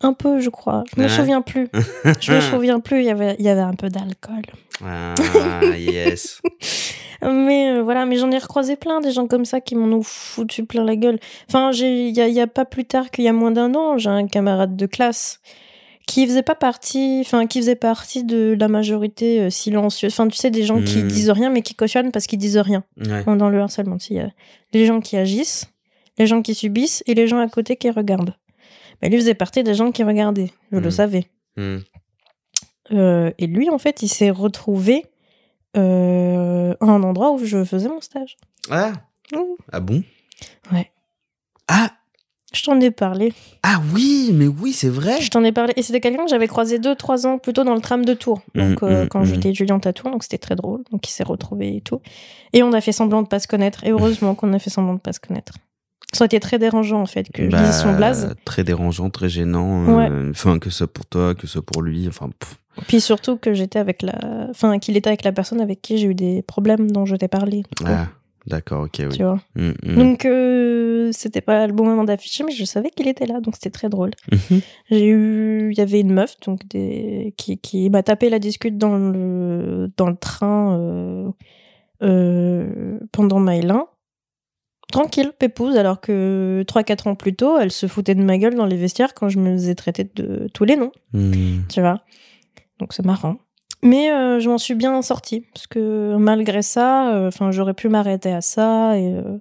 Un 0.02 0.12
peu, 0.14 0.40
je 0.40 0.50
crois. 0.50 0.84
Je 0.94 1.00
me 1.00 1.06
Ouais. 1.06 1.12
souviens 1.12 1.42
plus. 1.42 1.68
Je 2.20 2.32
me 2.32 2.40
souviens 2.52 2.80
plus, 2.80 2.98
il 3.00 3.04
y 3.06 3.10
avait, 3.10 3.36
il 3.38 3.44
y 3.44 3.48
avait 3.48 3.60
un 3.60 3.74
peu 3.74 3.88
d'alcool. 3.88 4.42
Ah, 4.84 5.14
yes. 5.76 6.40
Mais 7.22 7.70
euh, 7.70 7.82
voilà, 7.84 8.04
mais 8.04 8.16
j'en 8.16 8.32
ai 8.32 8.38
recroisé 8.38 8.74
plein 8.74 9.00
des 9.00 9.12
gens 9.12 9.28
comme 9.28 9.44
ça 9.44 9.60
qui 9.60 9.76
m'en 9.76 9.86
ont 9.96 10.02
foutu 10.02 10.64
plein 10.64 10.82
la 10.82 10.96
gueule. 10.96 11.20
Enfin, 11.48 11.70
il 11.72 12.10
y 12.10 12.40
a, 12.40 12.46
pas 12.48 12.64
plus 12.64 12.84
tard 12.84 13.12
qu'il 13.12 13.22
y 13.22 13.28
a 13.28 13.32
moins 13.32 13.52
d'un 13.52 13.76
an, 13.76 13.96
j'ai 13.96 14.10
un 14.10 14.26
camarade 14.26 14.74
de 14.74 14.86
classe 14.86 15.38
qui 16.08 16.26
faisait 16.26 16.42
pas 16.42 16.56
partie, 16.56 17.20
enfin 17.24 17.46
qui 17.46 17.60
faisait 17.60 17.76
partie 17.76 18.24
de 18.24 18.56
la 18.58 18.66
majorité 18.66 19.40
euh, 19.40 19.50
silencieuse. 19.50 20.12
Enfin, 20.12 20.26
tu 20.26 20.36
sais 20.36 20.50
des 20.50 20.64
gens 20.64 20.82
qui 20.82 20.98
Hmm. 20.98 21.06
disent 21.06 21.30
rien 21.30 21.48
mais 21.50 21.62
qui 21.62 21.76
cautionnent 21.76 22.10
parce 22.10 22.26
qu'ils 22.26 22.40
disent 22.40 22.58
rien 22.58 22.82
Ouais. 23.06 23.22
dans 23.36 23.48
le 23.50 23.60
harcèlement. 23.60 23.98
Il 24.10 24.16
y 24.16 24.18
a 24.20 24.30
les 24.72 24.84
gens 24.84 24.98
qui 25.00 25.16
agissent, 25.16 25.66
les 26.18 26.26
gens 26.26 26.42
qui 26.42 26.56
subissent 26.56 27.04
et 27.06 27.14
les 27.14 27.28
gens 27.28 27.38
à 27.38 27.46
côté 27.46 27.76
qui 27.76 27.88
regardent. 27.88 28.34
Mais 29.02 29.08
lui 29.08 29.16
faisait 29.18 29.34
partie 29.34 29.62
des 29.64 29.74
gens 29.74 29.90
qui 29.92 30.04
regardaient, 30.04 30.50
je 30.70 30.78
le 30.78 30.88
Hmm. 30.88 30.90
savais. 30.90 31.26
Mhm. 31.56 31.82
Euh, 32.92 33.30
et 33.38 33.46
lui, 33.46 33.68
en 33.70 33.78
fait, 33.78 34.02
il 34.02 34.08
s'est 34.08 34.30
retrouvé 34.30 35.04
euh, 35.76 36.74
à 36.80 36.84
un 36.84 37.02
endroit 37.02 37.32
où 37.32 37.44
je 37.44 37.64
faisais 37.64 37.88
mon 37.88 38.00
stage. 38.00 38.36
Ah. 38.70 38.92
Ah 39.72 39.80
bon? 39.80 40.02
Ouais. 40.72 40.90
Ah. 41.68 41.90
Je 42.52 42.62
t'en 42.64 42.78
ai 42.82 42.90
parlé. 42.90 43.32
Ah 43.62 43.80
oui, 43.94 44.30
mais 44.34 44.46
oui, 44.46 44.74
c'est 44.74 44.90
vrai. 44.90 45.22
Je 45.22 45.30
t'en 45.30 45.42
ai 45.42 45.52
parlé. 45.52 45.72
Et 45.76 45.82
c'était 45.82 46.00
quelqu'un 46.00 46.24
que 46.24 46.28
j'avais 46.30 46.48
croisé 46.48 46.78
deux, 46.78 46.94
trois 46.94 47.26
ans 47.26 47.38
plus 47.38 47.54
tôt 47.54 47.64
dans 47.64 47.74
le 47.74 47.80
tram 47.80 48.04
de 48.04 48.12
Tours. 48.12 48.42
Donc, 48.54 48.82
Mhm, 48.82 48.88
euh, 48.90 49.06
quand 49.06 49.24
j'étais 49.24 49.48
étudiante 49.48 49.86
à 49.86 49.94
Tours, 49.94 50.10
donc 50.10 50.22
c'était 50.22 50.36
très 50.36 50.54
drôle. 50.54 50.82
Donc, 50.90 51.08
il 51.08 51.10
s'est 51.12 51.24
retrouvé 51.24 51.76
et 51.76 51.80
tout. 51.80 52.02
Et 52.52 52.62
on 52.62 52.74
a 52.74 52.82
fait 52.82 52.92
semblant 52.92 53.22
de 53.22 53.28
pas 53.28 53.38
se 53.40 53.48
connaître. 53.48 53.84
Et 53.84 53.90
heureusement 53.90 54.34
qu'on 54.34 54.52
a 54.52 54.58
fait 54.58 54.68
semblant 54.68 54.92
de 54.94 54.98
pas 55.00 55.14
se 55.14 55.20
connaître. 55.20 55.54
Ça 56.12 56.22
aurait 56.22 56.26
été 56.26 56.40
très 56.40 56.58
dérangeant, 56.58 57.00
en 57.00 57.06
fait, 57.06 57.30
que 57.32 57.44
je 57.44 57.50
Bah, 57.50 57.62
dise 57.62 57.74
son 57.80 57.94
blaze. 57.94 58.34
Très 58.44 58.64
dérangeant, 58.64 59.08
très 59.10 59.28
gênant. 59.28 59.86
euh, 59.88 60.30
Enfin, 60.30 60.58
que 60.58 60.68
ce 60.70 60.78
soit 60.78 60.92
pour 60.92 61.06
toi, 61.06 61.34
que 61.34 61.46
ce 61.46 61.54
soit 61.54 61.62
pour 61.64 61.82
lui. 61.82 62.06
Enfin. 62.08 62.28
Puis 62.88 63.00
surtout 63.00 63.36
que 63.36 63.54
j'étais 63.54 63.78
avec 63.78 64.02
la. 64.02 64.46
Enfin, 64.50 64.78
qu'il 64.78 64.96
était 64.96 65.08
avec 65.08 65.24
la 65.24 65.32
personne 65.32 65.60
avec 65.60 65.80
qui 65.82 65.98
j'ai 65.98 66.08
eu 66.08 66.14
des 66.14 66.42
problèmes 66.42 66.90
dont 66.90 67.04
je 67.06 67.16
t'ai 67.16 67.28
parlé. 67.28 67.62
Ah, 67.86 68.06
d'accord, 68.46 68.82
ok, 68.84 68.96
oui. 69.00 69.16
Tu 69.16 69.22
vois. 69.22 69.40
Mhm, 69.56 69.74
mhm. 69.84 69.94
Donc, 69.96 70.24
euh, 70.24 71.10
c'était 71.12 71.40
pas 71.42 71.66
le 71.66 71.72
bon 71.72 71.84
moment 71.84 72.04
d'afficher, 72.04 72.44
mais 72.44 72.52
je 72.52 72.64
savais 72.64 72.90
qu'il 72.90 73.08
était 73.08 73.26
là, 73.26 73.40
donc 73.40 73.54
c'était 73.54 73.70
très 73.70 73.88
drôle. 73.88 74.10
Mhm. 74.32 74.60
J'ai 74.90 75.06
eu, 75.08 75.70
il 75.72 75.78
y 75.78 75.80
avait 75.82 76.00
une 76.00 76.12
meuf 76.12 76.36
donc 76.46 76.66
des, 76.68 77.34
qui, 77.36 77.58
qui 77.58 77.88
m'a 77.90 78.02
tapé 78.02 78.28
la 78.30 78.38
discute 78.38 78.76
dans 78.78 78.96
le 78.96 79.90
dans 79.96 80.08
le 80.08 80.16
train 80.16 80.76
euh, 80.78 81.28
euh, 82.02 82.98
pendant 83.12 83.38
Maïlin. 83.40 83.86
Tranquille, 84.90 85.32
pépouse, 85.38 85.76
alors 85.76 86.00
que 86.00 86.64
3-4 86.68 87.06
ans 87.08 87.14
plus 87.14 87.34
tôt, 87.34 87.58
elle 87.58 87.72
se 87.72 87.86
foutait 87.86 88.14
de 88.14 88.22
ma 88.22 88.36
gueule 88.36 88.54
dans 88.54 88.66
les 88.66 88.76
vestiaires 88.76 89.14
quand 89.14 89.28
je 89.30 89.38
me 89.38 89.52
faisais 89.52 89.74
traiter 89.74 90.04
de 90.14 90.48
tous 90.52 90.64
les 90.64 90.76
noms, 90.76 90.92
Mhm. 91.14 91.64
tu 91.68 91.80
vois. 91.80 92.00
Donc 92.78 92.92
c'est 92.92 93.04
marrant. 93.04 93.36
Mais 93.82 94.10
euh, 94.12 94.38
je 94.38 94.50
m'en 94.50 94.58
suis 94.58 94.74
bien 94.74 95.00
sortie, 95.02 95.46
parce 95.54 95.66
que 95.66 96.16
malgré 96.16 96.62
ça, 96.62 97.14
euh, 97.14 97.28
enfin 97.28 97.50
j'aurais 97.52 97.74
pu 97.74 97.88
m'arrêter 97.88 98.32
à 98.32 98.40
ça 98.42 98.96
et, 98.98 99.12
euh, 99.14 99.38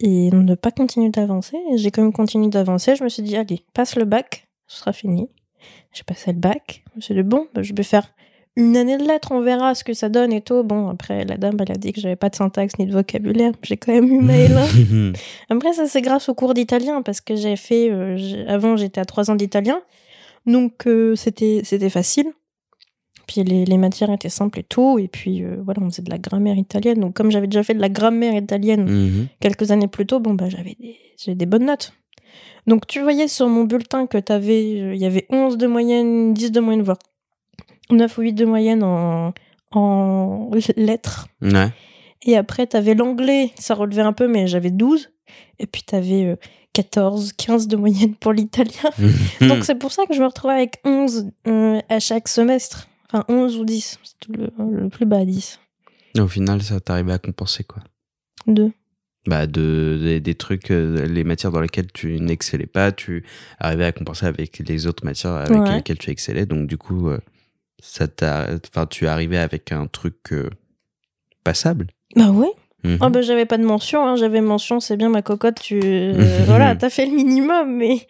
et 0.00 0.30
ne 0.30 0.54
pas 0.54 0.70
continuer 0.70 1.10
d'avancer. 1.10 1.56
J'ai 1.74 1.90
quand 1.90 2.02
même 2.02 2.12
continué 2.12 2.48
d'avancer. 2.48 2.94
Je 2.94 3.02
me 3.04 3.08
suis 3.08 3.22
dit, 3.22 3.36
allez, 3.36 3.64
passe 3.74 3.96
le 3.96 4.04
bac, 4.04 4.46
ce 4.68 4.78
sera 4.78 4.92
fini. 4.92 5.28
J'ai 5.92 6.04
passé 6.04 6.32
le 6.32 6.38
bac. 6.38 6.84
Je 6.92 6.96
me 6.96 7.00
suis 7.00 7.14
dit, 7.14 7.22
bon, 7.24 7.48
bah, 7.52 7.62
je 7.62 7.74
vais 7.74 7.82
faire 7.82 8.08
une 8.58 8.76
année 8.76 8.98
de 8.98 9.04
lettres, 9.04 9.30
on 9.30 9.40
verra 9.40 9.74
ce 9.74 9.84
que 9.84 9.92
ça 9.94 10.08
donne 10.08 10.32
et 10.32 10.40
tout. 10.40 10.62
Bon, 10.64 10.88
après, 10.88 11.24
la 11.24 11.36
dame, 11.36 11.56
elle 11.60 11.72
a 11.72 11.76
dit 11.76 11.92
que 11.92 12.00
j'avais 12.00 12.16
pas 12.16 12.28
de 12.28 12.34
syntaxe 12.34 12.76
ni 12.78 12.86
de 12.86 12.92
vocabulaire. 12.92 13.52
J'ai 13.62 13.76
quand 13.76 13.92
même 13.92 14.12
eu 14.12 14.20
mail. 14.20 14.52
Mhm. 14.76 15.12
Après, 15.48 15.72
ça, 15.72 15.86
c'est 15.86 16.02
grâce 16.02 16.28
au 16.28 16.34
cours 16.34 16.54
d'italien, 16.54 17.00
parce 17.02 17.20
que 17.20 17.36
j'ai 17.36 17.54
fait. 17.56 17.88
euh, 17.90 18.18
avant, 18.48 18.76
j'étais 18.76 19.00
à 19.00 19.04
trois 19.04 19.30
ans 19.30 19.36
d'italien. 19.36 19.80
Donc, 20.46 20.86
euh, 20.86 21.14
c'était 21.14 21.60
c'était 21.64 21.88
facile. 21.90 22.26
Puis 23.28 23.44
les, 23.44 23.64
les 23.66 23.76
matières 23.76 24.10
étaient 24.10 24.28
simples 24.30 24.58
et 24.60 24.62
tout. 24.64 24.98
Et 24.98 25.06
puis, 25.06 25.44
euh, 25.44 25.56
voilà, 25.62 25.80
on 25.82 25.90
faisait 25.90 26.02
de 26.02 26.10
la 26.10 26.18
grammaire 26.18 26.56
italienne. 26.56 26.98
Donc, 27.00 27.14
comme 27.14 27.30
j'avais 27.30 27.46
déjà 27.46 27.62
fait 27.62 27.74
de 27.74 27.80
la 27.80 27.90
grammaire 27.90 28.34
italienne 28.34 28.84
Mhm. 28.90 29.26
quelques 29.40 29.70
années 29.70 29.88
plus 29.88 30.06
tôt, 30.06 30.18
bon, 30.18 30.34
bah, 30.34 30.48
j'avais 30.48 30.76
des, 31.26 31.34
des 31.34 31.46
bonnes 31.46 31.66
notes. 31.66 31.92
Donc, 32.66 32.86
tu 32.86 33.00
voyais 33.02 33.28
sur 33.28 33.46
mon 33.48 33.64
bulletin 33.64 34.06
que 34.06 34.18
t'avais, 34.18 34.62
il 34.94 34.96
y 34.96 35.06
avait 35.06 35.26
11 35.30 35.58
de 35.58 35.66
moyenne, 35.66 36.34
10 36.34 36.50
de 36.52 36.60
moyenne, 36.60 36.82
voire 36.82 36.98
9 37.90 38.18
ou 38.18 38.22
8 38.22 38.32
de 38.34 38.44
moyenne 38.44 38.82
en, 38.82 39.32
en 39.72 40.50
lettres. 40.76 41.28
Ouais. 41.42 41.70
Et 42.22 42.36
après, 42.36 42.66
t'avais 42.66 42.94
l'anglais, 42.94 43.50
ça 43.58 43.74
relevait 43.74 44.02
un 44.02 44.12
peu, 44.12 44.26
mais 44.28 44.46
j'avais 44.46 44.70
12. 44.70 45.10
Et 45.60 45.66
puis, 45.66 45.82
t'avais 45.82 46.24
euh, 46.26 46.36
14, 46.72 47.32
15 47.34 47.68
de 47.68 47.76
moyenne 47.76 48.14
pour 48.14 48.32
l'italien. 48.32 48.90
Donc, 49.40 49.64
c'est 49.64 49.74
pour 49.76 49.92
ça 49.92 50.04
que 50.06 50.14
je 50.14 50.20
me 50.20 50.26
retrouvais 50.26 50.54
avec 50.54 50.76
11 50.84 51.30
euh, 51.46 51.80
à 51.88 52.00
chaque 52.00 52.28
semestre. 52.28 52.88
Enfin, 53.12 53.24
11 53.28 53.56
ou 53.58 53.64
10. 53.64 53.98
C'était 54.02 54.38
le, 54.42 54.50
le 54.82 54.88
plus 54.88 55.06
bas, 55.06 55.24
10. 55.24 55.60
Au 56.18 56.26
final, 56.28 56.62
ça 56.62 56.80
t'arrivait 56.80 57.12
à 57.12 57.18
compenser 57.18 57.62
quoi 57.64 57.82
2. 58.46 58.72
bah 59.26 59.46
de, 59.46 59.98
des- 60.02 60.20
des 60.20 60.34
trucs, 60.34 60.70
euh, 60.70 61.06
les 61.06 61.22
matières 61.22 61.52
dans 61.52 61.60
lesquelles 61.60 61.92
tu 61.92 62.18
n'excellais 62.20 62.66
pas, 62.66 62.90
tu 62.92 63.24
arrivais 63.60 63.84
à 63.84 63.92
compenser 63.92 64.26
avec 64.26 64.58
les 64.58 64.86
autres 64.86 65.04
matières 65.04 65.32
avec 65.34 65.50
Ouais. 65.50 65.76
lesquelles 65.76 65.98
tu 65.98 66.10
excellais. 66.10 66.46
Donc 66.46 66.66
du 66.66 66.76
coup, 66.78 67.08
euh, 67.08 67.18
ça 67.80 68.08
t'a, 68.08 68.48
enfin, 68.68 68.86
tu 68.86 69.06
arrivais 69.06 69.38
avec 69.38 69.72
un 69.72 69.86
truc 69.86 70.22
que 70.22 70.50
passable. 71.44 71.88
Bah 72.16 72.30
ouais. 72.30 72.52
Bah 72.84 73.20
j'avais 73.20 73.44
pas 73.44 73.58
de 73.58 73.64
mention, 73.64 74.06
hein. 74.06 74.16
j'avais 74.16 74.40
mention, 74.40 74.80
c'est 74.80 74.96
bien 74.96 75.08
ma 75.08 75.20
cocotte, 75.20 75.60
tu 75.60 75.80
euh, 75.82 76.42
voilà, 76.46 76.76
t'as 76.76 76.90
fait 76.90 77.06
le 77.06 77.12
minimum, 77.12 77.76
mais 77.76 78.06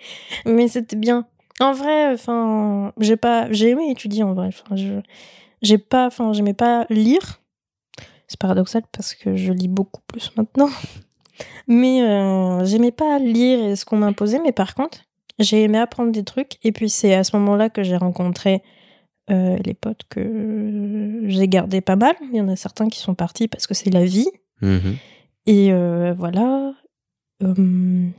mais 0.46 0.68
c'était 0.68 0.96
bien. 0.96 1.26
En 1.60 1.72
vrai, 1.72 2.12
enfin, 2.12 2.92
j'ai 3.00 3.16
pas, 3.16 3.50
j'ai 3.50 3.70
aimé 3.70 3.90
étudier 3.90 4.22
en 4.22 4.34
vrai. 4.34 4.48
Enfin, 4.48 4.76
je, 4.76 5.00
j'ai 5.62 5.78
pas, 5.78 6.06
enfin, 6.06 6.32
j'aimais 6.32 6.54
pas 6.54 6.86
lire. 6.90 7.40
C'est 8.28 8.38
paradoxal 8.38 8.82
parce 8.92 9.14
que 9.14 9.36
je 9.36 9.52
lis 9.52 9.68
beaucoup 9.68 10.02
plus 10.06 10.30
maintenant. 10.36 10.68
Mais 11.66 12.02
euh, 12.02 12.64
j'aimais 12.64 12.92
pas 12.92 13.18
lire 13.18 13.64
et 13.64 13.76
ce 13.76 13.84
qu'on 13.84 13.98
m'imposait, 13.98 14.40
mais 14.40 14.50
par 14.50 14.74
contre, 14.74 15.04
j'ai 15.38 15.62
aimé 15.62 15.78
apprendre 15.78 16.10
des 16.10 16.24
trucs. 16.24 16.58
Et 16.64 16.72
puis 16.72 16.88
c'est 16.88 17.14
à 17.14 17.22
ce 17.22 17.36
moment-là 17.36 17.70
que 17.70 17.84
j'ai 17.84 17.96
rencontré 17.96 18.62
euh, 19.30 19.56
les 19.64 19.74
potes 19.74 20.02
que 20.08 21.22
j'ai 21.26 21.48
gardés 21.48 21.80
pas 21.80 21.96
mal. 21.96 22.14
Il 22.32 22.36
y 22.36 22.40
en 22.40 22.48
a 22.48 22.56
certains 22.56 22.88
qui 22.88 22.98
sont 22.98 23.14
partis 23.14 23.48
parce 23.48 23.66
que 23.66 23.74
c'est 23.74 23.90
la 23.90 24.04
vie. 24.04 24.28
Mhm. 24.62 24.96
Et 25.46 25.72
euh, 25.72 26.14
voilà. 26.16 26.72
Hum. 27.42 28.12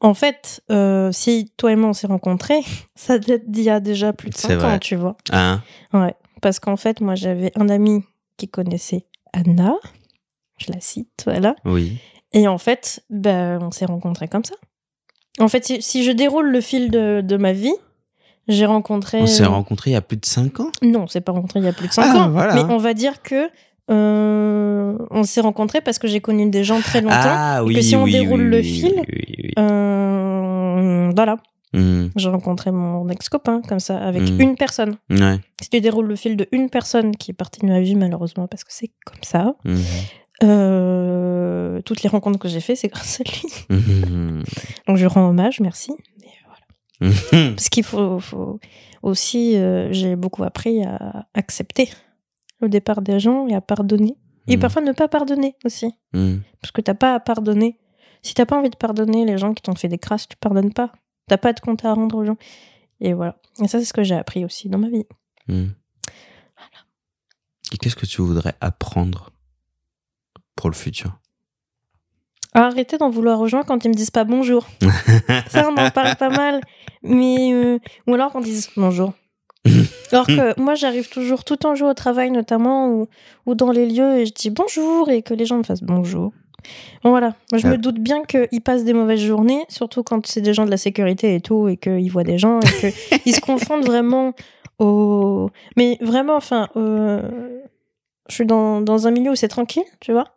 En 0.00 0.14
fait, 0.14 0.62
euh, 0.70 1.10
si 1.10 1.52
toi 1.56 1.72
et 1.72 1.76
moi 1.76 1.90
on 1.90 1.92
s'est 1.92 2.06
rencontrés, 2.06 2.60
ça 2.94 3.18
date 3.18 3.48
d'il 3.48 3.64
y 3.64 3.70
a 3.70 3.80
déjà 3.80 4.12
plus 4.12 4.30
de 4.30 4.36
C'est 4.36 4.58
5 4.58 4.62
ans, 4.62 4.78
tu 4.78 4.96
vois. 4.96 5.16
Hein 5.32 5.62
Ouais. 5.92 6.14
Parce 6.42 6.60
qu'en 6.60 6.76
fait, 6.76 7.00
moi 7.00 7.14
j'avais 7.14 7.50
un 7.56 7.68
ami 7.68 8.04
qui 8.36 8.48
connaissait 8.48 9.06
Anna. 9.32 9.74
Je 10.58 10.72
la 10.72 10.80
cite, 10.80 11.24
voilà. 11.26 11.56
Oui. 11.64 11.98
Et 12.32 12.48
en 12.48 12.58
fait, 12.58 13.04
ben, 13.10 13.58
on 13.62 13.70
s'est 13.70 13.86
rencontrés 13.86 14.28
comme 14.28 14.44
ça. 14.44 14.54
En 15.38 15.48
fait, 15.48 15.64
si, 15.64 15.82
si 15.82 16.02
je 16.04 16.12
déroule 16.12 16.50
le 16.50 16.60
fil 16.60 16.90
de, 16.90 17.20
de 17.22 17.36
ma 17.36 17.52
vie, 17.52 17.74
j'ai 18.48 18.66
rencontré. 18.66 19.20
On 19.20 19.26
s'est 19.26 19.44
rencontrés 19.44 19.90
il 19.90 19.94
y 19.94 19.96
a 19.96 20.00
plus 20.00 20.16
de 20.16 20.24
5 20.26 20.60
ans 20.60 20.70
Non, 20.82 21.02
on 21.02 21.06
s'est 21.08 21.20
pas 21.20 21.32
rencontrés 21.32 21.60
il 21.60 21.64
y 21.64 21.68
a 21.68 21.72
plus 21.72 21.88
de 21.88 21.92
5 21.92 22.02
Ah, 22.06 22.16
ans. 22.26 22.30
voilà. 22.30 22.54
Mais 22.54 22.62
on 22.72 22.78
va 22.78 22.94
dire 22.94 23.22
que 23.22 23.48
euh, 23.90 24.96
on 25.10 25.22
s'est 25.22 25.40
rencontrés 25.40 25.80
parce 25.80 25.98
que 25.98 26.08
j'ai 26.08 26.20
connu 26.20 26.48
des 26.50 26.64
gens 26.64 26.80
très 26.80 27.00
longtemps. 27.00 27.14
Ah 27.18 27.58
et 27.60 27.64
oui, 27.66 27.74
que 27.74 27.80
si 27.82 27.94
on 27.96 28.02
oui, 28.04 28.12
déroule 28.12 28.40
oui, 28.42 28.50
le 28.50 28.62
fil, 28.62 28.94
euh, 29.58 31.10
voilà. 31.14 31.36
Mhm. 31.72 32.10
J'ai 32.16 32.28
rencontré 32.28 32.70
mon 32.70 33.08
ex-copain 33.08 33.60
comme 33.68 33.80
ça, 33.80 33.98
avec 33.98 34.22
Mm. 34.22 34.40
une 34.40 34.54
personne. 34.56 34.96
Ouais. 35.10 35.38
Si 35.60 35.68
tu 35.68 35.80
déroules 35.80 36.06
le 36.06 36.16
fil 36.16 36.36
de 36.36 36.46
une 36.52 36.70
personne 36.70 37.14
qui 37.16 37.32
est 37.32 37.34
partie 37.34 37.60
de 37.60 37.66
ma 37.66 37.80
vie, 37.80 37.96
malheureusement, 37.96 38.46
parce 38.46 38.64
que 38.64 38.72
c'est 38.72 38.90
comme 39.04 39.22
ça, 39.22 39.54
Mhm. 39.64 39.76
euh, 40.44 41.80
toutes 41.82 42.02
les 42.02 42.08
rencontres 42.08 42.38
que 42.38 42.48
j'ai 42.48 42.60
faites, 42.60 42.78
c'est 42.78 42.88
grâce 42.88 43.20
à 43.20 43.24
lui. 43.24 43.42
Donc 44.86 44.96
je 44.96 45.02
lui 45.02 45.06
rends 45.06 45.28
hommage, 45.28 45.60
merci. 45.60 45.92
Mhm. 47.00 47.54
Parce 47.56 47.68
qu'il 47.68 47.84
faut, 47.84 48.18
faut 48.20 48.58
aussi, 49.02 49.56
euh, 49.56 49.92
j'ai 49.92 50.16
beaucoup 50.16 50.44
appris 50.44 50.82
à 50.84 51.26
accepter 51.34 51.90
le 52.60 52.68
départ 52.68 53.02
des 53.02 53.20
gens 53.20 53.46
et 53.48 53.54
à 53.54 53.60
pardonner. 53.60 54.16
Et 54.48 54.56
Mhm. 54.56 54.60
parfois 54.62 54.82
ne 54.82 54.92
pas 54.92 55.08
pardonner 55.08 55.56
aussi. 55.64 55.92
Mhm. 56.12 56.42
Parce 56.62 56.72
que 56.72 56.80
t'as 56.80 56.94
pas 56.94 57.14
à 57.14 57.20
pardonner. 57.20 57.78
Si 58.22 58.32
t'as 58.34 58.46
pas 58.46 58.56
envie 58.58 58.70
de 58.70 58.76
pardonner 58.76 59.24
les 59.24 59.38
gens 59.38 59.52
qui 59.54 59.62
t'ont 59.62 59.74
fait 59.74 59.88
des 59.88 59.98
crasses, 59.98 60.26
tu 60.28 60.36
pardonnes 60.36 60.72
pas. 60.72 60.92
T'as 61.28 61.36
pas 61.38 61.52
de 61.52 61.60
compte 61.60 61.84
à 61.84 61.92
rendre 61.92 62.16
aux 62.16 62.24
gens. 62.24 62.36
Et 63.00 63.12
voilà. 63.12 63.36
Et 63.62 63.68
ça, 63.68 63.78
c'est 63.78 63.84
ce 63.84 63.92
que 63.92 64.02
j'ai 64.04 64.14
appris 64.14 64.44
aussi 64.44 64.68
dans 64.68 64.78
ma 64.78 64.88
vie. 64.88 65.04
Et 67.72 67.78
qu'est-ce 67.78 67.96
que 67.96 68.06
tu 68.06 68.22
voudrais 68.22 68.54
apprendre 68.60 69.30
pour 70.54 70.70
le 70.70 70.74
futur? 70.74 71.18
Arrêtez 72.54 72.96
d'en 72.96 73.10
vouloir 73.10 73.40
aux 73.40 73.48
gens 73.48 73.64
quand 73.64 73.84
ils 73.84 73.88
me 73.88 73.94
disent 73.94 74.10
pas 74.10 74.24
bonjour. 74.24 74.66
Ça, 75.50 75.68
on 75.68 75.76
en 75.76 75.90
parle 75.90 76.16
pas 76.16 76.30
mal. 76.30 76.60
Mais 77.06 77.52
euh, 77.52 77.78
ou 78.06 78.14
alors 78.14 78.32
qu'on 78.32 78.40
dise 78.40 78.68
bonjour. 78.76 79.12
Alors 80.12 80.26
que 80.28 80.60
moi, 80.60 80.74
j'arrive 80.76 81.08
toujours 81.08 81.42
tout 81.44 81.66
en 81.66 81.74
jour 81.74 81.88
au 81.90 81.94
travail, 81.94 82.30
notamment, 82.30 82.88
ou, 82.88 83.06
ou 83.46 83.54
dans 83.56 83.72
les 83.72 83.86
lieux, 83.88 84.18
et 84.18 84.26
je 84.26 84.32
dis 84.32 84.50
bonjour, 84.50 85.10
et 85.10 85.22
que 85.22 85.34
les 85.34 85.44
gens 85.44 85.58
me 85.58 85.64
fassent 85.64 85.82
bonjour. 85.82 86.32
Bon, 87.02 87.10
voilà. 87.10 87.34
Moi, 87.50 87.58
je 87.60 87.66
Ah. 87.66 87.70
me 87.70 87.76
doute 87.78 87.98
bien 87.98 88.22
qu'ils 88.24 88.60
passent 88.60 88.84
des 88.84 88.92
mauvaises 88.92 89.20
journées, 89.20 89.64
surtout 89.68 90.02
quand 90.04 90.24
c'est 90.26 90.40
des 90.40 90.54
gens 90.54 90.64
de 90.66 90.70
la 90.70 90.76
sécurité 90.76 91.34
et 91.34 91.40
tout, 91.40 91.66
et 91.68 91.76
qu'ils 91.76 92.10
voient 92.12 92.22
des 92.24 92.38
gens, 92.38 92.60
et 92.60 92.92
qu'ils 93.22 93.34
se 93.34 93.40
confondent 93.40 93.84
vraiment 93.84 94.34
au. 94.78 95.50
Mais 95.76 95.98
vraiment, 96.00 96.36
enfin, 96.36 96.68
euh, 96.76 97.60
je 98.28 98.34
suis 98.34 98.46
dans, 98.46 98.80
dans 98.80 99.08
un 99.08 99.10
milieu 99.10 99.32
où 99.32 99.36
c'est 99.36 99.48
tranquille, 99.48 99.84
tu 100.00 100.12
vois. 100.12 100.28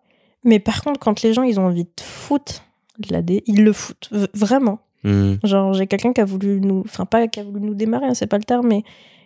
Mais 0.43 0.59
par 0.59 0.82
contre, 0.84 0.99
quand 0.99 1.22
les 1.22 1.34
gens, 1.34 1.43
ils 1.43 1.59
ont 1.59 1.65
envie 1.67 1.84
de 1.86 2.01
foutre 2.01 2.63
de 2.97 3.13
la 3.13 3.22
dé, 3.22 3.43
ils 3.45 3.63
le 3.63 3.74
foutent. 3.74 4.09
V- 4.11 4.28
vraiment. 4.34 4.80
Mhm. 5.04 5.39
Genre, 5.43 5.74
j'ai 5.74 5.88
quelqu'un 5.88 6.14
qui 6.14 6.22
a 6.22 6.26
voulu 6.26 6.60
nous. 6.62 6.82
Enfin, 6.86 7.06
pas 7.06 7.28
qui 7.28 7.39
a 7.39 7.43
voulu 7.43 7.62
nous 7.62 7.74
démarrer, 7.76 8.08
hein, 8.08 8.14
c'est 8.14 8.28
pas 8.28 8.38
le 8.38 8.43
terme, 8.43 8.68
mais 8.68 8.84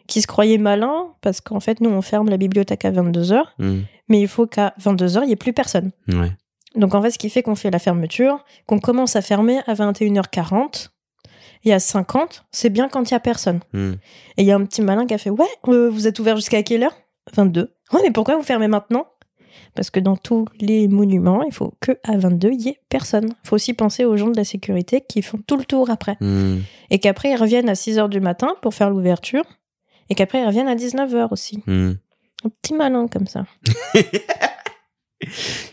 qui 0.07 0.21
se 0.21 0.27
croyait 0.27 0.57
malin, 0.57 1.07
parce 1.21 1.39
qu'en 1.41 1.59
fait, 1.59 1.79
nous, 1.81 1.89
on 1.89 2.01
ferme 2.01 2.29
la 2.29 2.37
bibliothèque 2.37 2.83
à 2.85 2.91
22h, 2.91 3.53
Mhm. 3.59 3.83
mais 4.09 4.21
il 4.21 4.27
faut 4.27 4.45
qu'à 4.47 4.73
22h, 4.77 5.23
il 5.23 5.27
n'y 5.27 5.33
ait 5.33 5.37
plus 5.37 5.53
personne. 5.53 5.91
Ouais. 6.09 6.31
Donc, 6.75 6.93
en 6.95 7.01
fait, 7.01 7.11
ce 7.11 7.17
qui 7.19 7.29
fait 7.29 7.41
qu'on 7.43 7.55
fait 7.55 7.71
la 7.71 7.79
fermeture, 7.79 8.43
qu'on 8.65 8.79
commence 8.79 9.15
à 9.15 9.21
fermer 9.21 9.59
à 9.67 9.73
21h40, 9.75 10.89
et 11.65 11.73
à 11.73 11.79
50, 11.79 12.43
c'est 12.51 12.69
bien 12.69 12.89
quand 12.89 13.09
il 13.09 13.13
y 13.13 13.15
a 13.15 13.19
personne. 13.21 13.61
Mhm. 13.71 13.95
Et 14.37 14.41
il 14.41 14.45
y 14.45 14.51
a 14.51 14.55
un 14.55 14.65
petit 14.65 14.81
malin 14.81 15.05
qui 15.05 15.13
a 15.13 15.17
fait 15.17 15.29
Ouais, 15.29 15.45
euh, 15.69 15.89
vous 15.89 16.07
êtes 16.07 16.19
ouvert 16.19 16.35
jusqu'à 16.35 16.61
quelle 16.63 16.83
heure? 16.83 16.95
22. 17.33 17.73
Ouais, 17.93 18.01
mais 18.03 18.11
pourquoi 18.11 18.35
vous 18.35 18.43
fermez 18.43 18.67
maintenant? 18.67 19.05
Parce 19.75 19.89
que 19.89 19.99
dans 19.99 20.15
tous 20.17 20.45
les 20.59 20.87
monuments, 20.87 21.43
il 21.43 21.53
faut 21.53 21.73
que 21.79 21.93
à 22.03 22.17
22, 22.17 22.51
il 22.51 22.61
y 22.61 22.69
ait 22.69 22.79
personne. 22.89 23.29
Il 23.43 23.47
faut 23.47 23.55
aussi 23.55 23.73
penser 23.73 24.05
aux 24.05 24.17
gens 24.17 24.29
de 24.29 24.37
la 24.37 24.43
sécurité 24.43 25.01
qui 25.01 25.21
font 25.21 25.39
tout 25.45 25.57
le 25.57 25.65
tour 25.65 25.89
après. 25.89 26.17
Mhm. 26.21 26.61
Et 26.91 26.99
qu'après, 26.99 27.31
ils 27.31 27.35
reviennent 27.37 27.69
à 27.69 27.75
6 27.75 27.97
heures 27.99 28.09
du 28.09 28.19
matin 28.19 28.55
pour 28.61 28.73
faire 28.73 28.89
l'ouverture. 28.89 29.43
Et 30.09 30.15
qu'après, 30.15 30.41
ils 30.41 30.45
reviennent 30.45 30.67
à 30.67 30.75
19 30.75 31.13
heures 31.15 31.31
aussi. 31.31 31.63
Mhm. 31.65 31.97
Un 32.45 32.49
petit 32.49 32.73
malin 32.73 33.07
comme 33.07 33.27
ça. 33.27 33.45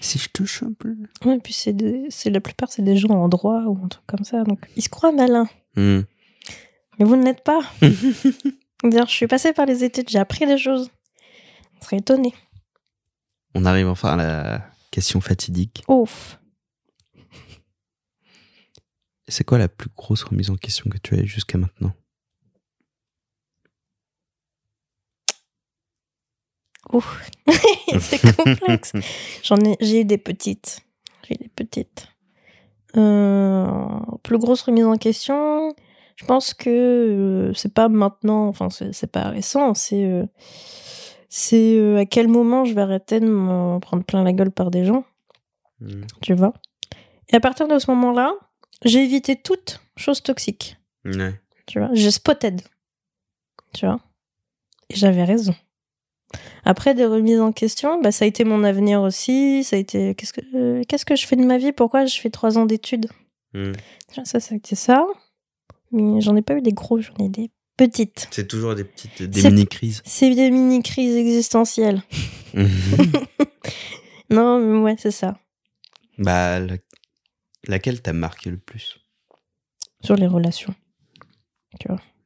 Si 0.01 0.19
je 0.19 0.29
touche 0.29 0.63
un 0.63 0.73
peu. 0.79 0.95
Ouais, 1.25 1.37
et 1.37 1.41
puis, 1.41 1.53
c'est 1.53 1.73
des- 1.73 2.07
c'est 2.09 2.31
la 2.31 2.41
plupart, 2.41 2.71
c'est 2.71 2.83
des 2.83 2.97
gens 2.97 3.09
en 3.11 3.29
droit 3.29 3.63
ou 3.67 3.77
un 3.85 3.89
truc 3.89 4.05
comme 4.07 4.25
ça. 4.25 4.45
Donc, 4.45 4.61
ils 4.77 4.83
se 4.83 4.89
croient 4.89 5.11
malins. 5.11 5.49
Mhm. 5.77 6.05
Mais 6.99 7.05
vous 7.05 7.17
ne 7.17 7.25
l'êtes 7.25 7.43
pas. 7.43 7.61
D'ailleurs, 8.85 9.09
je 9.09 9.13
suis 9.15 9.27
passée 9.27 9.53
par 9.53 9.67
les 9.67 9.83
études, 9.83 10.09
j'ai 10.09 10.19
appris 10.21 10.47
des 10.47 10.57
choses. 10.57 10.91
On 11.81 11.85
serait 11.85 11.97
étonné. 11.97 12.33
On 13.55 13.65
arrive 13.65 13.89
enfin 13.89 14.11
à 14.11 14.17
la 14.17 14.67
question 14.91 15.21
fatidique. 15.21 15.83
Ouf. 15.89 16.39
C'est 19.29 19.45
quoi 19.45 19.59
la 19.59 19.69
plus 19.69 19.91
grosse 19.97 20.25
remise 20.25 20.51
en 20.51 20.57
question 20.57 20.91
que 20.91 20.99
tu 20.99 21.15
as 21.15 21.21
eue 21.21 21.27
jusqu'à 21.27 21.59
maintenant? 21.59 21.93
Ouf. 26.93 27.31
c'est 28.01 28.37
complexe. 28.37 28.93
J'en 29.45 29.57
ai, 29.59 29.77
j'ai 29.81 30.01
eu 30.01 30.05
des 30.05 30.19
petites. 30.19 30.81
J'ai 31.27 31.35
eu 31.35 31.39
des 31.39 31.49
petites. 31.49 32.09
Euh, 32.97 34.01
plus 34.23 34.39
grosse 34.39 34.63
remise 34.63 34.85
en 34.85 34.97
question. 34.97 35.75
Je 36.17 36.25
pense 36.25 36.53
que 36.53 36.69
euh, 36.69 37.55
c'est 37.55 37.73
pas 37.73 37.89
maintenant, 37.89 38.49
enfin 38.49 38.69
c'est, 38.69 38.93
c'est 38.93 39.11
pas 39.11 39.31
récent, 39.31 39.75
c'est 39.75 40.05
euh, 40.05 40.27
c'est 41.31 41.79
euh, 41.79 41.97
à 41.99 42.05
quel 42.05 42.29
moment 42.29 42.65
je 42.67 42.75
vais 42.75 42.83
arrêter 42.83 43.21
de 43.21 43.27
m'en 43.27 43.81
prendre 43.81 44.05
plein 44.05 44.23
la 44.23 44.33
gueule 44.35 44.51
par 44.51 44.71
des 44.71 44.85
gens, 44.85 45.05
Mhm. 45.81 46.07
tu 46.21 46.35
vois? 46.35 46.53
Et 47.31 47.37
à 47.37 47.41
partir 47.41 47.67
de 47.69 47.79
ce 47.79 47.91
moment-là, 47.93 48.35
j'ai 48.85 49.03
évité 49.05 49.37
toute 49.37 49.81
chose 49.97 50.23
toxique, 50.23 50.77
Ouais. 51.07 51.33
tu 51.67 51.79
vois? 51.79 51.89
J'ai 51.95 52.11
spotted, 52.11 52.61
tu 53.73 53.87
vois? 53.87 54.01
Et 54.91 54.97
j'avais 54.97 55.25
raison. 55.25 55.55
Après 56.65 56.95
des 56.95 57.07
remises 57.07 57.41
en 57.41 57.53
question, 57.53 58.01
bah, 58.03 58.13
ça 58.13 58.25
a 58.25 58.29
été 58.29 58.45
mon 58.45 58.63
avenir 58.65 59.01
aussi. 59.03 59.65
Ça 59.65 59.77
a 59.77 59.79
été 59.79 60.15
qu'est-ce 60.15 60.33
que 60.33 60.41
euh, 60.55 60.83
qu'est-ce 60.87 61.05
que 61.05 61.17
je 61.17 61.27
fais 61.27 61.37
de 61.37 61.45
ma 61.45 61.59
vie? 61.59 61.73
Pourquoi 61.73 62.07
je 62.07 62.21
fais 62.21 62.31
trois 62.31 62.59
ans 62.59 62.67
d'études? 62.67 63.09
Déjà, 63.55 64.25
Ça, 64.25 64.39
ça 64.41 64.55
a 64.55 64.57
été 64.57 64.77
ça. 64.77 65.07
Mais 65.93 66.21
j'en 66.21 66.37
ai 66.37 66.43
pas 66.43 66.55
eu 66.55 66.63
des 66.63 66.73
gros, 66.73 67.01
j'en 67.01 67.15
ai 67.19 67.29
des 67.29 67.51
petites. 67.89 68.29
C'est 68.31 68.47
toujours 68.47 68.75
des 68.75 68.85
petites 68.85 69.23
des 69.23 69.43
mini-crises. 69.43 70.03
C'est 70.05 70.35
des 70.35 70.51
mini 70.51 70.83
crises 70.83 71.17
existentielles. 71.17 72.03
Non, 74.31 74.61
mais 74.61 74.79
ouais, 74.81 74.95
c'est 74.99 75.11
ça. 75.11 75.39
bah, 76.19 76.61
la- 76.61 76.77
laquelle 77.67 78.01
t'a 78.01 78.13
marqué 78.13 78.51
le 78.51 78.59
plus? 78.59 78.99
Sur 80.03 80.15
les 80.17 80.27
relations. 80.27 80.75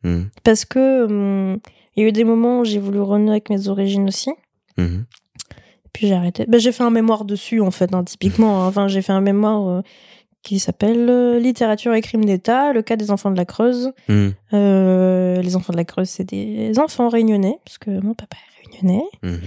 Mhm. 0.03 0.29
Parce 0.43 0.65
que 0.67 1.05
hum, 1.05 1.59
il 1.97 2.03
y 2.03 2.07
a 2.07 2.09
eu 2.09 2.13
des 2.13 2.25
moments 2.25 2.61
où 2.61 2.65
j'ai 2.65 2.79
voulu 2.79 3.01
renouer 3.01 3.31
avec 3.33 3.49
mes 3.51 3.69
origines 3.69 4.07
aussi. 4.09 4.31
Mhm. 4.77 5.07
Puis 5.95 6.09
j'ai 6.09 6.15
arrêté. 6.15 6.45
Ben, 6.47 6.59
j'ai 6.61 6.73
fait 6.73 6.83
un 6.83 6.91
mémoire 6.91 7.25
dessus, 7.25 7.61
en 7.61 7.71
fait, 7.71 7.95
hein, 7.95 8.05
typiquement. 8.05 8.65
hein. 8.65 8.67
Enfin, 8.69 8.89
j'ai 8.89 9.01
fait 9.01 9.13
un 9.13 9.21
mémoire 9.23 9.67
euh, 9.69 9.83
qui 10.45 10.59
s'appelle 10.59 11.09
euh, 11.11 11.39
Littérature 11.41 11.95
et 11.95 12.01
crimes 12.01 12.25
d'État, 12.25 12.73
le 12.73 12.83
cas 12.83 12.97
des 12.97 13.11
enfants 13.11 13.31
de 13.31 13.37
la 13.37 13.45
Creuse. 13.45 13.93
Mhm. 14.09 14.33
Euh, 14.53 15.41
les 15.43 15.57
enfants 15.57 15.73
de 15.73 15.79
la 15.79 15.85
Creuse, 15.85 16.09
c'est 16.09 16.25
des 16.25 16.79
enfants 16.79 17.09
réunionnais, 17.09 17.59
parce 17.65 17.79
que 17.79 17.91
mon 17.91 18.15
papa 18.15 18.37
est 18.37 18.71
réunionnais, 18.71 19.05
Mhm. 19.23 19.41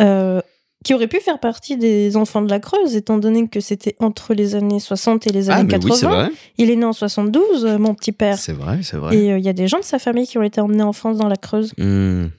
euh, 0.00 0.40
qui 0.84 0.94
auraient 0.94 1.08
pu 1.08 1.20
faire 1.20 1.38
partie 1.40 1.76
des 1.76 2.16
enfants 2.16 2.42
de 2.42 2.50
la 2.50 2.58
Creuse, 2.58 2.96
étant 2.96 3.18
donné 3.18 3.46
que 3.48 3.60
c'était 3.60 3.94
entre 4.00 4.34
les 4.34 4.54
années 4.54 4.80
60 4.80 5.26
et 5.26 5.30
les 5.30 5.50
Ah, 5.50 5.54
années 5.56 5.64
mais 5.64 5.78
80. 5.78 5.90
oui, 5.94 5.98
c'est 6.00 6.06
vrai. 6.06 6.28
Il 6.58 6.70
est 6.70 6.76
né 6.76 6.84
en 6.84 6.92
72, 6.92 7.64
euh, 7.66 7.78
mon 7.78 7.94
petit 7.94 8.12
père. 8.12 8.38
C'est 8.38 8.52
vrai, 8.52 8.80
c'est 8.82 8.96
vrai. 8.96 9.16
Et 9.16 9.32
euh, 9.32 9.38
il 9.38 9.44
y 9.44 9.48
a 9.48 9.52
des 9.52 9.68
gens 9.68 9.78
de 9.78 9.84
sa 9.84 9.98
famille 9.98 10.26
qui 10.26 10.38
ont 10.38 10.42
été 10.42 10.60
emmenés 10.60 10.82
en 10.82 10.92
France 10.92 11.18
dans 11.18 11.28
la 11.28 11.36
Creuse. 11.36 11.72
Mhm. 11.78 12.30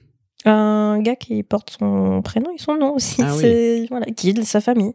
Un 0.44 0.98
gars 1.00 1.14
qui 1.14 1.40
porte 1.44 1.76
son 1.78 2.20
prénom 2.20 2.50
et 2.52 2.58
son 2.58 2.74
nom 2.76 2.94
aussi. 2.96 3.22
Ah 3.22 3.30
oui. 3.32 3.40
c'est 3.40 3.86
voilà, 3.90 4.06
qui 4.06 4.30
est 4.30 4.32
de 4.32 4.42
sa 4.42 4.60
famille. 4.60 4.92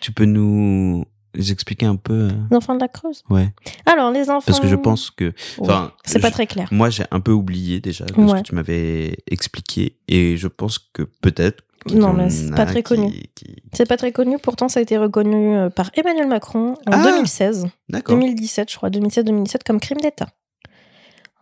Tu 0.00 0.12
peux 0.12 0.26
nous 0.26 1.04
expliquer 1.34 1.86
un 1.86 1.96
peu 1.96 2.12
euh, 2.12 2.30
Les 2.50 2.56
enfants 2.56 2.74
de 2.74 2.80
la 2.80 2.88
Creuse? 2.88 3.22
Ouais. 3.30 3.52
Alors, 3.86 4.10
les 4.10 4.30
enfants. 4.30 4.44
Parce 4.46 4.60
que 4.60 4.68
je 4.68 4.76
pense 4.76 5.10
que. 5.10 5.24
Ouais, 5.26 5.32
Enfin, 5.60 5.92
c'est 6.04 6.18
pas 6.20 6.30
très 6.30 6.46
clair. 6.46 6.68
Moi, 6.72 6.90
j'ai 6.90 7.04
un 7.10 7.20
peu 7.20 7.32
oublié 7.32 7.80
déjà 7.80 8.04
de 8.04 8.12
ce 8.14 8.20
Ouais. 8.20 8.42
que 8.42 8.46
tu 8.48 8.54
m'avais 8.54 9.16
expliqué. 9.30 9.96
Et 10.08 10.36
je 10.36 10.48
pense 10.48 10.78
que 10.78 11.02
peut-être. 11.02 11.62
Non, 11.94 12.12
mais 12.12 12.28
c'est 12.28 12.50
pas 12.54 12.66
très 12.66 12.82
qui- 12.82 12.94
connu. 12.94 13.10
qui- 13.34 13.56
C'est 13.72 13.88
pas 13.88 13.96
très 13.96 14.12
connu, 14.12 14.36
pourtant 14.38 14.68
ça 14.68 14.80
a 14.80 14.82
été 14.82 14.98
reconnu 14.98 15.56
euh, 15.56 15.70
par 15.70 15.90
Emmanuel 15.94 16.26
Macron 16.28 16.72
en 16.86 16.92
Ah 16.92 17.02
2016, 17.02 17.68
D'accord. 17.88 18.16
2017, 18.16 18.70
je 18.70 18.76
crois, 18.76 18.90
2016-2017 18.90 19.62
comme 19.64 19.80
crime 19.80 19.96
d'État. 19.98 20.28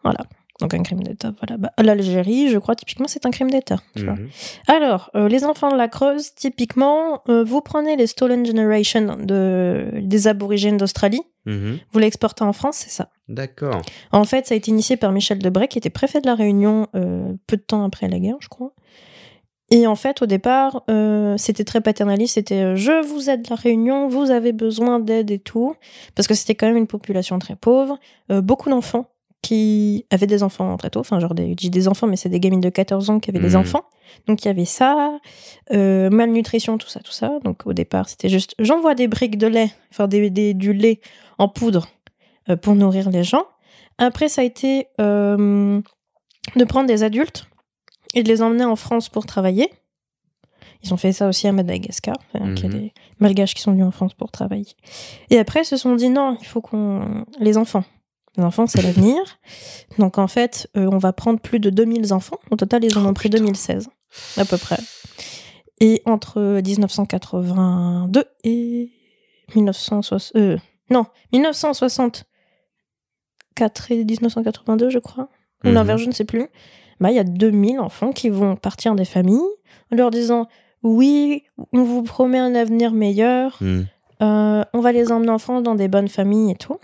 Voilà. 0.05 0.21
Donc 0.61 0.75
un 0.75 0.83
crime 0.83 1.03
d'État, 1.05 1.33
voilà. 1.39 1.57
Bah, 1.57 1.71
L'Algérie, 1.79 2.49
je 2.49 2.59
crois, 2.59 2.75
typiquement, 2.75 3.07
c'est 3.07 3.27
un 3.27 3.31
crime 3.31 3.51
d'État. 3.51 3.79
Mhm. 3.97 4.29
Alors, 4.67 5.11
euh, 5.15 5.29
les 5.29 5.45
enfants 5.45 5.71
de 5.71 5.77
la 5.77 5.87
Creuse, 5.87 6.35
typiquement, 6.35 7.23
euh, 7.29 7.45
vous 7.45 7.61
prenez 7.61 7.95
les 7.97 8.09
Stolen 8.09 8.45
Generation 8.45 9.17
de, 9.23 9.91
des 10.01 10.27
aborigènes 10.27 10.77
d'Australie, 10.77 11.23
Mhm. 11.47 11.79
vous 11.93 11.99
l'exportez 12.01 12.43
en 12.45 12.53
France, 12.53 12.77
c'est 12.79 12.91
ça. 12.91 13.09
D'accord. 13.29 13.81
En 14.13 14.25
fait, 14.25 14.47
ça 14.47 14.55
a 14.55 14.57
été 14.57 14.71
initié 14.71 14.97
par 14.97 15.13
Michel 15.13 15.39
Debré, 15.39 15.69
qui 15.69 15.79
était 15.79 15.91
préfet 15.91 16.21
de 16.21 16.27
la 16.27 16.35
Réunion 16.35 16.89
euh, 16.97 17.33
peu 17.47 17.57
de 17.57 17.63
temps 17.63 17.85
après 17.85 18.09
la 18.09 18.19
guerre, 18.19 18.37
je 18.41 18.49
crois. 18.49 18.73
Et 19.71 19.87
en 19.87 19.95
fait, 19.97 20.23
au 20.23 20.27
départ, 20.27 20.83
euh, 20.91 21.37
c'était 21.37 21.65
très 21.65 21.81
paternaliste. 21.83 22.35
C'était 22.35 22.63
euh, 22.63 22.75
je 22.77 23.05
vous 23.07 23.29
aide 23.31 23.49
la 23.51 23.57
Réunion, 23.57 24.09
vous 24.09 24.31
avez 24.31 24.53
besoin 24.53 24.99
d'aide 24.99 25.31
et 25.31 25.39
tout, 25.39 25.75
parce 26.15 26.27
que 26.27 26.35
c'était 26.35 26.55
quand 26.55 26.67
même 26.67 26.77
une 26.79 26.87
population 26.87 27.39
très 27.39 27.55
pauvre, 27.55 27.99
euh, 28.33 28.41
beaucoup 28.41 28.71
d'enfants 28.71 29.11
qui 29.43 30.05
avaient 30.11 30.27
des 30.27 30.43
enfants 30.43 30.77
très 30.77 30.91
tôt, 30.91 31.01
enfin 31.01 31.21
genre 31.21 31.35
des, 31.35 31.55
dis 31.55 31.71
des 31.71 31.87
enfants, 31.89 32.07
mais 32.07 32.17
c'est 32.17 32.29
des 32.29 32.41
gamines 32.41 32.61
de 32.61 32.71
14 32.71 33.09
ans 33.11 33.21
qui 33.21 33.31
avaient 33.31 33.39
des 33.39 33.51
Mhm. 33.51 33.61
enfants. 33.61 33.83
Donc 34.27 34.43
il 34.45 34.49
y 34.49 34.51
avait 34.51 34.65
ça, 34.65 35.19
euh, 35.73 36.11
malnutrition, 36.11 36.77
tout 36.79 36.89
ça, 36.89 37.01
tout 37.01 37.13
ça. 37.13 37.39
Donc 37.45 37.67
au 37.67 37.73
départ, 37.73 38.09
c'était 38.09 38.29
juste 38.29 38.55
j'envoie 38.59 38.95
des 38.95 39.07
briques 39.09 39.39
de 39.39 39.47
lait, 39.47 39.71
enfin 39.93 40.09
des, 40.09 40.29
des- 40.31 40.55
du 40.55 40.73
lait 40.73 41.01
en 41.39 41.49
poudre 41.49 41.87
euh, 42.49 42.57
pour 42.57 42.75
nourrir 42.75 43.11
les 43.11 43.23
gens. 43.25 43.45
Après, 43.99 44.29
ça 44.29 44.41
a 44.43 44.45
été 44.45 44.87
euh, 45.01 45.81
de 46.57 46.65
prendre 46.65 46.87
des 46.89 47.03
adultes 47.05 47.47
et 48.15 48.23
de 48.23 48.29
les 48.29 48.43
emmener 48.43 48.65
en 48.65 48.77
France 48.77 49.09
pour 49.09 49.25
travailler. 49.27 49.71
Ils 50.83 50.95
ont 50.95 50.97
fait 50.97 51.13
ça 51.13 51.29
aussi 51.29 51.47
à 51.49 51.53
Madagascar. 51.53 52.15
Qu'il 52.33 52.41
y 52.41 52.67
a 52.67 52.69
Mhm. 52.69 52.81
des 52.81 52.93
malgaches 53.19 53.55
qui 53.55 53.63
sont 53.63 53.73
venus 53.73 53.87
en 53.87 53.91
France 53.91 54.15
pour 54.15 54.31
travailler. 54.31 54.67
Et 55.31 55.39
après, 55.39 55.63
ils 55.63 55.65
se 55.65 55.77
sont 55.77 55.95
dit 55.97 56.09
non, 56.09 56.37
il 56.41 56.47
faut 56.47 56.61
qu'on. 56.61 57.25
Les 57.41 57.59
enfants. 57.59 57.85
Les 58.37 58.45
enfants, 58.45 58.67
c'est 58.67 58.83
l'avenir. 58.83 59.19
Donc 59.99 60.19
en 60.19 60.29
fait, 60.29 60.69
euh, 60.77 60.89
on 60.93 60.99
va 60.99 61.13
prendre 61.13 61.41
plus 61.41 61.59
de 61.61 61.71
2000 61.71 62.13
enfants. 62.13 62.39
Au 62.51 62.57
total, 62.57 62.85
ils 62.85 62.97
en 62.99 63.05
Oh, 63.05 63.09
ont 63.09 63.15
pris 63.15 63.29
putain. 63.31 63.43
2016, 63.45 63.89
à 64.37 64.45
peu 64.45 64.57
près. 64.59 64.79
Et 65.81 66.03
entre 66.07 66.61
1982 66.65 68.25
et 68.45 68.91
1960. 69.55 70.33
euh, 70.37 70.57
non, 70.91 71.07
1964 71.33 72.25
et 73.91 74.05
1982, 74.05 74.91
je 74.91 74.99
crois. 74.99 75.29
Ou 75.65 75.69
l'inverse, 75.71 76.03
je 76.03 76.07
ne 76.07 76.13
sais 76.13 76.25
plus. 76.25 76.47
Bah, 77.01 77.11
il 77.11 77.17
y 77.17 77.21
a 77.21 77.25
2000 77.25 77.81
enfants 77.81 78.13
qui 78.13 78.29
vont 78.29 78.55
partir 78.57 78.95
des 78.95 79.05
familles 79.05 79.41
en 79.93 79.97
leur 79.97 80.11
disant 80.11 80.47
Oui, 80.83 81.43
on 81.73 81.83
vous 81.83 82.03
promet 82.03 82.39
un 82.39 82.55
avenir 82.55 82.93
meilleur, 82.93 83.57
Mhm. 83.61 83.87
euh, 84.23 84.63
on 84.73 84.81
va 84.81 84.93
les 84.93 85.11
emmener 85.11 85.31
en 85.31 85.39
France 85.39 85.63
dans 85.65 85.75
des 85.75 85.89
bonnes 85.89 86.09
familles 86.09 86.53
et 86.53 86.57
tout. 86.57 86.79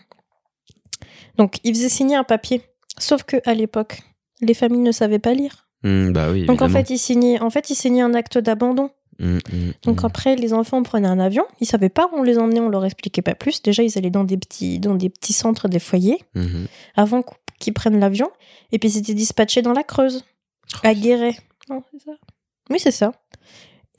Donc, 1.37 1.57
ils 1.64 1.74
faisaient 1.74 1.89
signer 1.89 2.16
un 2.16 2.24
papier. 2.24 2.62
Sauf 2.99 3.22
que 3.24 3.37
à 3.45 3.55
l'époque, 3.55 4.01
les 4.41 4.55
familles 4.55 4.80
ne 4.82 4.93
savaient 4.93 5.18
pas 5.18 5.35
lire. 5.35 5.68
Mhm, 5.82 6.12
bah 6.12 6.30
oui. 6.32 6.47
Donc, 6.47 6.62
en 6.62 6.68
fait, 6.68 6.91
ils 6.91 6.99
signaient, 6.99 7.41
en 7.41 7.51
fait, 7.51 7.70
ils 7.70 7.74
signaient 7.74 8.03
un 8.03 8.14
acte 8.14 8.39
d'abandon. 8.39 8.91
Mhm, 9.20 9.39
mhm, 9.53 9.72
Donc 9.85 10.03
après, 10.05 10.35
les 10.37 10.53
enfants 10.55 10.82
prenaient 10.82 11.09
un 11.09 11.20
avion. 11.20 11.45
Ils 11.61 11.66
savaient 11.66 11.89
pas 11.89 12.07
où 12.12 12.16
on 12.18 12.22
les 12.22 12.39
emmenait, 12.39 12.61
on 12.61 12.68
leur 12.68 12.85
expliquait 12.85 13.22
pas 13.22 13.35
plus. 13.35 13.62
Déjà, 13.62 13.82
ils 13.82 13.97
allaient 13.99 14.11
dans 14.11 14.24
des 14.24 14.37
petits, 14.37 14.78
dans 14.80 14.95
des 14.95 15.09
petits 15.11 15.32
centres 15.32 15.68
des 15.68 15.78
foyers 15.78 16.18
Mhm. 16.35 16.66
avant 16.97 17.22
qu- 17.22 17.35
qu'ils 17.61 17.74
prennent 17.74 18.01
l'avion. 18.01 18.28
Et 18.72 18.78
puis, 18.78 18.89
ils 18.91 18.99
étaient 18.99 19.14
dispatchés 19.14 19.62
dans 19.62 19.72
la 19.72 19.82
Creuse, 19.85 20.24
à 20.82 20.95
Guéret. 20.95 21.37
Non, 21.70 21.82
c'est 21.93 22.03
ça. 22.05 22.12
Oui, 22.70 22.78
c'est 22.80 22.91
ça. 22.91 23.12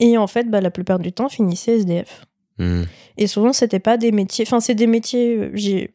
Et 0.00 0.18
en 0.18 0.26
fait, 0.26 0.50
bah, 0.50 0.60
la 0.60 0.70
plupart 0.70 0.98
du 0.98 1.12
temps, 1.12 1.28
finissaient 1.28 1.76
SDF. 1.78 2.24
Et 3.18 3.26
souvent, 3.26 3.52
c'était 3.52 3.78
pas 3.80 3.96
des 3.98 4.12
métiers. 4.12 4.44
Enfin, 4.46 4.60
c'est 4.60 4.74
des 4.74 4.86
métiers. 4.86 5.36
euh, 5.36 5.50
J'ai. 5.54 5.90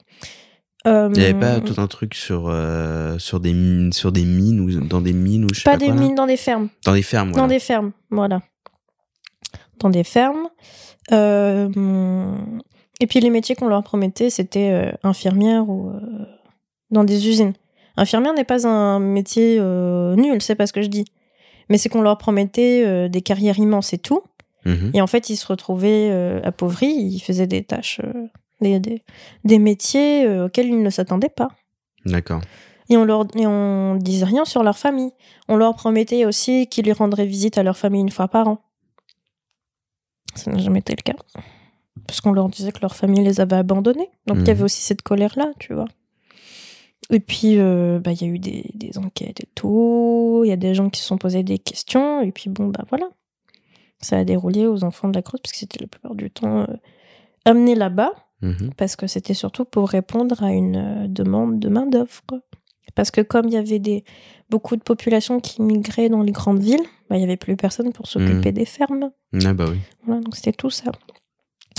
Euh, 0.87 1.09
Il 1.13 1.19
n'y 1.19 1.25
avait 1.25 1.39
pas 1.39 1.59
tout 1.59 1.79
un 1.79 1.87
truc 1.87 2.13
sur, 2.15 2.45
euh, 2.47 3.17
sur, 3.19 3.39
des, 3.39 3.53
mines- 3.53 3.93
sur 3.93 4.11
des 4.11 4.25
mines 4.25 4.59
ou 4.59 4.71
dans 4.81 5.01
des 5.01 5.13
mines 5.13 5.45
ou 5.45 5.49
je 5.53 5.59
sais 5.59 5.63
pas 5.63 5.71
pas, 5.71 5.77
des 5.77 5.85
quoi, 5.87 5.95
mines 5.95 6.15
dans 6.15 6.25
des 6.27 6.37
fermes. 6.37 6.69
Dans 6.85 6.93
des 6.93 7.03
fermes, 7.03 7.29
voilà. 7.31 7.41
Dans 7.43 7.47
des 7.47 7.59
fermes, 7.59 7.91
voilà. 8.09 8.41
Dans 9.79 9.89
des 9.89 10.03
fermes. 10.03 10.49
Euh, 11.11 11.69
et 12.99 13.07
puis 13.07 13.19
les 13.19 13.29
métiers 13.29 13.55
qu'on 13.55 13.67
leur 13.67 13.83
promettait, 13.83 14.29
c'était 14.29 14.71
euh, 14.71 14.91
infirmière 15.03 15.67
ou 15.69 15.89
euh, 15.89 15.99
dans 16.91 17.03
des 17.03 17.27
usines. 17.27 17.53
Infirmière 17.97 18.33
n'est 18.33 18.43
pas 18.43 18.67
un 18.67 18.99
métier 18.99 19.57
euh, 19.59 20.15
nul, 20.15 20.41
c'est 20.41 20.55
pas 20.55 20.67
ce 20.67 20.73
que 20.73 20.81
je 20.81 20.87
dis. 20.87 21.05
Mais 21.69 21.77
c'est 21.77 21.89
qu'on 21.89 22.01
leur 22.01 22.17
promettait 22.17 22.83
euh, 22.85 23.07
des 23.07 23.21
carrières 23.21 23.57
immenses 23.59 23.93
et 23.93 23.97
tout. 23.97 24.21
Mhm. 24.65 24.91
Et 24.93 25.01
en 25.01 25.07
fait, 25.07 25.29
ils 25.29 25.35
se 25.37 25.47
retrouvaient 25.47 26.09
euh, 26.11 26.39
appauvris, 26.43 26.91
ils 26.93 27.19
faisaient 27.19 27.47
des 27.47 27.63
tâches, 27.63 27.99
euh, 28.03 28.27
des, 28.61 28.79
des, 28.79 29.03
des 29.43 29.59
métiers 29.59 30.25
euh, 30.25 30.45
auxquels 30.45 30.67
ils 30.67 30.81
ne 30.81 30.89
s'attendaient 30.89 31.29
pas. 31.29 31.49
D'accord. 32.05 32.41
Et 32.89 32.97
on 32.97 33.05
leur 33.05 33.25
et 33.35 33.47
on 33.47 33.95
disait 33.95 34.25
rien 34.25 34.43
sur 34.45 34.63
leur 34.63 34.77
famille. 34.77 35.11
On 35.47 35.55
leur 35.55 35.75
promettait 35.75 36.25
aussi 36.25 36.67
qu'ils 36.67 36.85
lui 36.85 36.91
rendraient 36.93 37.25
visite 37.25 37.57
à 37.57 37.63
leur 37.63 37.77
famille 37.77 38.01
une 38.01 38.09
fois 38.11 38.27
par 38.27 38.47
an. 38.47 38.59
Ça 40.35 40.51
n'a 40.51 40.57
jamais 40.59 40.79
été 40.79 40.93
le 40.97 41.01
cas. 41.01 41.17
Parce 42.07 42.21
qu'on 42.21 42.31
leur 42.33 42.49
disait 42.49 42.71
que 42.71 42.79
leur 42.81 42.95
famille 42.95 43.23
les 43.23 43.39
avait 43.41 43.55
abandonnés. 43.57 44.09
Donc 44.27 44.37
il 44.37 44.41
y 44.41 44.43
Mhm. 44.43 44.49
avait 44.49 44.63
aussi 44.63 44.81
cette 44.81 45.01
colère-là, 45.01 45.51
tu 45.59 45.73
vois. 45.73 45.87
Et 47.09 47.19
puis, 47.19 47.57
euh, 47.59 47.99
bah, 47.99 48.11
il 48.13 48.21
y 48.21 48.25
a 48.25 48.27
eu 48.27 48.39
des, 48.39 48.71
des 48.73 48.97
enquêtes 48.97 49.41
et 49.41 49.47
tout. 49.55 50.41
Il 50.45 50.49
y 50.49 50.53
a 50.53 50.55
des 50.57 50.73
gens 50.73 50.89
qui 50.89 51.01
se 51.01 51.07
sont 51.07 51.17
posés 51.17 51.43
des 51.43 51.59
questions. 51.59 52.21
Et 52.21 52.31
puis, 52.31 52.49
bon, 52.49 52.67
bah 52.67 52.83
voilà. 52.89 53.07
Ça 53.99 54.17
a 54.17 54.23
déroulé 54.23 54.65
aux 54.67 54.83
enfants 54.83 55.09
de 55.09 55.13
la 55.15 55.21
Creuse, 55.21 55.41
parce 55.41 55.51
que 55.51 55.59
c'était 55.59 55.79
la 55.79 55.87
plupart 55.87 56.15
du 56.15 56.29
temps 56.31 56.61
euh, 56.61 56.67
amené 57.45 57.75
là-bas 57.75 58.11
Mhm. 58.41 58.71
parce 58.77 58.95
que 58.95 59.07
c'était 59.07 59.33
surtout 59.33 59.65
pour 59.65 59.89
répondre 59.89 60.41
à 60.43 60.51
une 60.51 60.75
euh, 60.75 61.07
demande 61.07 61.59
de 61.59 61.69
main-d'œuvre. 61.69 62.21
Parce 62.95 63.11
que 63.11 63.21
comme 63.21 63.47
il 63.47 63.53
y 63.53 63.57
avait 63.57 63.79
des, 63.79 64.03
beaucoup 64.49 64.75
de 64.75 64.81
populations 64.81 65.39
qui 65.39 65.61
migraient 65.61 66.09
dans 66.09 66.23
les 66.23 66.31
grandes 66.33 66.59
villes, 66.59 66.81
bah, 67.09 67.15
il 67.15 67.19
n'y 67.19 67.23
avait 67.25 67.37
plus 67.37 67.55
personne 67.55 67.93
pour 67.93 68.07
s'occuper 68.07 68.51
des 68.51 68.65
fermes. 68.65 69.11
Ah 69.45 69.53
bah 69.53 69.65
oui. 69.69 69.77
Voilà, 70.05 70.21
donc 70.21 70.35
c'était 70.35 70.51
tout 70.51 70.69
ça. 70.69 70.91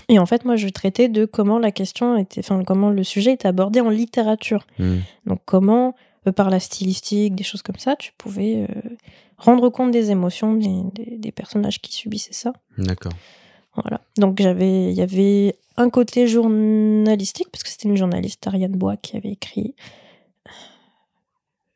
Et 0.09 0.19
en 0.19 0.27
fait, 0.27 0.45
moi, 0.45 0.57
je 0.57 0.69
traitais 0.69 1.09
de 1.09 1.25
comment 1.27 1.59
la 1.59 1.71
question 1.71 2.17
était, 2.17 2.41
enfin, 2.41 2.63
comment 2.65 2.91
le 2.91 3.05
sujet 3.05 3.33
était 3.33 3.49
abordé 3.49 3.81
en 3.81 3.91
littérature. 3.91 4.67
Mhm. 4.79 5.01
Donc, 5.27 5.41
comment, 5.45 5.95
euh, 6.27 6.33
par 6.33 6.49
la 6.51 6.61
stylistique, 6.61 7.35
des 7.35 7.45
choses 7.45 7.63
comme 7.63 7.79
ça, 7.79 7.95
tu 7.97 8.13
pouvais 8.17 8.67
euh, 8.71 8.81
rendre 9.37 9.69
compte 9.69 9.91
des 9.91 10.11
émotions 10.11 10.55
des, 10.55 10.83
des- 10.95 11.19
des 11.19 11.33
personnages 11.33 11.81
qui 11.81 11.93
subissaient 11.93 12.33
ça. 12.33 12.53
D'accord. 12.79 13.13
Voilà. 13.75 14.01
Donc 14.19 14.41
j'avais, 14.41 14.91
il 14.91 14.95
y 14.95 15.01
avait 15.01 15.57
un 15.77 15.89
côté 15.91 16.27
journalistique 16.27 17.49
parce 17.51 17.63
que 17.63 17.71
c'était 17.71 17.89
une 17.89 17.97
journaliste 17.97 18.47
Ariane 18.47 18.73
Bois 18.77 18.97
qui 18.97 19.17
avait 19.17 19.31
écrit. 19.31 19.75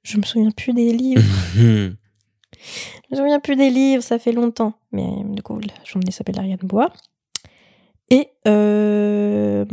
Je 0.02 0.18
me 0.18 0.22
souviens 0.22 0.50
plus 0.50 0.72
des 0.72 0.92
livres. 0.92 1.22
Je 1.56 1.92
me 3.12 3.16
souviens 3.16 3.40
plus 3.40 3.56
des 3.56 3.70
livres, 3.70 4.02
ça 4.02 4.18
fait 4.18 4.32
longtemps. 4.32 4.74
Mais 4.92 5.06
du 5.24 5.42
coup, 5.42 5.58
la 5.58 5.72
journaliste 5.84 6.18
s'appelle 6.18 6.38
Ariane 6.38 6.58
Bois. 6.62 6.92
Et 8.10 8.28
euh, 8.46 9.64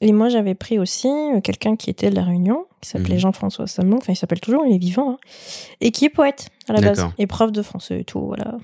et 0.00 0.12
moi 0.12 0.28
j'avais 0.30 0.54
pris 0.54 0.78
aussi 0.78 1.08
euh, 1.08 1.40
quelqu'un 1.40 1.76
qui 1.76 1.90
était 1.90 2.08
de 2.10 2.16
la 2.16 2.24
Réunion, 2.24 2.66
qui 2.80 2.88
s'appelait 2.88 3.14
Mhm. 3.14 3.20
Jean-François 3.20 3.66
Samon. 3.66 3.96
Enfin, 3.98 4.12
il 4.12 4.16
s'appelle 4.16 4.40
toujours, 4.40 4.64
il 4.66 4.74
est 4.74 4.78
vivant, 4.78 5.12
hein, 5.12 5.18
et 5.80 5.90
qui 5.90 6.06
est 6.06 6.10
poète 6.10 6.48
à 6.68 6.72
la 6.72 6.80
base 6.88 6.98
et 7.18 7.26
prof 7.26 7.52
de 7.52 7.62
français 7.62 8.00
et 8.00 8.04
tout, 8.04 8.20
voilà. 8.20 8.56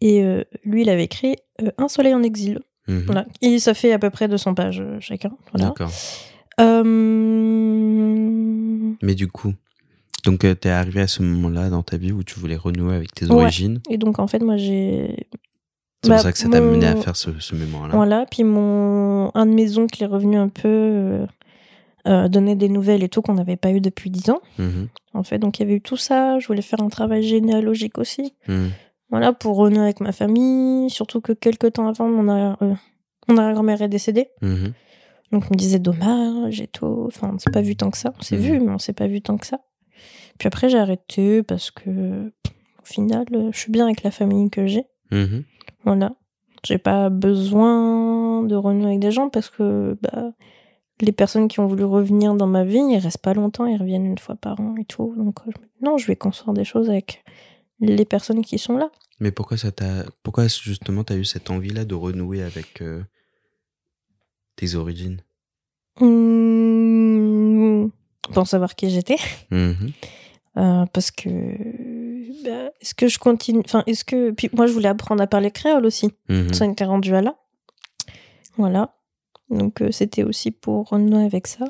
Et 0.00 0.22
euh, 0.24 0.42
lui, 0.64 0.82
il 0.82 0.88
avait 0.90 1.04
écrit 1.04 1.36
euh, 1.62 1.70
Un 1.78 1.88
soleil 1.88 2.14
en 2.14 2.22
exil. 2.22 2.60
Mhm. 2.88 3.02
Voilà. 3.06 3.26
Et 3.42 3.58
ça 3.58 3.72
fait 3.74 3.92
à 3.92 3.98
peu 3.98 4.10
près 4.10 4.28
200 4.28 4.54
pages 4.54 4.80
euh, 4.80 4.98
chacun. 5.00 5.30
Voilà. 5.52 5.68
D'accord. 5.68 5.90
Mais 9.02 9.14
du 9.14 9.28
coup, 9.28 9.54
donc 10.24 10.44
euh, 10.44 10.54
t'es 10.54 10.68
arrivé 10.70 11.00
à 11.02 11.06
ce 11.06 11.22
moment-là 11.22 11.68
dans 11.68 11.82
ta 11.82 11.96
vie 11.96 12.12
où 12.12 12.22
tu 12.22 12.38
voulais 12.38 12.56
renouer 12.56 12.94
avec 12.96 13.12
tes 13.14 13.26
Ouais. 13.26 13.42
origines. 13.42 13.80
Et 13.90 13.98
donc, 13.98 14.18
en 14.18 14.26
fait, 14.26 14.40
moi, 14.40 14.56
j'ai. 14.56 15.26
C'est 16.02 16.10
Bah, 16.10 16.16
pour 16.16 16.22
ça 16.22 16.32
que 16.32 16.38
ça 16.38 16.48
t'a 16.48 16.60
mon- 16.60 16.72
mené 16.72 16.86
à 16.86 16.96
faire 16.96 17.16
ce, 17.16 17.30
ce 17.40 17.54
mémoire-là. 17.54 17.94
Voilà. 17.94 18.26
Puis, 18.30 18.44
mon... 18.44 19.30
un 19.34 19.46
de 19.46 19.52
mes 19.52 19.78
oncles 19.78 20.02
est 20.02 20.06
revenu 20.06 20.36
un 20.36 20.48
peu 20.48 21.24
euh, 22.06 22.28
donner 22.28 22.54
des 22.56 22.68
nouvelles 22.68 23.02
et 23.02 23.08
tout 23.08 23.22
qu'on 23.22 23.34
n'avait 23.34 23.56
pas 23.56 23.70
eu 23.70 23.80
depuis 23.80 24.10
10 24.10 24.28
ans. 24.30 24.40
Mhm. 24.58 24.88
En 25.14 25.22
fait, 25.22 25.38
donc, 25.38 25.58
il 25.58 25.62
y 25.62 25.64
avait 25.64 25.76
eu 25.76 25.80
tout 25.80 25.96
ça. 25.96 26.38
Je 26.38 26.46
voulais 26.46 26.62
faire 26.62 26.80
un 26.82 26.88
travail 26.88 27.22
généalogique 27.22 27.96
aussi. 27.98 28.34
Mhm. 28.48 28.70
Voilà, 29.14 29.32
pour 29.32 29.54
renouer 29.56 29.78
avec 29.84 30.00
ma 30.00 30.10
famille. 30.10 30.90
Surtout 30.90 31.20
que 31.20 31.32
quelques 31.32 31.74
temps 31.74 31.86
avant, 31.86 32.08
mon 32.08 32.28
euh, 32.28 32.74
arrière-grand-mère 33.28 33.80
est 33.80 33.88
décédée. 33.88 34.26
Mhm. 34.42 34.72
Donc, 35.30 35.44
on 35.50 35.54
me 35.54 35.56
disait 35.56 35.78
dommage 35.78 36.60
et 36.60 36.66
tout. 36.66 37.04
Enfin, 37.06 37.30
on 37.32 37.38
s'est 37.38 37.52
pas 37.52 37.60
vu 37.62 37.76
tant 37.76 37.92
que 37.92 37.96
ça. 37.98 38.12
On 38.18 38.22
s'est 38.22 38.36
Mhm. 38.36 38.42
vu, 38.42 38.58
mais 38.60 38.72
on 38.72 38.78
s'est 38.78 38.92
pas 38.92 39.06
vu 39.06 39.20
tant 39.22 39.36
que 39.36 39.46
ça. 39.46 39.60
Puis 40.38 40.48
après, 40.48 40.68
j'ai 40.68 40.78
arrêté 40.80 41.44
parce 41.44 41.70
que, 41.70 42.26
au 42.26 42.84
final, 42.84 43.24
euh, 43.34 43.50
je 43.52 43.58
suis 43.60 43.70
bien 43.70 43.84
avec 43.84 44.02
la 44.02 44.10
famille 44.10 44.50
que 44.50 44.66
j'ai. 44.66 44.84
Mhm. 45.12 45.44
Voilà. 45.84 46.12
J'ai 46.66 46.78
pas 46.78 47.08
besoin 47.08 48.42
de 48.42 48.56
renouer 48.56 48.86
avec 48.86 48.98
des 48.98 49.12
gens 49.12 49.28
parce 49.28 49.48
que 49.48 49.96
bah, 50.02 50.32
les 51.00 51.12
personnes 51.12 51.46
qui 51.46 51.60
ont 51.60 51.66
voulu 51.68 51.84
revenir 51.84 52.34
dans 52.34 52.48
ma 52.48 52.64
vie, 52.64 52.78
ils 52.90 52.98
restent 52.98 53.18
pas 53.22 53.34
longtemps, 53.34 53.66
ils 53.66 53.76
reviennent 53.78 54.06
une 54.06 54.18
fois 54.18 54.34
par 54.34 54.58
an 54.60 54.74
et 54.76 54.84
tout. 54.84 55.14
Donc, 55.16 55.36
euh, 55.46 55.52
non, 55.82 55.98
je 55.98 56.06
vais 56.08 56.16
construire 56.16 56.52
des 56.52 56.64
choses 56.64 56.90
avec 56.90 57.22
les 57.80 58.04
personnes 58.04 58.42
qui 58.42 58.58
sont 58.58 58.76
là. 58.76 58.90
Mais 59.20 59.30
pourquoi 59.30 59.56
ça 59.56 59.70
t'a, 59.70 60.04
pourquoi 60.22 60.48
justement 60.48 61.04
t'as 61.04 61.16
eu 61.16 61.24
cette 61.24 61.50
envie-là 61.50 61.84
de 61.84 61.94
renouer 61.94 62.42
avec 62.42 62.82
euh, 62.82 63.02
tes 64.56 64.74
origines? 64.74 65.22
Mmh, 66.00 67.86
pour 68.32 68.46
savoir 68.46 68.74
qui 68.74 68.90
j'étais. 68.90 69.18
Mhm. 69.50 69.92
Euh, 70.56 70.86
parce 70.92 71.10
que 71.10 71.28
bah, 72.44 72.70
est-ce 72.80 72.94
que 72.94 73.08
je 73.08 73.18
continue 73.18 73.62
enfin 73.64 73.82
est-ce 73.88 74.04
que 74.04 74.30
puis 74.30 74.48
moi 74.52 74.68
je 74.68 74.72
voulais 74.72 74.88
apprendre 74.88 75.20
à 75.20 75.26
parler 75.26 75.50
créole 75.50 75.84
aussi. 75.84 76.12
Mhm. 76.28 76.52
ça 76.52 76.66
était 76.66 76.84
rendu 76.84 77.14
à 77.14 77.22
là. 77.22 77.34
Voilà. 78.56 78.94
Donc 79.50 79.82
euh, 79.82 79.90
c'était 79.90 80.22
aussi 80.22 80.52
pour 80.52 80.88
renouer 80.88 81.24
avec 81.24 81.48
ça. 81.48 81.66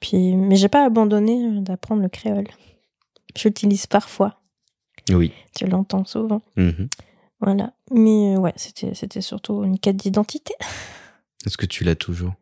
Puis 0.00 0.34
mais 0.34 0.56
j'ai 0.56 0.68
pas 0.68 0.84
abandonné 0.84 1.60
d'apprendre 1.60 2.02
le 2.02 2.08
créole. 2.08 2.48
J'utilise 3.36 3.86
parfois 3.86 4.39
Oui. 5.10 5.32
tu 5.56 5.66
l'entends 5.66 6.04
souvent 6.04 6.42
Mhm. 6.56 6.88
voilà 7.40 7.72
mais 7.90 8.34
euh, 8.36 8.38
ouais 8.38 8.52
c'était 8.56 8.94
c'était 8.94 9.20
surtout 9.22 9.64
une 9.64 9.78
quête 9.78 9.96
d'identité 9.96 10.54
Est-ce 11.46 11.56
que 11.56 11.66
tu 11.66 11.84
l'as 11.84 11.94
toujours? 11.96 12.32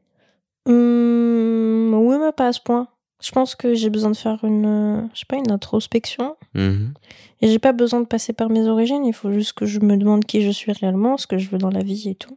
Hum, 0.66 1.94
oui 1.94 2.16
mais 2.20 2.32
pas 2.32 2.48
à 2.48 2.52
ce 2.52 2.60
point 2.60 2.88
je 3.20 3.32
pense 3.32 3.56
que 3.56 3.74
j'ai 3.74 3.90
besoin 3.90 4.10
de 4.10 4.16
faire 4.16 4.44
une 4.44 4.66
euh, 4.66 5.02
je 5.12 5.20
sais 5.20 5.26
pas 5.26 5.36
une 5.36 5.50
introspection 5.50 6.36
Mhm. 6.54 6.94
Et 7.40 7.48
j'ai 7.48 7.58
pas 7.60 7.72
besoin 7.72 8.00
de 8.00 8.06
passer 8.06 8.32
par 8.32 8.48
mes 8.48 8.66
origines, 8.66 9.04
il 9.04 9.12
faut 9.12 9.30
juste 9.32 9.52
que 9.52 9.64
je 9.66 9.78
me 9.80 9.96
demande 9.96 10.24
qui 10.24 10.42
je 10.42 10.50
suis 10.50 10.72
réellement, 10.72 11.16
ce 11.16 11.26
que 11.28 11.38
je 11.38 11.48
veux 11.50 11.58
dans 11.58 11.70
la 11.70 11.84
vie 11.84 12.08
et 12.08 12.14
tout. 12.16 12.36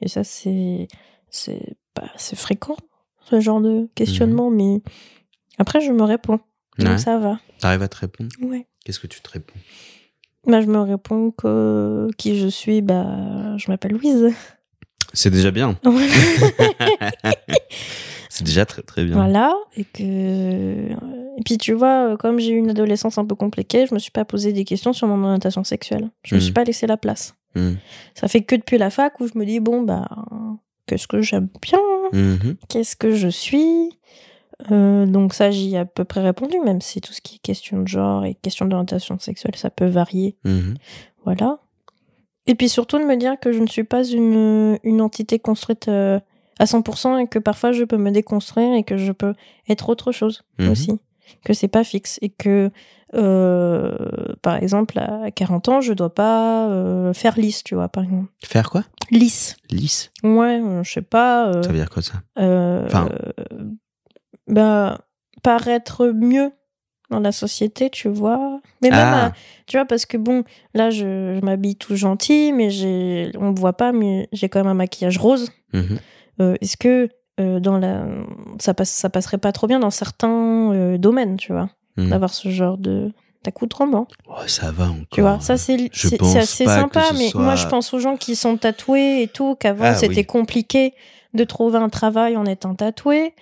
Et 0.00 0.08
ça, 0.08 0.24
c'est, 0.24 0.88
c'est, 1.28 1.76
bah, 1.94 2.08
c'est 2.16 2.36
fréquent, 2.36 2.76
ce 3.28 3.40
genre 3.40 3.60
de 3.60 3.90
questionnement, 3.94 4.48
mais 4.50 4.80
après, 5.58 5.82
je 5.82 5.92
me 5.92 6.02
réponds. 6.02 6.40
Ouais. 6.78 6.84
Donc 6.86 6.98
ça 6.98 7.18
va. 7.18 7.40
T'arrives 7.58 7.82
à 7.82 7.88
te 7.88 7.96
répondre? 7.98 8.30
Ouais. 8.40 8.66
Qu'est-ce 8.84 9.00
que 9.00 9.06
tu 9.06 9.20
te 9.20 9.30
réponds? 9.30 9.54
Bah, 10.46 10.60
je 10.60 10.66
me 10.66 10.80
réponds 10.80 11.30
que 11.30 12.08
qui 12.18 12.38
je 12.38 12.48
suis, 12.48 12.82
bah, 12.82 13.56
je 13.58 13.70
m'appelle 13.70 13.92
Louise. 13.92 14.32
C'est 15.12 15.30
déjà 15.30 15.50
bien. 15.50 15.78
C'est 18.28 18.44
déjà 18.44 18.64
très 18.64 18.82
très 18.82 19.04
bien. 19.04 19.14
Voilà. 19.14 19.54
Et 19.76 19.84
que, 19.84 20.02
et 20.02 21.42
puis 21.44 21.58
tu 21.58 21.74
vois, 21.74 22.16
comme 22.18 22.38
j'ai 22.38 22.52
eu 22.52 22.56
une 22.56 22.70
adolescence 22.70 23.18
un 23.18 23.26
peu 23.26 23.34
compliquée, 23.34 23.86
je 23.86 23.92
me 23.94 23.98
suis 23.98 24.10
pas 24.10 24.24
posé 24.24 24.52
des 24.54 24.64
questions 24.64 24.92
sur 24.94 25.06
mon 25.06 25.22
orientation 25.24 25.64
sexuelle. 25.64 26.10
Je 26.24 26.34
me 26.34 26.40
Mhm. 26.40 26.44
suis 26.44 26.52
pas 26.52 26.64
laissé 26.64 26.86
la 26.86 26.96
place. 26.96 27.34
Mhm. 27.54 27.76
Ça 28.14 28.28
fait 28.28 28.42
que 28.42 28.56
depuis 28.56 28.78
la 28.78 28.88
fac 28.90 29.20
où 29.20 29.26
je 29.28 29.36
me 29.38 29.44
dis, 29.44 29.60
bon, 29.60 29.82
bah, 29.82 30.08
qu'est-ce 30.86 31.06
que 31.06 31.20
j'aime 31.20 31.48
bien? 31.60 31.78
Mhm. 32.12 32.56
Qu'est-ce 32.68 32.96
que 32.96 33.14
je 33.14 33.28
suis? 33.28 33.90
Euh, 34.70 35.06
Donc 35.06 35.34
ça, 35.34 35.50
j'y 35.50 35.74
ai 35.74 35.78
à 35.78 35.84
peu 35.84 36.04
près 36.04 36.20
répondu, 36.20 36.56
même 36.64 36.80
si 36.80 37.00
tout 37.00 37.12
ce 37.12 37.20
qui 37.20 37.36
est 37.36 37.38
question 37.38 37.80
de 37.82 37.88
genre 37.88 38.24
et 38.24 38.34
question 38.34 38.66
d'orientation 38.66 39.18
sexuelle, 39.18 39.56
ça 39.56 39.70
peut 39.70 39.86
varier. 39.86 40.36
Mhm. 40.44 40.74
Voilà. 41.24 41.58
Et 42.46 42.54
puis 42.54 42.68
surtout 42.68 42.98
de 42.98 43.04
me 43.04 43.16
dire 43.16 43.38
que 43.40 43.52
je 43.52 43.60
ne 43.60 43.66
suis 43.66 43.84
pas 43.84 44.04
une, 44.04 44.78
une 44.82 45.00
entité 45.00 45.38
construite 45.38 45.88
euh, 45.88 46.18
à 46.58 46.64
100% 46.64 47.18
et 47.18 47.26
que 47.28 47.38
parfois 47.38 47.72
je 47.72 47.84
peux 47.84 47.96
me 47.96 48.10
déconstruire 48.10 48.74
et 48.74 48.82
que 48.82 48.96
je 48.96 49.12
peux 49.12 49.34
être 49.68 49.88
autre 49.88 50.12
chose 50.12 50.42
Mhm. 50.58 50.68
aussi. 50.70 50.92
Que 51.44 51.54
c'est 51.54 51.68
pas 51.68 51.82
fixe 51.84 52.18
et 52.20 52.28
que, 52.28 52.70
euh, 53.14 53.96
par 54.42 54.56
exemple, 54.56 54.98
à 54.98 55.30
40 55.30 55.68
ans, 55.68 55.80
je 55.80 55.92
dois 55.92 56.12
pas 56.14 57.12
faire 57.14 57.38
lisse, 57.38 57.62
tu 57.64 57.74
vois, 57.74 57.88
par 57.88 58.04
exemple. 58.04 58.28
Faire 58.44 58.68
quoi? 58.70 58.84
Lisse. 59.10 59.56
Lisse? 59.70 60.10
Ouais, 60.24 60.60
je 60.82 60.90
sais 60.92 61.00
pas. 61.02 61.52
Ça 61.62 61.68
veut 61.68 61.78
dire 61.78 61.90
quoi 61.90 62.02
ça? 62.02 62.14
Enfin- 62.36 63.08
bah, 64.48 65.00
paraître 65.42 66.06
mieux 66.08 66.52
dans 67.10 67.20
la 67.20 67.32
société, 67.32 67.90
tu 67.90 68.08
vois. 68.08 68.60
Mais 68.80 68.88
même, 68.90 68.98
Ah. 68.98 69.26
à- 69.26 69.32
tu 69.66 69.76
vois, 69.76 69.84
parce 69.84 70.06
que 70.06 70.16
bon, 70.16 70.44
là, 70.74 70.90
je, 70.90 71.38
je 71.38 71.44
m'habille 71.44 71.76
tout 71.76 71.94
gentil, 71.94 72.52
mais 72.52 72.70
j'ai, 72.70 73.30
on 73.38 73.50
me 73.52 73.56
voit 73.58 73.74
pas, 73.74 73.92
mais 73.92 74.28
j'ai 74.32 74.48
quand 74.48 74.60
même 74.60 74.68
un 74.68 74.74
maquillage 74.74 75.18
rose. 75.18 75.50
Mhm. 75.74 75.98
Euh, 76.40 76.54
Est-ce 76.60 76.76
que 76.76 77.08
euh, 77.40 77.60
dans 77.60 77.78
la, 77.78 78.04
ça 78.60 78.72
passe, 78.74 78.90
ça 78.90 79.08
passerait 79.10 79.38
pas 79.38 79.52
trop 79.52 79.66
bien 79.66 79.78
dans 79.80 79.90
certains 79.90 80.72
euh, 80.72 80.98
domaines, 80.98 81.36
tu 81.38 81.52
vois, 81.52 81.68
Mhm. 81.96 82.10
d'avoir 82.10 82.32
ce 82.32 82.48
genre 82.50 82.78
de 82.78 83.12
d'accoutrement, 83.44 84.06
Oh, 84.28 84.34
ça 84.46 84.70
va 84.70 84.84
encore. 84.84 85.02
tu 85.10 85.20
vois. 85.20 85.40
Ça 85.40 85.56
c'est, 85.56 85.90
assez 86.36 86.64
sympa, 86.64 87.06
mais 87.18 87.28
soit- 87.30 87.42
moi 87.42 87.56
je 87.56 87.66
pense 87.66 87.92
aux 87.92 87.98
gens 87.98 88.16
qui 88.16 88.36
sont 88.36 88.56
tatoués 88.56 89.22
et 89.22 89.26
tout, 89.28 89.56
qu'avant 89.56 89.86
Ah, 89.86 89.94
c'était 89.96 90.18
oui. 90.20 90.24
compliqué 90.26 90.94
de 91.34 91.42
trouver 91.42 91.78
un 91.78 91.88
travail 91.88 92.36
en 92.36 92.44
étant 92.46 92.76
tatoué, 92.76 93.34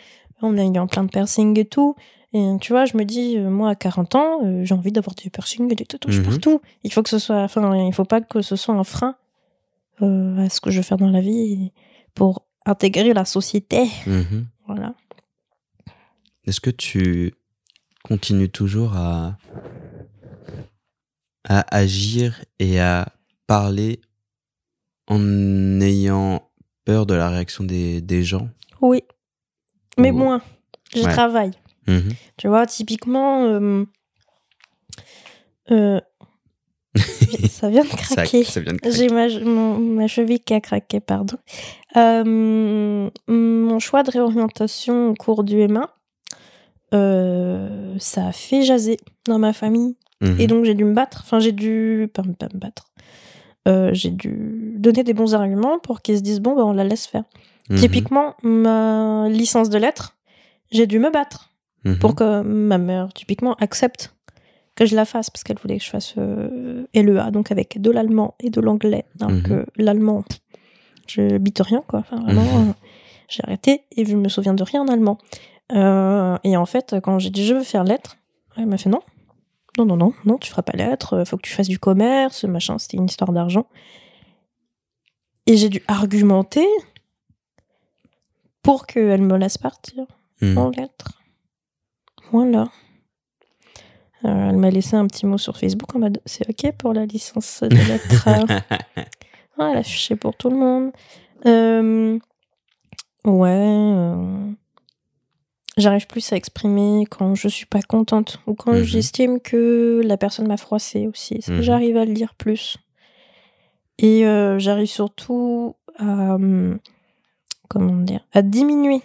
en 0.43 0.57
ayant 0.57 0.87
plein 0.87 1.05
de 1.05 1.11
piercings 1.11 1.59
et 1.59 1.65
tout. 1.65 1.95
Et 2.33 2.47
tu 2.61 2.73
vois, 2.73 2.85
je 2.85 2.97
me 2.97 3.05
dis, 3.05 3.37
euh, 3.39 3.51
moi 3.51 3.71
à 3.71 3.75
40 3.75 4.15
ans, 4.15 4.45
euh, 4.45 4.65
j'ai 4.65 4.75
envie 4.75 4.93
d'avoir 4.93 5.15
des 5.17 5.31
piercings 5.31 5.71
et 5.73 5.75
des 5.75 5.85
tatouages 5.85 6.19
Mhm. 6.21 6.25
partout. 6.27 6.61
Il 6.85 6.93
faut 6.93 7.03
que 7.03 7.09
ce 7.11 7.19
soit, 7.19 7.43
enfin, 7.43 7.77
il 7.87 7.93
faut 7.93 8.05
pas 8.05 8.21
que 8.21 8.41
ce 8.41 8.55
soit 8.57 8.75
un 8.75 8.85
frein 8.85 9.17
euh, 10.03 10.39
à 10.47 10.49
ce 10.49 10.61
que 10.61 10.71
je 10.71 10.77
veux 10.79 10.83
faire 10.85 10.97
dans 10.99 11.11
la 11.11 11.21
vie 11.21 11.73
pour 12.15 12.47
intégrer 12.67 13.13
la 13.15 13.25
société. 13.25 13.85
Mhm. 14.07 14.47
Voilà. 14.67 14.95
Est-ce 16.47 16.61
que 16.61 16.71
tu 16.71 17.35
continues 18.05 18.49
toujours 18.51 18.95
à, 18.97 19.37
à 21.49 21.77
agir 21.77 22.45
et 22.59 22.81
à 22.81 23.09
parler 23.47 24.01
en 25.09 25.81
ayant 25.81 26.43
peur 26.85 27.07
de 27.07 27.15
la 27.15 27.29
réaction 27.29 27.65
des, 27.65 28.01
des 28.01 28.23
gens? 28.23 28.49
Oui. 28.81 29.03
Mais 30.01 30.13
moins. 30.13 30.43
Je 30.95 31.03
Ouais. 31.03 31.13
travaille. 31.13 31.53
Mhm. 31.87 32.11
Tu 32.37 32.49
vois, 32.49 32.67
typiquement, 32.67 33.45
euh, 33.45 33.85
euh, 35.71 36.01
ça 37.49 37.71
vient 37.71 37.85
de 37.85 37.89
craquer. 37.89 38.45
ça 38.45 38.61
vient 38.61 38.73
de 38.73 38.79
craquer. 38.79 38.97
J'ai 38.97 39.09
ma, 39.09 40.07
cheville 40.09 40.41
qui 40.41 40.55
a 40.55 40.61
craqué, 40.61 41.01
pardon. 41.01 41.37
Euh, 41.97 43.09
mon 43.29 43.79
choix 43.79 44.03
de 44.03 44.11
réorientation 44.11 45.09
au 45.11 45.15
cours 45.15 45.45
du 45.45 45.57
M1, 45.57 45.87
euh, 46.93 47.95
ça 47.99 48.27
a 48.29 48.33
fait 48.33 48.63
jaser 48.63 48.99
dans 49.27 49.39
ma 49.39 49.53
famille. 49.53 49.97
Mhm. 50.21 50.41
Et 50.41 50.47
donc 50.47 50.65
j'ai 50.65 50.75
dû 50.75 50.85
me 50.85 50.93
battre. 50.93 51.23
Enfin, 51.25 51.39
j'ai 51.39 51.53
dû. 51.53 52.11
Pas, 52.13 52.23
pas 52.23 52.49
me 52.53 52.59
battre. 52.59 52.90
Euh, 53.69 53.91
j'ai 53.93 54.11
dû 54.11 54.75
donner 54.79 55.05
des 55.05 55.13
bons 55.15 55.35
arguments 55.35 55.79
pour 55.79 56.01
qu'ils 56.03 56.17
se 56.19 56.23
disent 56.23 56.41
bon, 56.41 56.55
bah, 56.57 56.65
on 56.65 56.73
la 56.73 56.85
laisse 56.85 57.07
faire. 57.07 57.25
Mhm. 57.69 57.77
Typiquement, 57.77 58.35
ma 58.43 59.29
licence 59.29 59.69
de 59.71 59.79
lettres, 59.79 60.17
j'ai 60.73 60.87
dû 60.87 60.99
me 60.99 61.11
battre 61.11 61.51
Mhm. 61.85 61.99
pour 61.99 62.15
que 62.15 62.43
ma 62.43 62.79
mère, 62.79 63.09
typiquement, 63.15 63.55
accepte 63.55 64.15
que 64.77 64.87
je 64.87 64.95
la 64.97 65.05
fasse 65.05 65.31
parce 65.31 65.45
qu'elle 65.45 65.59
voulait 65.59 65.79
que 65.79 65.85
je 65.85 65.91
fasse 65.91 66.15
euh, 66.19 66.85
LEA, 66.95 67.31
donc 67.31 67.51
avec 67.53 67.81
de 67.81 67.91
l'allemand 67.91 68.35
et 68.41 68.51
de 68.51 68.61
l'anglais. 68.61 69.05
Alors 69.21 69.33
Mhm. 69.33 69.43
que 69.43 69.67
l'allemand, 69.77 70.25
je 71.07 71.39
bite 71.39 71.61
rien, 71.61 71.83
quoi. 71.87 71.99
Enfin, 72.01 72.21
vraiment, 72.21 72.43
euh, 72.43 72.73
j'ai 73.29 73.43
arrêté 73.45 73.83
et 73.97 74.05
je 74.05 74.17
me 74.17 74.29
souviens 74.29 74.55
de 74.55 74.63
rien 74.63 74.83
en 74.83 74.89
allemand. 74.89 75.19
Et 75.73 76.57
en 76.57 76.67
fait, 76.67 76.97
quand 77.03 77.19
j'ai 77.19 77.31
dit 77.31 77.45
je 77.47 77.55
veux 77.55 77.63
faire 77.63 77.85
lettres, 77.85 78.17
elle 78.57 78.67
m'a 78.67 78.77
fait 78.79 78.91
non. 78.91 79.01
Non, 79.79 79.85
non, 79.87 79.97
non, 79.97 80.13
non, 80.25 80.37
tu 80.39 80.51
feras 80.51 80.63
pas 80.63 80.73
lettres, 80.77 81.25
faut 81.25 81.37
que 81.37 81.43
tu 81.43 81.53
fasses 81.53 81.69
du 81.69 81.79
commerce, 81.79 82.45
machin, 82.45 82.77
c'était 82.79 82.97
une 82.97 83.05
histoire 83.07 83.33
d'argent. 83.33 83.67
Et 85.47 85.57
j'ai 85.57 85.69
dû 85.69 85.83
argumenter 85.89 86.67
pour 88.63 88.87
qu'elle 88.87 89.23
me 89.23 89.37
laisse 89.37 89.59
partir 89.59 90.05
Mhm. 90.43 90.59
en 90.59 90.71
lettres. 90.71 91.23
Voilà. 92.33 92.69
Euh, 94.25 94.51
elle 94.51 94.57
m'a 94.57 94.71
laissé 94.71 94.97
un 94.97 95.07
petit 95.07 95.25
mot 95.27 95.39
sur 95.39 95.57
Facebook 95.57 95.95
en 95.95 95.99
mode 96.01 96.21
c'est 96.27 96.49
ok 96.49 96.73
pour 96.77 96.93
la 96.93 97.07
licence 97.07 97.63
de 97.63 97.75
lettres. 97.75 98.29
ah, 99.59 99.71
elle 99.71 99.77
a 99.77 99.81
affiché 99.81 100.17
pour 100.17 100.37
tout 100.37 100.51
le 100.51 100.57
monde. 100.57 100.93
Euh, 101.47 102.19
ouais. 103.25 103.49
euh, 103.51 104.51
J'arrive 105.81 106.07
plus 106.07 106.33
à 106.33 106.37
exprimer 106.37 107.05
quand 107.09 107.35
je 107.35 107.49
suis 107.49 107.67
pas 107.67 107.81
contente 107.83 108.39
ou 108.47 108.55
quand 108.55 108.73
Mhm. 108.73 108.83
j'estime 108.83 109.41
que 109.41 110.01
la 110.05 110.17
personne 110.17 110.47
m'a 110.47 110.57
froissé 110.57 111.07
aussi. 111.07 111.41
Mhm. 111.49 111.63
J'arrive 111.63 111.97
à 111.97 112.05
le 112.05 112.13
dire 112.13 112.35
plus? 112.35 112.77
Et 113.99 114.27
euh, 114.27 114.59
j'arrive 114.59 114.87
surtout 114.89 115.75
à. 115.99 116.35
hum, 116.35 116.79
Comment 117.69 117.97
dire 117.97 118.21
À 118.33 118.43
diminuer 118.43 119.01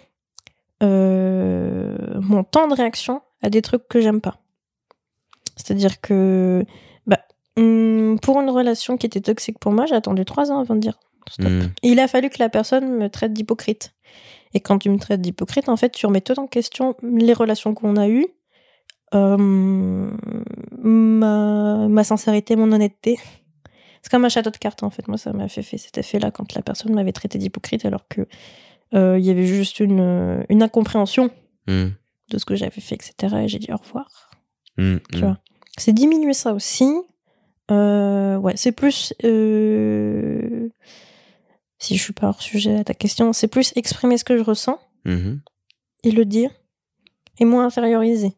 euh, 0.82 1.96
mon 2.20 2.44
temps 2.44 2.68
de 2.68 2.74
réaction 2.74 3.22
à 3.42 3.48
des 3.50 3.62
trucs 3.62 3.86
que 3.88 4.00
j'aime 4.00 4.20
pas. 4.20 4.36
C'est-à-dire 5.56 6.00
que 6.00 6.64
bah, 7.06 7.20
hum, 7.56 8.18
pour 8.20 8.40
une 8.40 8.50
relation 8.50 8.96
qui 8.96 9.06
était 9.06 9.20
toxique 9.20 9.58
pour 9.58 9.72
moi, 9.72 9.86
j'ai 9.86 9.94
attendu 9.94 10.24
trois 10.24 10.50
ans 10.50 10.58
avant 10.58 10.74
de 10.74 10.80
dire 10.80 10.98
stop. 11.30 11.46
Mhm. 11.48 11.70
Et 11.82 11.88
il 11.90 12.00
a 12.00 12.08
fallu 12.08 12.28
que 12.28 12.36
la 12.38 12.48
personne 12.48 12.88
me 12.98 13.08
traite 13.08 13.32
d'hypocrite. 13.32 13.92
Et 14.56 14.60
quand 14.60 14.78
tu 14.78 14.88
me 14.88 14.98
traites 14.98 15.20
d'hypocrite, 15.20 15.68
en 15.68 15.76
fait, 15.76 15.90
tu 15.90 16.06
remets 16.06 16.22
tout 16.22 16.38
en 16.40 16.46
question 16.46 16.96
les 17.02 17.34
relations 17.34 17.74
qu'on 17.74 17.96
a 17.96 18.08
eues 18.08 18.26
euh, 19.14 19.36
ma, 20.82 21.88
ma 21.88 22.04
sincérité, 22.04 22.56
mon 22.56 22.72
honnêteté. 22.72 23.18
C'est 24.02 24.10
comme 24.10 24.24
un 24.24 24.30
château 24.30 24.50
de 24.50 24.56
cartes 24.56 24.82
en 24.82 24.88
fait. 24.90 25.08
Moi, 25.08 25.18
ça 25.18 25.34
m'a 25.34 25.48
fait, 25.48 25.62
fait 25.62 25.76
cet 25.76 25.98
effet-là 25.98 26.30
quand 26.30 26.54
la 26.54 26.62
personne 26.62 26.94
m'avait 26.94 27.12
traité 27.12 27.36
d'hypocrite 27.36 27.84
alors 27.84 28.08
que 28.08 28.22
euh, 28.94 29.18
il 29.18 29.26
y 29.26 29.30
avait 29.30 29.46
juste 29.46 29.78
une, 29.80 30.44
une 30.48 30.62
incompréhension 30.62 31.30
Hmm. 31.66 31.88
de 32.30 32.38
ce 32.38 32.44
que 32.44 32.54
j'avais 32.54 32.80
fait, 32.80 32.94
etc. 32.94 33.36
Et 33.42 33.48
j'ai 33.48 33.58
dit 33.58 33.72
au 33.72 33.76
revoir. 33.76 34.30
Hmm, 34.78 34.98
Tu 35.10 35.18
hmm. 35.18 35.20
vois. 35.20 35.38
C'est 35.76 35.92
diminuer 35.92 36.32
ça 36.32 36.54
aussi. 36.54 36.90
Euh, 37.70 38.36
ouais, 38.36 38.56
c'est 38.56 38.72
plus. 38.72 39.12
Si 41.78 41.96
je 41.96 42.02
suis 42.02 42.12
pas 42.12 42.28
hors 42.28 42.40
sujet 42.42 42.78
à 42.78 42.84
ta 42.84 42.94
question, 42.94 43.32
c'est 43.32 43.48
plus 43.48 43.72
exprimer 43.76 44.16
ce 44.18 44.24
que 44.24 44.36
je 44.38 44.42
ressens 44.42 44.78
Mhm. 45.04 45.40
et 46.04 46.10
le 46.10 46.24
dire 46.24 46.50
et 47.38 47.44
moins 47.44 47.66
inférioriser. 47.66 48.32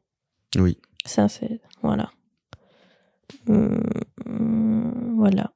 Oui. 0.56 0.78
Ça, 1.04 1.28
c'est. 1.28 1.60
Voilà. 1.82 2.10
Hum, 3.48 3.80
hum, 4.26 5.14
voilà. 5.16 5.52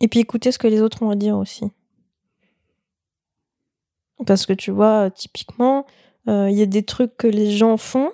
Et 0.00 0.08
puis 0.08 0.20
écouter 0.20 0.50
ce 0.52 0.58
que 0.58 0.66
les 0.66 0.80
autres 0.80 1.02
ont 1.02 1.10
à 1.10 1.16
dire 1.16 1.36
aussi. 1.36 1.64
Parce 4.26 4.46
que 4.46 4.52
tu 4.52 4.70
vois, 4.70 5.10
typiquement, 5.10 5.86
euh, 6.28 6.50
il 6.50 6.58
y 6.58 6.62
a 6.62 6.66
des 6.66 6.82
trucs 6.84 7.16
que 7.16 7.26
les 7.26 7.50
gens 7.50 7.76
font, 7.76 8.10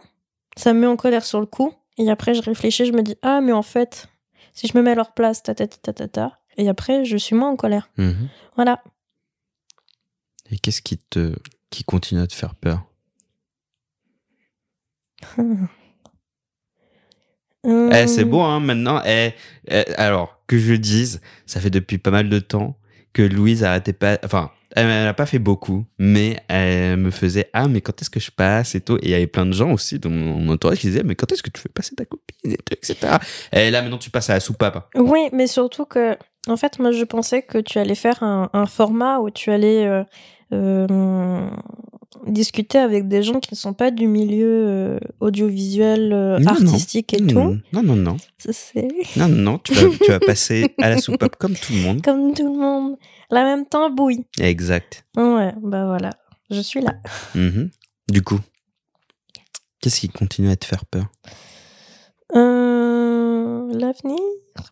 ça 0.56 0.72
me 0.72 0.80
met 0.80 0.86
en 0.86 0.96
colère 0.96 1.24
sur 1.24 1.40
le 1.40 1.46
coup, 1.46 1.72
et 1.98 2.08
après 2.10 2.34
je 2.34 2.42
réfléchis, 2.42 2.86
je 2.86 2.92
me 2.92 3.02
dis, 3.02 3.16
ah, 3.22 3.40
mais 3.40 3.52
en 3.52 3.62
fait, 3.62 4.08
si 4.52 4.66
je 4.68 4.76
me 4.76 4.82
mets 4.82 4.92
à 4.92 4.94
leur 4.94 5.12
place, 5.14 5.42
ta 5.42 5.54
ta 5.54 5.66
ta 5.66 5.78
ta 5.78 5.92
ta, 5.92 6.08
ta, 6.08 6.38
et 6.56 6.68
après 6.68 7.04
je 7.04 7.16
suis 7.16 7.34
moins 7.34 7.50
en 7.50 7.56
colère. 7.56 7.90
Mhm. 7.98 8.28
Voilà. 8.54 8.82
Et 10.50 10.58
qu'est-ce 10.58 10.82
qui 10.82 10.98
te 10.98 11.34
qui 11.70 11.84
continue 11.84 12.20
à 12.20 12.26
te 12.26 12.34
faire 12.34 12.54
peur? 12.54 12.84
Eh, 17.68 18.06
c'est 18.06 18.24
bon, 18.24 18.44
hein, 18.44 18.60
maintenant. 18.60 19.02
Eh, 19.04 19.30
eh, 19.68 19.84
alors, 19.96 20.40
que 20.46 20.56
je 20.56 20.74
dise, 20.74 21.20
ça 21.46 21.60
fait 21.60 21.70
depuis 21.70 21.98
pas 21.98 22.12
mal 22.12 22.28
de 22.28 22.38
temps 22.38 22.78
que 23.12 23.22
Louise 23.22 23.64
arrêtait 23.64 23.92
pas. 23.92 24.18
Enfin, 24.24 24.52
elle 24.76 24.86
n'a 24.86 25.14
pas 25.14 25.26
fait 25.26 25.38
beaucoup, 25.40 25.84
mais 25.98 26.38
elle 26.48 26.96
me 26.98 27.10
faisait 27.10 27.50
Ah, 27.52 27.66
mais 27.66 27.80
quand 27.80 28.00
est-ce 28.00 28.10
que 28.10 28.20
je 28.20 28.30
passe? 28.30 28.74
et 28.76 28.80
tout. 28.82 28.98
Et 28.98 29.06
il 29.06 29.10
y 29.10 29.14
avait 29.14 29.26
plein 29.26 29.46
de 29.46 29.52
gens 29.52 29.72
aussi 29.72 29.98
dans 29.98 30.10
mon 30.10 30.48
entourage 30.52 30.78
qui 30.78 30.86
disaient 30.88 31.02
Mais 31.02 31.16
quand 31.16 31.32
est-ce 31.32 31.42
que 31.42 31.50
tu 31.50 31.60
fais 31.60 31.68
passer 31.68 31.94
ta 31.96 32.04
copine 32.04 32.52
et 32.52 32.56
tout, 32.58 32.74
etc. 32.74 33.16
Et 33.52 33.70
là, 33.72 33.82
maintenant, 33.82 33.98
tu 33.98 34.10
passes 34.10 34.30
à 34.30 34.34
la 34.34 34.40
soupape. 34.40 34.88
Oui, 34.94 35.28
mais 35.32 35.48
surtout 35.48 35.86
que, 35.86 36.16
en 36.46 36.56
fait, 36.56 36.78
moi, 36.78 36.92
je 36.92 37.02
pensais 37.04 37.42
que 37.42 37.58
tu 37.58 37.78
allais 37.78 37.94
faire 37.96 38.22
un, 38.22 38.48
un 38.52 38.66
format 38.66 39.18
où 39.18 39.30
tu 39.30 39.50
allais 39.50 39.86
euh, 39.86 40.02
euh, 40.02 40.04
discuter 42.26 42.78
avec 42.78 43.08
des 43.08 43.22
gens 43.22 43.40
qui 43.40 43.52
ne 43.52 43.56
sont 43.56 43.72
pas 43.72 43.90
du 43.90 44.06
milieu 44.06 44.66
euh, 44.66 44.98
audiovisuel, 45.20 46.12
euh, 46.12 46.38
non. 46.38 46.52
artistique 46.52 47.14
et 47.14 47.18
tout. 47.18 47.34
Non, 47.34 47.60
non, 47.72 47.82
non, 47.82 47.96
non. 47.96 48.16
Ça, 48.38 48.50
Non, 49.16 49.28
non. 49.28 49.58
Tu 49.58 49.74
vas, 49.74 49.88
tu 50.04 50.10
vas 50.10 50.20
passer 50.20 50.74
à 50.80 50.90
la 50.90 50.98
soupape 50.98 51.36
comme 51.36 51.54
tout 51.54 51.72
le 51.72 51.80
monde. 51.80 52.02
comme 52.02 52.34
tout 52.34 52.52
le 52.52 52.58
monde. 52.58 52.96
La 53.30 53.44
même 53.44 53.66
temps, 53.66 53.90
bouille. 53.90 54.24
Exact. 54.40 55.04
Ouais, 55.16 55.52
bah 55.62 55.86
voilà. 55.86 56.10
Je 56.50 56.60
suis 56.60 56.80
là. 56.80 56.94
Mhm. 57.34 57.70
Du 58.08 58.22
coup, 58.22 58.38
qu'est-ce 59.80 60.00
qui 60.00 60.08
continue 60.08 60.50
à 60.50 60.56
te 60.56 60.64
faire 60.64 60.84
peur? 60.86 61.06
Euh, 62.34 63.72
L'avenir? 63.72 64.18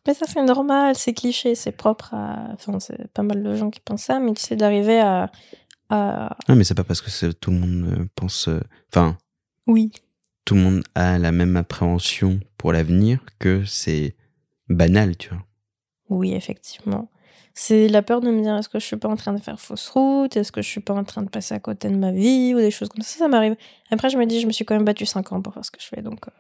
Mais 0.06 0.14
ça, 0.14 0.26
c'est 0.28 0.42
normal, 0.42 0.94
c'est 0.96 1.12
cliché, 1.12 1.54
c'est 1.54 1.72
propre 1.72 2.14
à. 2.14 2.48
Enfin, 2.54 2.78
c'est 2.80 3.08
pas 3.12 3.22
mal 3.22 3.42
de 3.42 3.54
gens 3.54 3.70
qui 3.70 3.80
pensent 3.80 4.04
ça, 4.04 4.18
mais 4.18 4.32
tu 4.32 4.42
sais, 4.42 4.56
d'arriver 4.56 5.00
à. 5.00 5.30
À... 5.95 6.36
Non, 6.49 6.57
mais 6.57 6.64
c'est 6.64 6.74
pas 6.74 6.84
parce 6.84 7.01
que 7.01 7.32
tout 7.32 7.51
le 7.51 7.59
monde 7.59 7.95
euh, 7.99 8.05
pense. 8.14 8.49
euh, 8.49 8.61
Enfin, 8.92 9.16
Oui. 9.66 9.90
tout 10.45 10.55
le 10.55 10.61
monde 10.61 10.82
a 10.95 11.18
la 11.18 11.32
même 11.32 11.57
appréhension 11.57 12.40
pour 12.59 12.72
l'avenir 12.72 13.20
que 13.38 13.64
c'est 13.64 14.14
banal, 14.68 15.16
tu 15.16 15.28
vois. 15.30 15.42
Oui, 16.09 16.34
effectivement. 16.34 17.11
C'est 17.57 17.86
la 17.88 18.03
peur 18.03 18.20
de 18.20 18.30
me 18.30 18.42
dire 18.42 18.57
est-ce 18.57 18.68
que 18.68 18.80
je 18.80 18.84
suis 18.84 18.97
pas 18.97 19.09
en 19.09 19.14
train 19.16 19.32
de 19.32 19.40
faire 19.40 19.61
fausse 19.61 19.88
route? 19.90 20.36
Est-ce 20.36 20.51
que 20.51 20.61
je 20.61 20.68
suis 20.68 20.80
pas 20.80 20.92
en 20.95 21.05
train 21.05 21.22
de 21.22 21.28
passer 21.28 21.55
à 21.55 21.61
côté 21.61 21.88
de 21.88 21.97
ma 21.97 22.11
vie? 22.11 22.53
Ou 22.55 22.59
des 22.59 22.72
choses 22.72 22.88
comme 22.88 23.03
ça. 23.03 23.16
Ça 23.18 23.28
m'arrive. 23.28 23.55
Après, 23.92 24.11
je 24.11 24.18
me 24.18 24.26
dis 24.26 24.40
je 24.40 24.47
me 24.49 24.53
suis 24.53 24.64
quand 24.64 24.74
même 24.74 24.84
battu 24.84 25.07
5 25.07 25.30
ans 25.32 25.40
pour 25.40 25.55
faire 25.55 25.64
ce 25.64 25.70
que 25.70 25.80
je 25.80 25.86
fais. 25.86 26.03
Donc, 26.03 26.26
euh, 26.26 26.30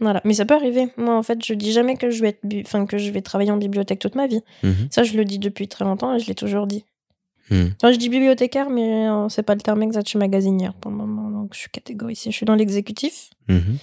voilà. 0.00 0.20
Mais 0.24 0.34
ça 0.34 0.44
peut 0.44 0.54
arriver. 0.54 0.92
Moi, 0.98 1.16
en 1.16 1.22
fait, 1.22 1.42
je 1.44 1.54
dis 1.54 1.72
jamais 1.72 1.96
que 1.96 2.10
je 2.10 2.20
vais, 2.20 2.28
être 2.28 2.44
enfin, 2.66 2.84
que 2.84 2.98
je 2.98 3.10
vais 3.10 3.22
travailler 3.22 3.50
en 3.50 3.56
bibliothèque 3.56 3.98
toute 3.98 4.14
ma 4.14 4.26
vie. 4.26 4.42
Mhm. 4.62 4.88
Ça, 4.90 5.04
je 5.04 5.16
le 5.16 5.24
dis 5.24 5.38
depuis 5.38 5.68
très 5.68 5.84
longtemps 5.86 6.14
et 6.14 6.18
je 6.18 6.26
l'ai 6.26 6.34
toujours 6.34 6.66
dit. 6.66 6.84
Enfin, 7.50 7.92
je 7.92 7.96
dis 7.98 8.08
bibliothécaire, 8.08 8.68
mais 8.70 9.08
euh, 9.08 9.28
c'est 9.28 9.42
pas 9.42 9.54
le 9.54 9.60
terme 9.60 9.82
exact. 9.82 10.06
Je 10.06 10.10
suis 10.10 10.18
magasinière 10.18 10.74
pour 10.74 10.90
le 10.90 10.96
moment. 10.96 11.30
Donc, 11.30 11.50
je 11.54 11.58
suis 11.58 11.70
catégoricée. 11.70 12.30
Je 12.30 12.36
suis 12.36 12.46
dans 12.46 12.54
l'exécutif. 12.54 13.30
Mhm. 13.48 13.78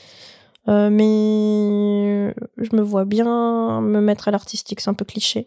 Euh, 0.67 0.89
mais 0.89 2.33
je 2.57 2.75
me 2.75 2.81
vois 2.81 3.05
bien 3.05 3.81
me 3.81 4.01
mettre 4.01 4.27
à 4.27 4.31
l'artistique. 4.31 4.79
C'est 4.81 4.89
un 4.89 4.93
peu 4.95 5.05
cliché. 5.05 5.45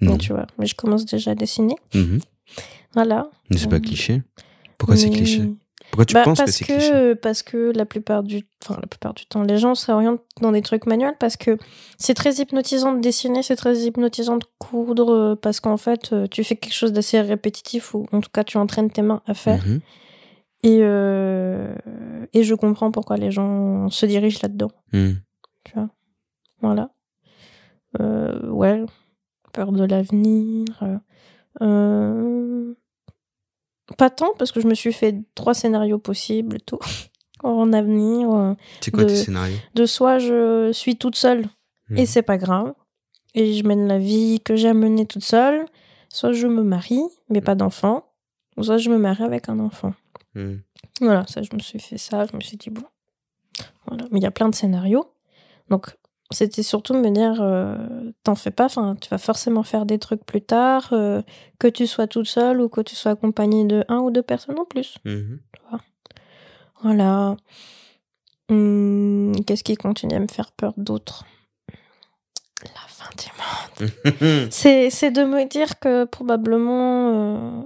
Non. 0.00 0.12
Mais 0.12 0.18
tu 0.18 0.32
vois, 0.32 0.46
mais 0.58 0.66
je 0.66 0.74
commence 0.74 1.04
déjà 1.06 1.30
à 1.30 1.34
dessiner. 1.34 1.76
Mhm. 1.94 2.18
Voilà. 2.94 3.30
Mais 3.50 3.56
c'est 3.58 3.68
pas 3.68 3.76
Mhm. 3.76 3.82
cliché. 3.84 4.22
Pourquoi 4.78 4.96
c'est 4.96 5.10
cliché? 5.10 5.48
Pourquoi 5.92 6.06
tu 6.06 6.14
Bah, 6.14 6.24
penses 6.24 6.38
que 6.38 6.44
parce 6.46 6.56
c'est 6.56 6.64
que, 6.64 6.72
cliché? 6.72 7.14
parce 7.16 7.42
que 7.44 7.70
la 7.76 7.84
plupart 7.86 8.22
du 8.24 8.44
enfin 8.64 8.78
la 8.80 8.86
plupart 8.88 9.12
du 9.14 9.26
temps 9.26 9.42
les 9.42 9.58
gens 9.58 9.74
s'orientent 9.74 10.22
dans 10.40 10.50
des 10.50 10.62
trucs 10.62 10.86
manuels 10.86 11.14
parce 11.20 11.36
que 11.36 11.58
c'est 11.98 12.14
très 12.14 12.36
hypnotisant 12.40 12.94
de 12.94 13.00
dessiner, 13.00 13.42
c'est 13.42 13.56
très 13.56 13.76
hypnotisant 13.80 14.38
de 14.38 14.46
coudre 14.58 15.10
euh, 15.12 15.34
parce 15.36 15.60
qu'en 15.60 15.76
fait 15.76 16.12
euh, 16.14 16.26
tu 16.26 16.42
fais 16.44 16.56
quelque 16.56 16.72
chose 16.74 16.92
d'assez 16.92 17.20
répétitif 17.20 17.94
ou 17.94 18.06
en 18.10 18.20
tout 18.22 18.30
cas 18.32 18.42
tu 18.42 18.56
entraînes 18.56 18.90
tes 18.90 19.02
mains 19.02 19.20
à 19.26 19.34
faire 19.34 19.62
Mhm. 19.66 19.80
et 20.64 20.78
euh, 20.80 21.74
et 22.32 22.42
je 22.42 22.54
comprends 22.54 22.90
pourquoi 22.90 23.18
les 23.18 23.30
gens 23.30 23.90
se 23.90 24.06
dirigent 24.06 24.38
là-dedans, 24.42 24.70
Mhm. 24.94 25.16
tu 25.64 25.74
vois? 25.74 25.90
Voilà. 26.62 26.88
Euh, 28.00 28.48
ouais, 28.48 28.82
peur 29.52 29.72
de 29.72 29.84
l'avenir. 29.84 30.64
euh, 31.60 32.74
Pas 33.96 34.10
tant, 34.10 34.32
parce 34.38 34.52
que 34.52 34.60
je 34.60 34.66
me 34.66 34.74
suis 34.74 34.92
fait 34.92 35.14
trois 35.34 35.54
scénarios 35.54 35.98
possibles, 35.98 36.60
tout, 36.62 36.78
en 37.42 37.72
avenir. 37.72 38.30
euh, 38.32 38.54
C'est 38.80 38.90
quoi 38.90 39.04
tes 39.04 39.12
de- 39.12 39.16
scénarios? 39.18 39.56
De 39.74 39.86
soit 39.86 40.18
je 40.18 40.70
suis 40.72 40.96
toute 40.96 41.16
seule, 41.16 41.46
et 41.90 42.00
Mhm. 42.02 42.06
c'est 42.06 42.22
pas 42.22 42.38
grave, 42.38 42.72
et 43.34 43.54
je 43.54 43.64
mène 43.64 43.86
la 43.88 43.98
vie 43.98 44.40
que 44.44 44.56
j'ai 44.56 44.68
à 44.68 44.74
mener 44.74 45.06
toute 45.06 45.24
seule, 45.24 45.64
soit 46.08 46.32
je 46.32 46.46
me 46.46 46.62
marie, 46.62 47.02
mais 47.28 47.40
pas 47.40 47.54
d'enfant, 47.54 48.04
ou 48.56 48.62
soit 48.62 48.78
je 48.78 48.90
me 48.90 48.98
marie 48.98 49.24
avec 49.24 49.48
un 49.48 49.58
enfant. 49.58 49.94
Mhm. 50.34 50.62
Voilà, 51.00 51.26
ça, 51.26 51.42
je 51.42 51.50
me 51.54 51.58
suis 51.60 51.78
fait 51.80 51.98
ça, 51.98 52.26
je 52.30 52.36
me 52.36 52.40
suis 52.40 52.56
dit, 52.56 52.70
bon. 52.70 52.82
Voilà. 53.86 54.04
Mais 54.10 54.20
il 54.20 54.22
y 54.22 54.26
a 54.26 54.30
plein 54.30 54.48
de 54.48 54.54
scénarios. 54.54 55.06
Donc, 55.68 55.94
c'était 56.34 56.62
surtout 56.62 56.94
me 56.94 57.10
dire, 57.10 57.38
euh, 57.40 57.76
t'en 58.24 58.34
fais 58.34 58.50
pas, 58.50 58.66
enfin, 58.66 58.96
tu 59.00 59.08
vas 59.08 59.18
forcément 59.18 59.62
faire 59.62 59.86
des 59.86 59.98
trucs 59.98 60.24
plus 60.24 60.40
tard, 60.42 60.88
euh, 60.92 61.22
que 61.58 61.66
tu 61.68 61.86
sois 61.86 62.06
toute 62.06 62.26
seule 62.26 62.60
ou 62.60 62.68
que 62.68 62.80
tu 62.80 62.94
sois 62.94 63.12
accompagnée 63.12 63.64
de 63.64 63.84
un 63.88 63.98
ou 63.98 64.10
deux 64.10 64.22
personnes 64.22 64.58
en 64.58 64.64
plus. 64.64 64.96
Mhm. 65.04 65.40
Voilà. 66.82 67.36
Hum, 68.48 69.32
Qu'est-ce 69.46 69.64
qui 69.64 69.76
continue 69.76 70.14
à 70.14 70.18
me 70.20 70.26
faire 70.28 70.52
peur 70.52 70.74
d'autre? 70.76 71.24
La 72.64 72.86
fin 72.86 73.10
du 73.18 73.28
monde. 73.86 74.48
C'est, 74.52 74.90
c'est 74.90 75.10
de 75.10 75.24
me 75.24 75.48
dire 75.48 75.78
que 75.80 76.04
probablement 76.04 77.62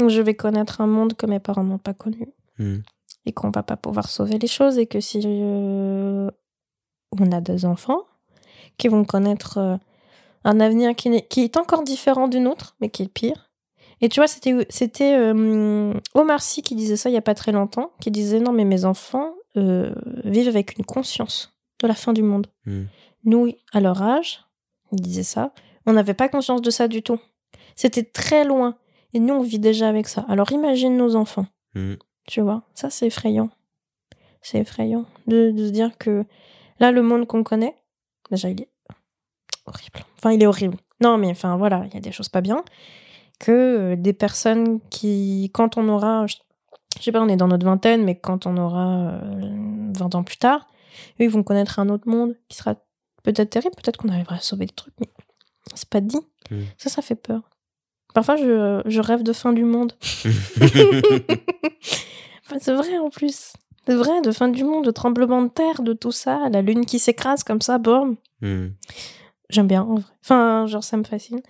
euh, 0.00 0.08
je 0.08 0.20
vais 0.22 0.34
connaître 0.34 0.80
un 0.80 0.86
monde 0.86 1.14
que 1.14 1.26
mes 1.26 1.40
parents 1.40 1.64
n'ont 1.64 1.78
pas 1.78 1.94
connu 1.94 2.28
Mhm. 2.58 2.82
et 3.26 3.32
qu'on 3.32 3.50
va 3.50 3.62
pas 3.62 3.76
pouvoir 3.76 4.08
sauver 4.08 4.38
les 4.38 4.46
choses 4.46 4.78
et 4.78 4.86
que 4.86 5.00
si 5.00 5.20
on 7.20 7.32
a 7.32 7.40
des 7.40 7.64
enfants 7.64 8.02
qui 8.78 8.88
vont 8.88 9.04
connaître 9.04 9.58
euh, 9.58 9.76
un 10.44 10.60
avenir 10.60 10.94
qui, 10.94 11.08
est 11.08 11.56
encore 11.56 11.82
différent 11.82 12.28
du 12.28 12.40
nôtre 12.40 12.76
mais 12.80 12.88
qui 12.88 13.02
est 13.02 13.08
pire. 13.08 13.50
Et 14.00 14.08
tu 14.08 14.20
vois, 14.20 14.26
c'était, 14.26 14.66
c'était 14.68 15.16
euh, 15.16 15.94
Omar 16.14 16.42
Sy 16.42 16.62
qui 16.62 16.74
disait 16.74 16.96
ça 16.96 17.08
il 17.08 17.14
y 17.14 17.18
a 17.18 17.22
pas 17.22 17.34
très 17.34 17.52
longtemps, 17.52 17.92
qui 18.00 18.10
disait 18.10 18.40
non 18.40 18.52
mais 18.52 18.64
mes 18.64 18.84
enfants 18.84 19.32
euh, 19.56 19.94
vivent 20.24 20.48
avec 20.48 20.76
une 20.78 20.84
conscience 20.84 21.56
de 21.82 21.88
la 21.88 21.94
fin 21.94 22.12
du 22.12 22.22
monde. 22.22 22.46
Mhm. 22.66 22.88
Nous, 23.24 23.52
à 23.72 23.80
leur 23.80 24.02
âge, 24.02 24.44
il 24.92 25.00
disait 25.00 25.22
ça, 25.22 25.52
on 25.86 25.94
n'avait 25.94 26.14
pas 26.14 26.28
conscience 26.28 26.62
de 26.62 26.70
ça 26.70 26.88
du 26.88 27.02
tout. 27.02 27.18
C'était 27.74 28.04
très 28.04 28.44
loin. 28.44 28.76
Et 29.14 29.18
nous, 29.18 29.34
on 29.34 29.42
vit 29.42 29.58
déjà 29.58 29.88
avec 29.88 30.08
ça. 30.08 30.26
Alors 30.28 30.52
imagine 30.52 30.96
nos 30.96 31.16
enfants. 31.16 31.46
Mhm. 31.74 31.96
Tu 32.28 32.40
vois, 32.40 32.62
ça 32.74 32.90
c'est 32.90 33.06
effrayant. 33.06 33.50
C'est 34.42 34.58
effrayant 34.58 35.06
de, 35.26 35.50
de 35.50 35.66
se 35.66 35.70
dire 35.70 35.96
que 35.98 36.24
là, 36.80 36.92
le 36.92 37.02
monde 37.02 37.26
qu'on 37.26 37.42
connaît, 37.42 37.74
déjà 38.30 38.48
il 38.48 38.62
est 38.62 38.68
horrible. 39.66 40.00
Enfin, 40.18 40.32
il 40.32 40.42
est 40.42 40.46
horrible. 40.46 40.76
Non, 41.00 41.18
mais 41.18 41.30
enfin 41.30 41.56
voilà, 41.56 41.84
il 41.86 41.94
y 41.94 41.96
a 41.96 42.00
des 42.00 42.12
choses 42.12 42.28
pas 42.28 42.40
bien. 42.40 42.64
Que 43.38 43.52
euh, 43.52 43.96
des 43.96 44.14
personnes 44.14 44.80
qui, 44.88 45.50
quand 45.52 45.76
on 45.76 45.88
aura, 45.88 46.26
je 46.26 46.36
je 46.98 47.02
sais 47.02 47.12
pas, 47.12 47.20
on 47.20 47.28
est 47.28 47.36
dans 47.36 47.48
notre 47.48 47.66
vingtaine, 47.66 48.04
mais 48.04 48.18
quand 48.18 48.46
on 48.46 48.56
aura 48.56 49.10
euh, 49.10 49.90
20 49.94 50.14
ans 50.14 50.22
plus 50.22 50.38
tard, 50.38 50.66
eux, 51.20 51.24
ils 51.24 51.30
vont 51.30 51.42
connaître 51.42 51.78
un 51.78 51.88
autre 51.88 52.08
monde 52.08 52.36
qui 52.48 52.56
sera 52.56 52.74
peut-être 53.22 53.50
terrible, 53.50 53.74
peut-être 53.76 53.98
qu'on 53.98 54.08
arrivera 54.08 54.36
à 54.36 54.40
sauver 54.40 54.66
des 54.66 54.74
trucs, 54.74 54.94
mais 55.00 55.08
c'est 55.74 55.88
pas 55.88 56.00
dit. 56.00 56.20
Mm. 56.50 56.62
Ça, 56.78 56.88
ça 56.88 57.02
fait 57.02 57.16
peur. 57.16 57.42
Parfois, 58.14 58.36
je, 58.36 58.80
je 58.86 59.00
rêve 59.00 59.22
de 59.22 59.32
fin 59.32 59.52
du 59.52 59.64
monde. 59.64 59.92
Enfin, 62.48 62.58
c'est 62.60 62.74
vrai 62.74 62.96
en 62.98 63.10
plus. 63.10 63.54
C'est 63.86 63.94
vrai, 63.94 64.20
de 64.20 64.32
fin 64.32 64.48
du 64.48 64.64
monde, 64.64 64.84
de 64.84 64.90
tremblement 64.90 65.42
de 65.42 65.48
terre, 65.48 65.82
de 65.82 65.92
tout 65.92 66.12
ça, 66.12 66.48
la 66.50 66.60
lune 66.62 66.84
qui 66.86 66.98
s'écrase 66.98 67.44
comme 67.44 67.60
ça, 67.60 67.78
boum. 67.78 68.16
Hmm. 68.40 68.68
J'aime 69.48 69.68
bien, 69.68 69.82
en 69.82 69.94
vrai. 69.96 70.04
Enfin, 70.24 70.66
genre, 70.66 70.82
ça 70.84 70.96
me 70.96 71.04
fascine. 71.04 71.40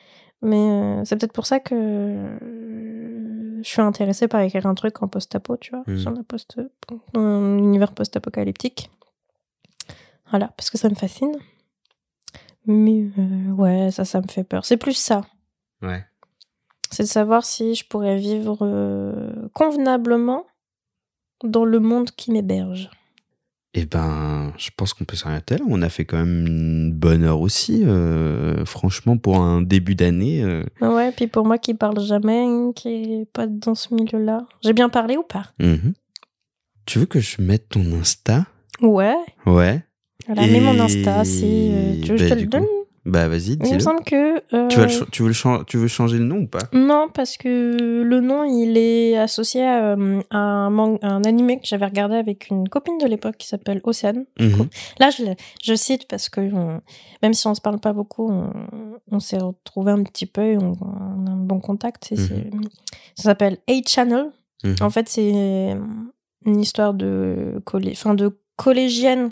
Mais 0.42 0.56
euh, 0.58 1.04
c'est 1.04 1.16
peut-être 1.16 1.32
pour 1.32 1.46
ça 1.46 1.60
que 1.60 2.36
je 3.62 3.68
suis 3.68 3.80
intéressée 3.80 4.28
par 4.28 4.42
écrire 4.42 4.66
un 4.66 4.74
truc 4.74 5.02
en 5.02 5.08
post-apo, 5.08 5.56
tu 5.56 5.70
vois, 5.70 5.82
Mm. 5.86 5.98
sur 5.98 6.10
la 6.10 6.22
post 6.22 6.58
un 7.14 7.56
univers 7.58 7.92
post-apocalyptique. 7.92 8.90
Voilà, 10.30 10.48
parce 10.48 10.68
que 10.70 10.76
ça 10.76 10.90
me 10.90 10.94
fascine. 10.94 11.34
Mais 12.66 13.06
euh, 13.18 13.50
ouais, 13.52 13.90
ça, 13.90 14.04
ça 14.04 14.20
me 14.20 14.26
fait 14.28 14.44
peur. 14.44 14.64
C'est 14.66 14.76
plus 14.76 14.92
ça. 14.96 15.22
Ouais. 15.82 16.04
C'est 16.90 17.04
de 17.04 17.08
savoir 17.08 17.44
si 17.44 17.74
je 17.74 17.86
pourrais 17.86 18.16
vivre 18.16 18.58
euh, 18.60 19.48
convenablement 19.54 20.44
dans 21.44 21.64
le 21.64 21.80
monde 21.80 22.10
qui 22.10 22.30
m'héberge. 22.32 22.90
Eh 23.78 23.84
ben, 23.84 24.54
je 24.56 24.70
pense 24.74 24.94
qu'on 24.94 25.04
peut 25.04 25.16
s'arrêter 25.16 25.58
là. 25.58 25.64
On 25.68 25.82
a 25.82 25.90
fait 25.90 26.06
quand 26.06 26.16
même 26.16 26.46
une 26.46 26.92
bonne 26.92 27.24
heure 27.24 27.40
aussi. 27.42 27.84
euh, 27.84 28.64
franchement, 28.64 29.18
pour 29.18 29.36
un 29.38 29.60
début 29.60 29.94
d'année. 29.94 30.42
euh, 30.42 30.64
Ouais, 30.80 31.12
puis 31.12 31.26
pour 31.26 31.44
moi 31.44 31.58
qui 31.58 31.74
parle 31.74 32.00
jamais, 32.00 32.46
qui 32.74 32.88
est 32.88 33.30
pas 33.30 33.46
dans 33.46 33.74
ce 33.74 33.92
milieu-là. 33.94 34.46
J'ai 34.62 34.72
bien 34.72 34.88
parlé 34.88 35.18
ou 35.18 35.22
pas? 35.22 35.52
Mhm. 35.58 35.92
Tu 36.86 36.98
veux 37.00 37.06
que 37.06 37.20
je 37.20 37.42
mette 37.42 37.68
ton 37.68 37.82
Insta? 38.00 38.46
Ouais. 38.80 39.16
Ouais. 39.44 39.82
Voilà, 40.26 40.46
mets 40.46 40.60
mon 40.60 40.78
Insta 40.80 41.24
si 41.26 41.68
euh, 41.70 42.00
tu 42.02 42.12
veux 42.12 42.16
que 42.16 42.24
je 42.24 42.28
bah, 42.30 42.34
te 42.36 42.40
le 42.40 42.46
coup, 42.46 42.50
donne. 42.50 42.64
Bah 43.08 43.28
vas-y, 43.28 43.52
Il 43.52 43.58
me 43.60 43.64
dis-le. 43.64 43.78
semble 43.80 44.02
que. 44.02 44.36
euh, 44.52 44.66
Tu, 44.68 44.80
le 44.80 44.86
veux 44.86 45.28
le 45.28 45.64
tu 45.64 45.76
veux 45.78 45.86
changer 45.86 46.18
le 46.18 46.24
nom 46.24 46.38
ou 46.38 46.46
pas? 46.48 46.58
Non, 46.72 47.06
parce 47.14 47.36
que 47.36 48.02
le 48.02 48.20
nom, 48.20 48.42
il 48.44 48.76
est 48.76 49.16
associé 49.16 49.62
à, 49.64 49.94
euh, 49.96 50.20
à 50.30 50.38
un, 50.38 50.70
man- 50.70 50.98
à 51.02 51.12
un 51.12 51.22
animé 51.24 51.58
que 51.60 51.66
j'avais 51.66 51.86
regardé 51.86 52.16
avec 52.16 52.48
une 52.50 52.68
copine 52.68 52.98
de 52.98 53.06
l'époque 53.06 53.36
qui 53.38 53.46
s'appelle 53.46 53.80
Océane. 53.84 54.24
Mhm. 54.40 54.68
Là, 54.98 55.10
je, 55.10 55.22
je 55.62 55.74
cite 55.74 56.08
parce 56.08 56.28
que 56.28 56.40
on- 56.52 56.80
même 57.22 57.32
si 57.32 57.46
on 57.46 57.54
se 57.54 57.60
parle 57.60 57.78
pas 57.78 57.92
beaucoup, 57.92 58.28
on, 58.28 58.50
on 59.12 59.20
s'est 59.20 59.38
retrouvés 59.38 59.92
un 59.92 60.02
petit 60.02 60.26
peu 60.26 60.42
et 60.42 60.58
on, 60.58 60.72
on 60.80 61.26
a 61.26 61.30
un 61.30 61.36
bon 61.36 61.60
contact. 61.60 62.06
C'est- 62.08 62.16
Ça 63.14 63.22
s'appelle 63.22 63.58
A-Channel. 63.68 64.32
Mhm. 64.64 64.74
En 64.80 64.90
fait, 64.90 65.08
c'est 65.08 65.76
une 66.44 66.60
histoire 66.60 66.92
de, 66.92 67.60
collé... 67.64 67.94
de 68.16 68.38
collégienne 68.56 69.30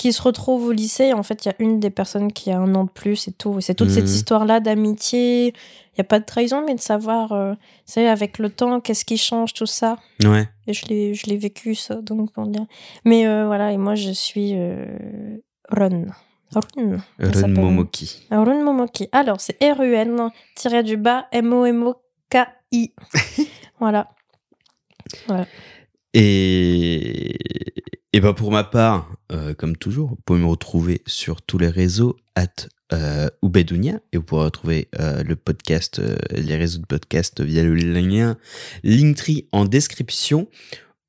qui 0.00 0.14
se 0.14 0.22
retrouve 0.22 0.64
au 0.64 0.72
lycée. 0.72 1.12
En 1.12 1.22
fait, 1.22 1.44
il 1.44 1.48
y 1.48 1.50
a 1.50 1.54
une 1.58 1.78
des 1.78 1.90
personnes 1.90 2.32
qui 2.32 2.50
a 2.50 2.58
un 2.58 2.74
an 2.74 2.84
de 2.84 2.90
plus 2.90 3.28
et 3.28 3.32
tout. 3.32 3.60
C'est 3.60 3.74
toute 3.74 3.90
cette 3.90 4.04
Mhm. 4.06 4.14
histoire-là 4.14 4.58
d'amitié. 4.60 5.48
Il 5.48 5.96
n'y 5.98 6.00
a 6.00 6.04
pas 6.04 6.18
de 6.18 6.24
trahison, 6.24 6.64
mais 6.66 6.74
de 6.74 6.80
savoir, 6.80 7.32
euh, 7.32 7.52
tu 7.52 7.92
sais, 7.92 8.08
avec 8.08 8.38
le 8.38 8.48
temps, 8.48 8.80
qu'est-ce 8.80 9.04
qui 9.04 9.18
change, 9.18 9.52
tout 9.52 9.66
ça. 9.66 9.98
Ouais. 10.24 10.48
Et 10.66 10.72
je 10.72 10.86
l'ai, 10.86 11.36
vécu, 11.36 11.74
ça, 11.74 11.96
donc 11.96 12.30
on 12.38 12.46
dire. 12.46 12.64
Mais 13.04 13.26
euh, 13.26 13.44
voilà, 13.44 13.72
et 13.72 13.76
moi, 13.76 13.94
je 13.94 14.10
suis 14.10 14.52
euh, 14.54 14.86
Run. 15.68 16.06
Run. 16.50 16.96
Run. 17.18 17.48
Momoki. 17.48 18.26
Run 18.30 18.62
Momoki. 18.62 19.06
Alors, 19.12 19.38
c'est 19.38 19.62
R-U-N, 19.62 20.30
tiré 20.56 20.82
du 20.82 20.96
bas, 20.96 21.26
M-O-M-O-K-I. 21.30 22.94
voilà. 23.78 24.08
Et, 26.14 27.36
et 28.12 28.20
ben 28.20 28.32
pour 28.32 28.50
ma 28.50 28.64
part, 28.64 29.12
euh, 29.32 29.54
comme 29.54 29.76
toujours, 29.76 30.10
vous 30.10 30.18
pouvez 30.24 30.40
me 30.40 30.46
retrouver 30.46 31.02
sur 31.06 31.42
tous 31.42 31.58
les 31.58 31.68
réseaux 31.68 32.16
at 32.34 32.68
euh, 32.92 33.28
et 33.42 34.16
vous 34.16 34.22
pourrez 34.22 34.44
retrouver 34.44 34.88
euh, 34.98 35.22
le 35.22 35.36
podcast, 35.36 35.98
euh, 35.98 36.16
les 36.32 36.56
réseaux 36.56 36.80
de 36.80 36.86
podcast 36.86 37.40
via 37.40 37.62
le 37.62 37.74
lien 37.74 38.36
Linktree 38.82 39.48
en 39.52 39.64
description. 39.64 40.48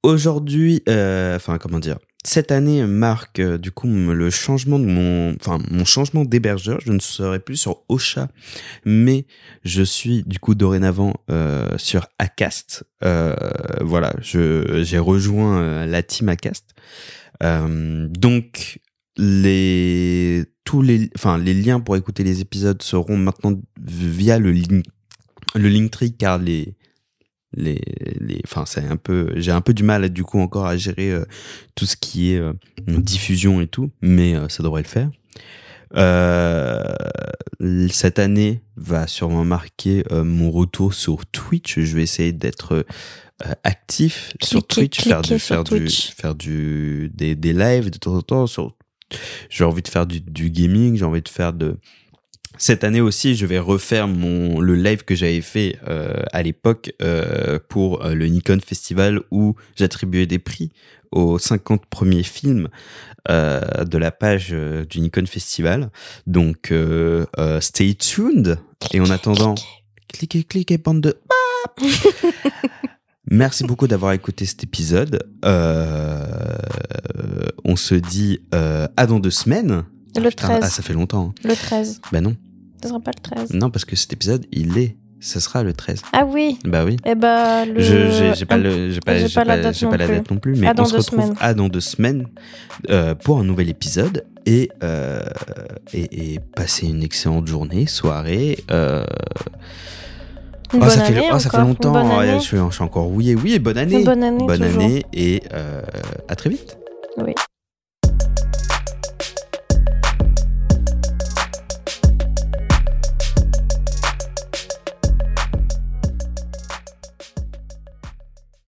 Aujourd'hui, 0.03 0.81
enfin 0.87 1.57
comment 1.59 1.79
dire, 1.79 1.99
cette 2.24 2.51
année 2.51 2.86
marque 2.86 3.39
euh, 3.39 3.57
du 3.57 3.72
coup 3.72 3.88
le 3.88 4.30
changement 4.30 4.78
de 4.78 4.86
mon, 4.86 5.36
enfin 5.39 5.59
mon 5.69 5.86
changement 5.86 6.24
d'hébergeur. 6.24 6.80
Je 6.86 6.91
ne 6.91 6.99
serai 6.99 7.39
plus 7.39 7.57
sur 7.57 7.84
Ocha, 7.89 8.28
mais 8.86 9.26
je 9.63 9.82
suis 9.82 10.24
du 10.24 10.39
coup 10.39 10.55
dorénavant 10.55 11.13
euh, 11.30 11.78
sur 11.78 12.07
Acast. 12.19 12.84
Euh, 13.03 13.36
voilà, 13.82 14.13
je 14.22 14.84
j'ai 14.84 14.99
rejoint 14.99 15.59
euh, 15.59 15.86
la 15.86 16.03
team 16.03 16.30
Acast. 16.30 16.69
Donc 17.41 18.80
les 19.17 20.45
tous 20.63 20.82
les 20.84 21.09
enfin 21.15 21.39
les 21.39 21.55
liens 21.55 21.80
pour 21.80 21.97
écouter 21.97 22.24
les 22.24 22.39
épisodes 22.39 22.82
seront 22.82 23.17
maintenant 23.17 23.59
via 23.82 24.38
le 24.38 24.51
link 24.51 24.86
le 25.55 25.67
Linktree 25.67 26.15
car 26.15 26.38
les 26.38 26.76
les 27.53 27.81
les 28.19 28.41
enfin 28.45 28.65
c'est 28.65 28.85
un 28.85 28.97
peu 28.97 29.31
j'ai 29.35 29.51
un 29.51 29.61
peu 29.61 29.73
du 29.73 29.83
mal 29.83 30.09
du 30.09 30.23
coup 30.23 30.39
encore 30.39 30.65
à 30.65 30.77
gérer 30.77 31.11
euh, 31.11 31.25
tout 31.75 31.85
ce 31.85 31.95
qui 31.95 32.33
est 32.33 32.39
euh, 32.39 32.53
diffusion 32.87 33.61
et 33.61 33.67
tout 33.67 33.91
mais 34.01 34.35
euh, 34.35 34.47
ça 34.49 34.63
devrait 34.63 34.83
le 34.83 34.87
faire 34.87 35.09
euh, 35.97 36.81
cette 37.89 38.19
année 38.19 38.61
va 38.77 39.07
sûrement 39.07 39.43
marquer 39.43 40.03
mon 40.09 40.49
retour 40.49 40.93
sur 40.93 41.25
Twitch. 41.25 41.79
Je 41.79 41.95
vais 41.97 42.03
essayer 42.03 42.31
d'être 42.31 42.85
actif 43.65 44.31
sur 44.41 44.65
Twitch, 44.65 45.01
faire 45.01 45.21
du, 45.21 45.37
faire 45.37 45.65
du, 45.65 45.69
Twitch. 45.69 46.13
faire 46.15 46.33
du, 46.33 47.11
des, 47.13 47.35
des 47.35 47.51
lives 47.51 47.89
de 47.89 47.97
temps 47.97 48.15
en 48.15 48.21
temps. 48.21 48.47
Sur, 48.47 48.73
j'ai 49.49 49.63
envie 49.65 49.81
de 49.81 49.87
faire 49.89 50.05
du, 50.05 50.21
du 50.21 50.49
gaming, 50.49 50.95
j'ai 50.95 51.05
envie 51.05 51.21
de 51.21 51.29
faire 51.29 51.51
de. 51.51 51.77
Cette 52.57 52.83
année 52.83 53.01
aussi, 53.01 53.35
je 53.35 53.45
vais 53.45 53.59
refaire 53.59 54.07
mon 54.07 54.59
le 54.59 54.75
live 54.75 55.03
que 55.03 55.15
j'avais 55.15 55.41
fait 55.41 55.77
euh, 55.87 56.21
à 56.31 56.43
l'époque 56.43 56.93
euh, 57.01 57.59
pour 57.69 58.05
euh, 58.05 58.13
le 58.13 58.27
Nikon 58.27 58.59
Festival 58.65 59.21
où 59.31 59.55
j'attribuais 59.75 60.27
des 60.27 60.39
prix 60.39 60.71
aux 61.11 61.39
50 61.39 61.85
premiers 61.87 62.23
films 62.23 62.69
euh, 63.29 63.61
de 63.83 63.97
la 63.97 64.11
page 64.11 64.55
du 64.89 65.01
Nikon 65.01 65.25
Festival. 65.25 65.89
Donc, 66.27 66.73
stay 67.59 67.95
tuned. 67.95 68.59
Et 68.93 68.99
en 68.99 69.09
attendant, 69.09 69.55
cliquez. 70.07 70.43
cliquez, 70.43 70.77
bande 70.77 71.01
de... 71.01 71.17
Merci 73.29 73.63
beaucoup 73.63 73.87
d'avoir 73.87 74.13
écouté 74.13 74.45
cet 74.45 74.63
épisode. 74.63 75.27
On 77.63 77.75
se 77.75 77.95
dit 77.95 78.39
à 78.51 79.05
dans 79.05 79.19
deux 79.19 79.31
semaines. 79.31 79.83
Le 80.20 80.30
Putain, 80.30 80.47
13. 80.47 80.59
ah, 80.64 80.70
ça 80.70 80.82
fait 80.84 80.93
longtemps. 80.93 81.34
hein. 81.38 81.47
Le 81.47 81.55
13. 81.55 82.01
Bah 82.12 82.22
non. 82.22 82.36
Ce 82.82 82.89
sera 82.89 82.99
pas 82.99 83.12
le 83.16 83.22
13. 83.22 83.53
Non, 83.53 83.70
parce 83.70 83.86
que 83.86 83.95
cet 83.95 84.12
épisode, 84.14 84.45
il 84.51 84.78
est. 84.78 84.97
Ce 85.24 85.39
sera 85.39 85.62
le 85.62 85.72
13. 85.74 86.01
Ah 86.14 86.26
oui. 86.26 86.57
Bah 86.66 86.84
oui. 86.84 86.97
Eh 87.05 87.14
ben, 87.14 87.66
le. 87.66 87.80
Je 87.80 88.34
j'ai 88.36 88.45
pas 88.45 88.57
le 88.57 88.89
j'ai 88.89 88.99
pas 88.99 89.14
pas 89.36 89.43
la 89.45 89.62
date 89.62 89.80
pas 89.80 89.95
la 89.97 90.05
plus. 90.07 90.16
date 90.16 90.32
non 90.32 90.38
plus 90.38 90.55
mais 90.55 90.68
on 90.80 90.86
se 90.86 90.95
retrouve 90.97 91.22
semaines. 91.22 91.36
à 91.39 91.53
dans 91.53 91.70
deux 91.70 91.80
semaines 91.80 92.26
euh, 92.89 93.14
pour 93.14 93.38
un 93.38 93.43
nouvel 93.43 93.70
épisode 93.70 94.26
et 94.47 94.72
euh, 94.84 95.22
et, 95.93 96.34
et 96.34 96.39
passer 96.55 96.88
une 96.88 97.03
excellente 97.03 97.45
journée 97.47 97.86
soirée 97.86 98.57
euh... 98.72 99.05
Oh, 100.74 100.78
bonne 100.80 100.89
ça 100.89 101.03
fait 101.03 101.16
année 101.18 101.30
oh, 101.32 101.38
ça 101.38 101.49
fait 101.51 101.57
longtemps 101.59 101.93
je, 102.24 102.39
suis, 102.39 102.57
je 102.57 102.74
suis 102.74 102.84
encore 102.84 103.09
oui 103.12 103.36
oui 103.36 103.59
bonne 103.59 103.78
année 103.78 104.03
bonne 104.03 104.24
année, 104.24 104.43
bonne 104.43 104.64
année 104.64 105.03
et 105.14 105.43
euh, 105.53 105.82
à 106.30 106.36
très 106.36 106.49
vite 106.49 106.78
Oui. 107.24 107.34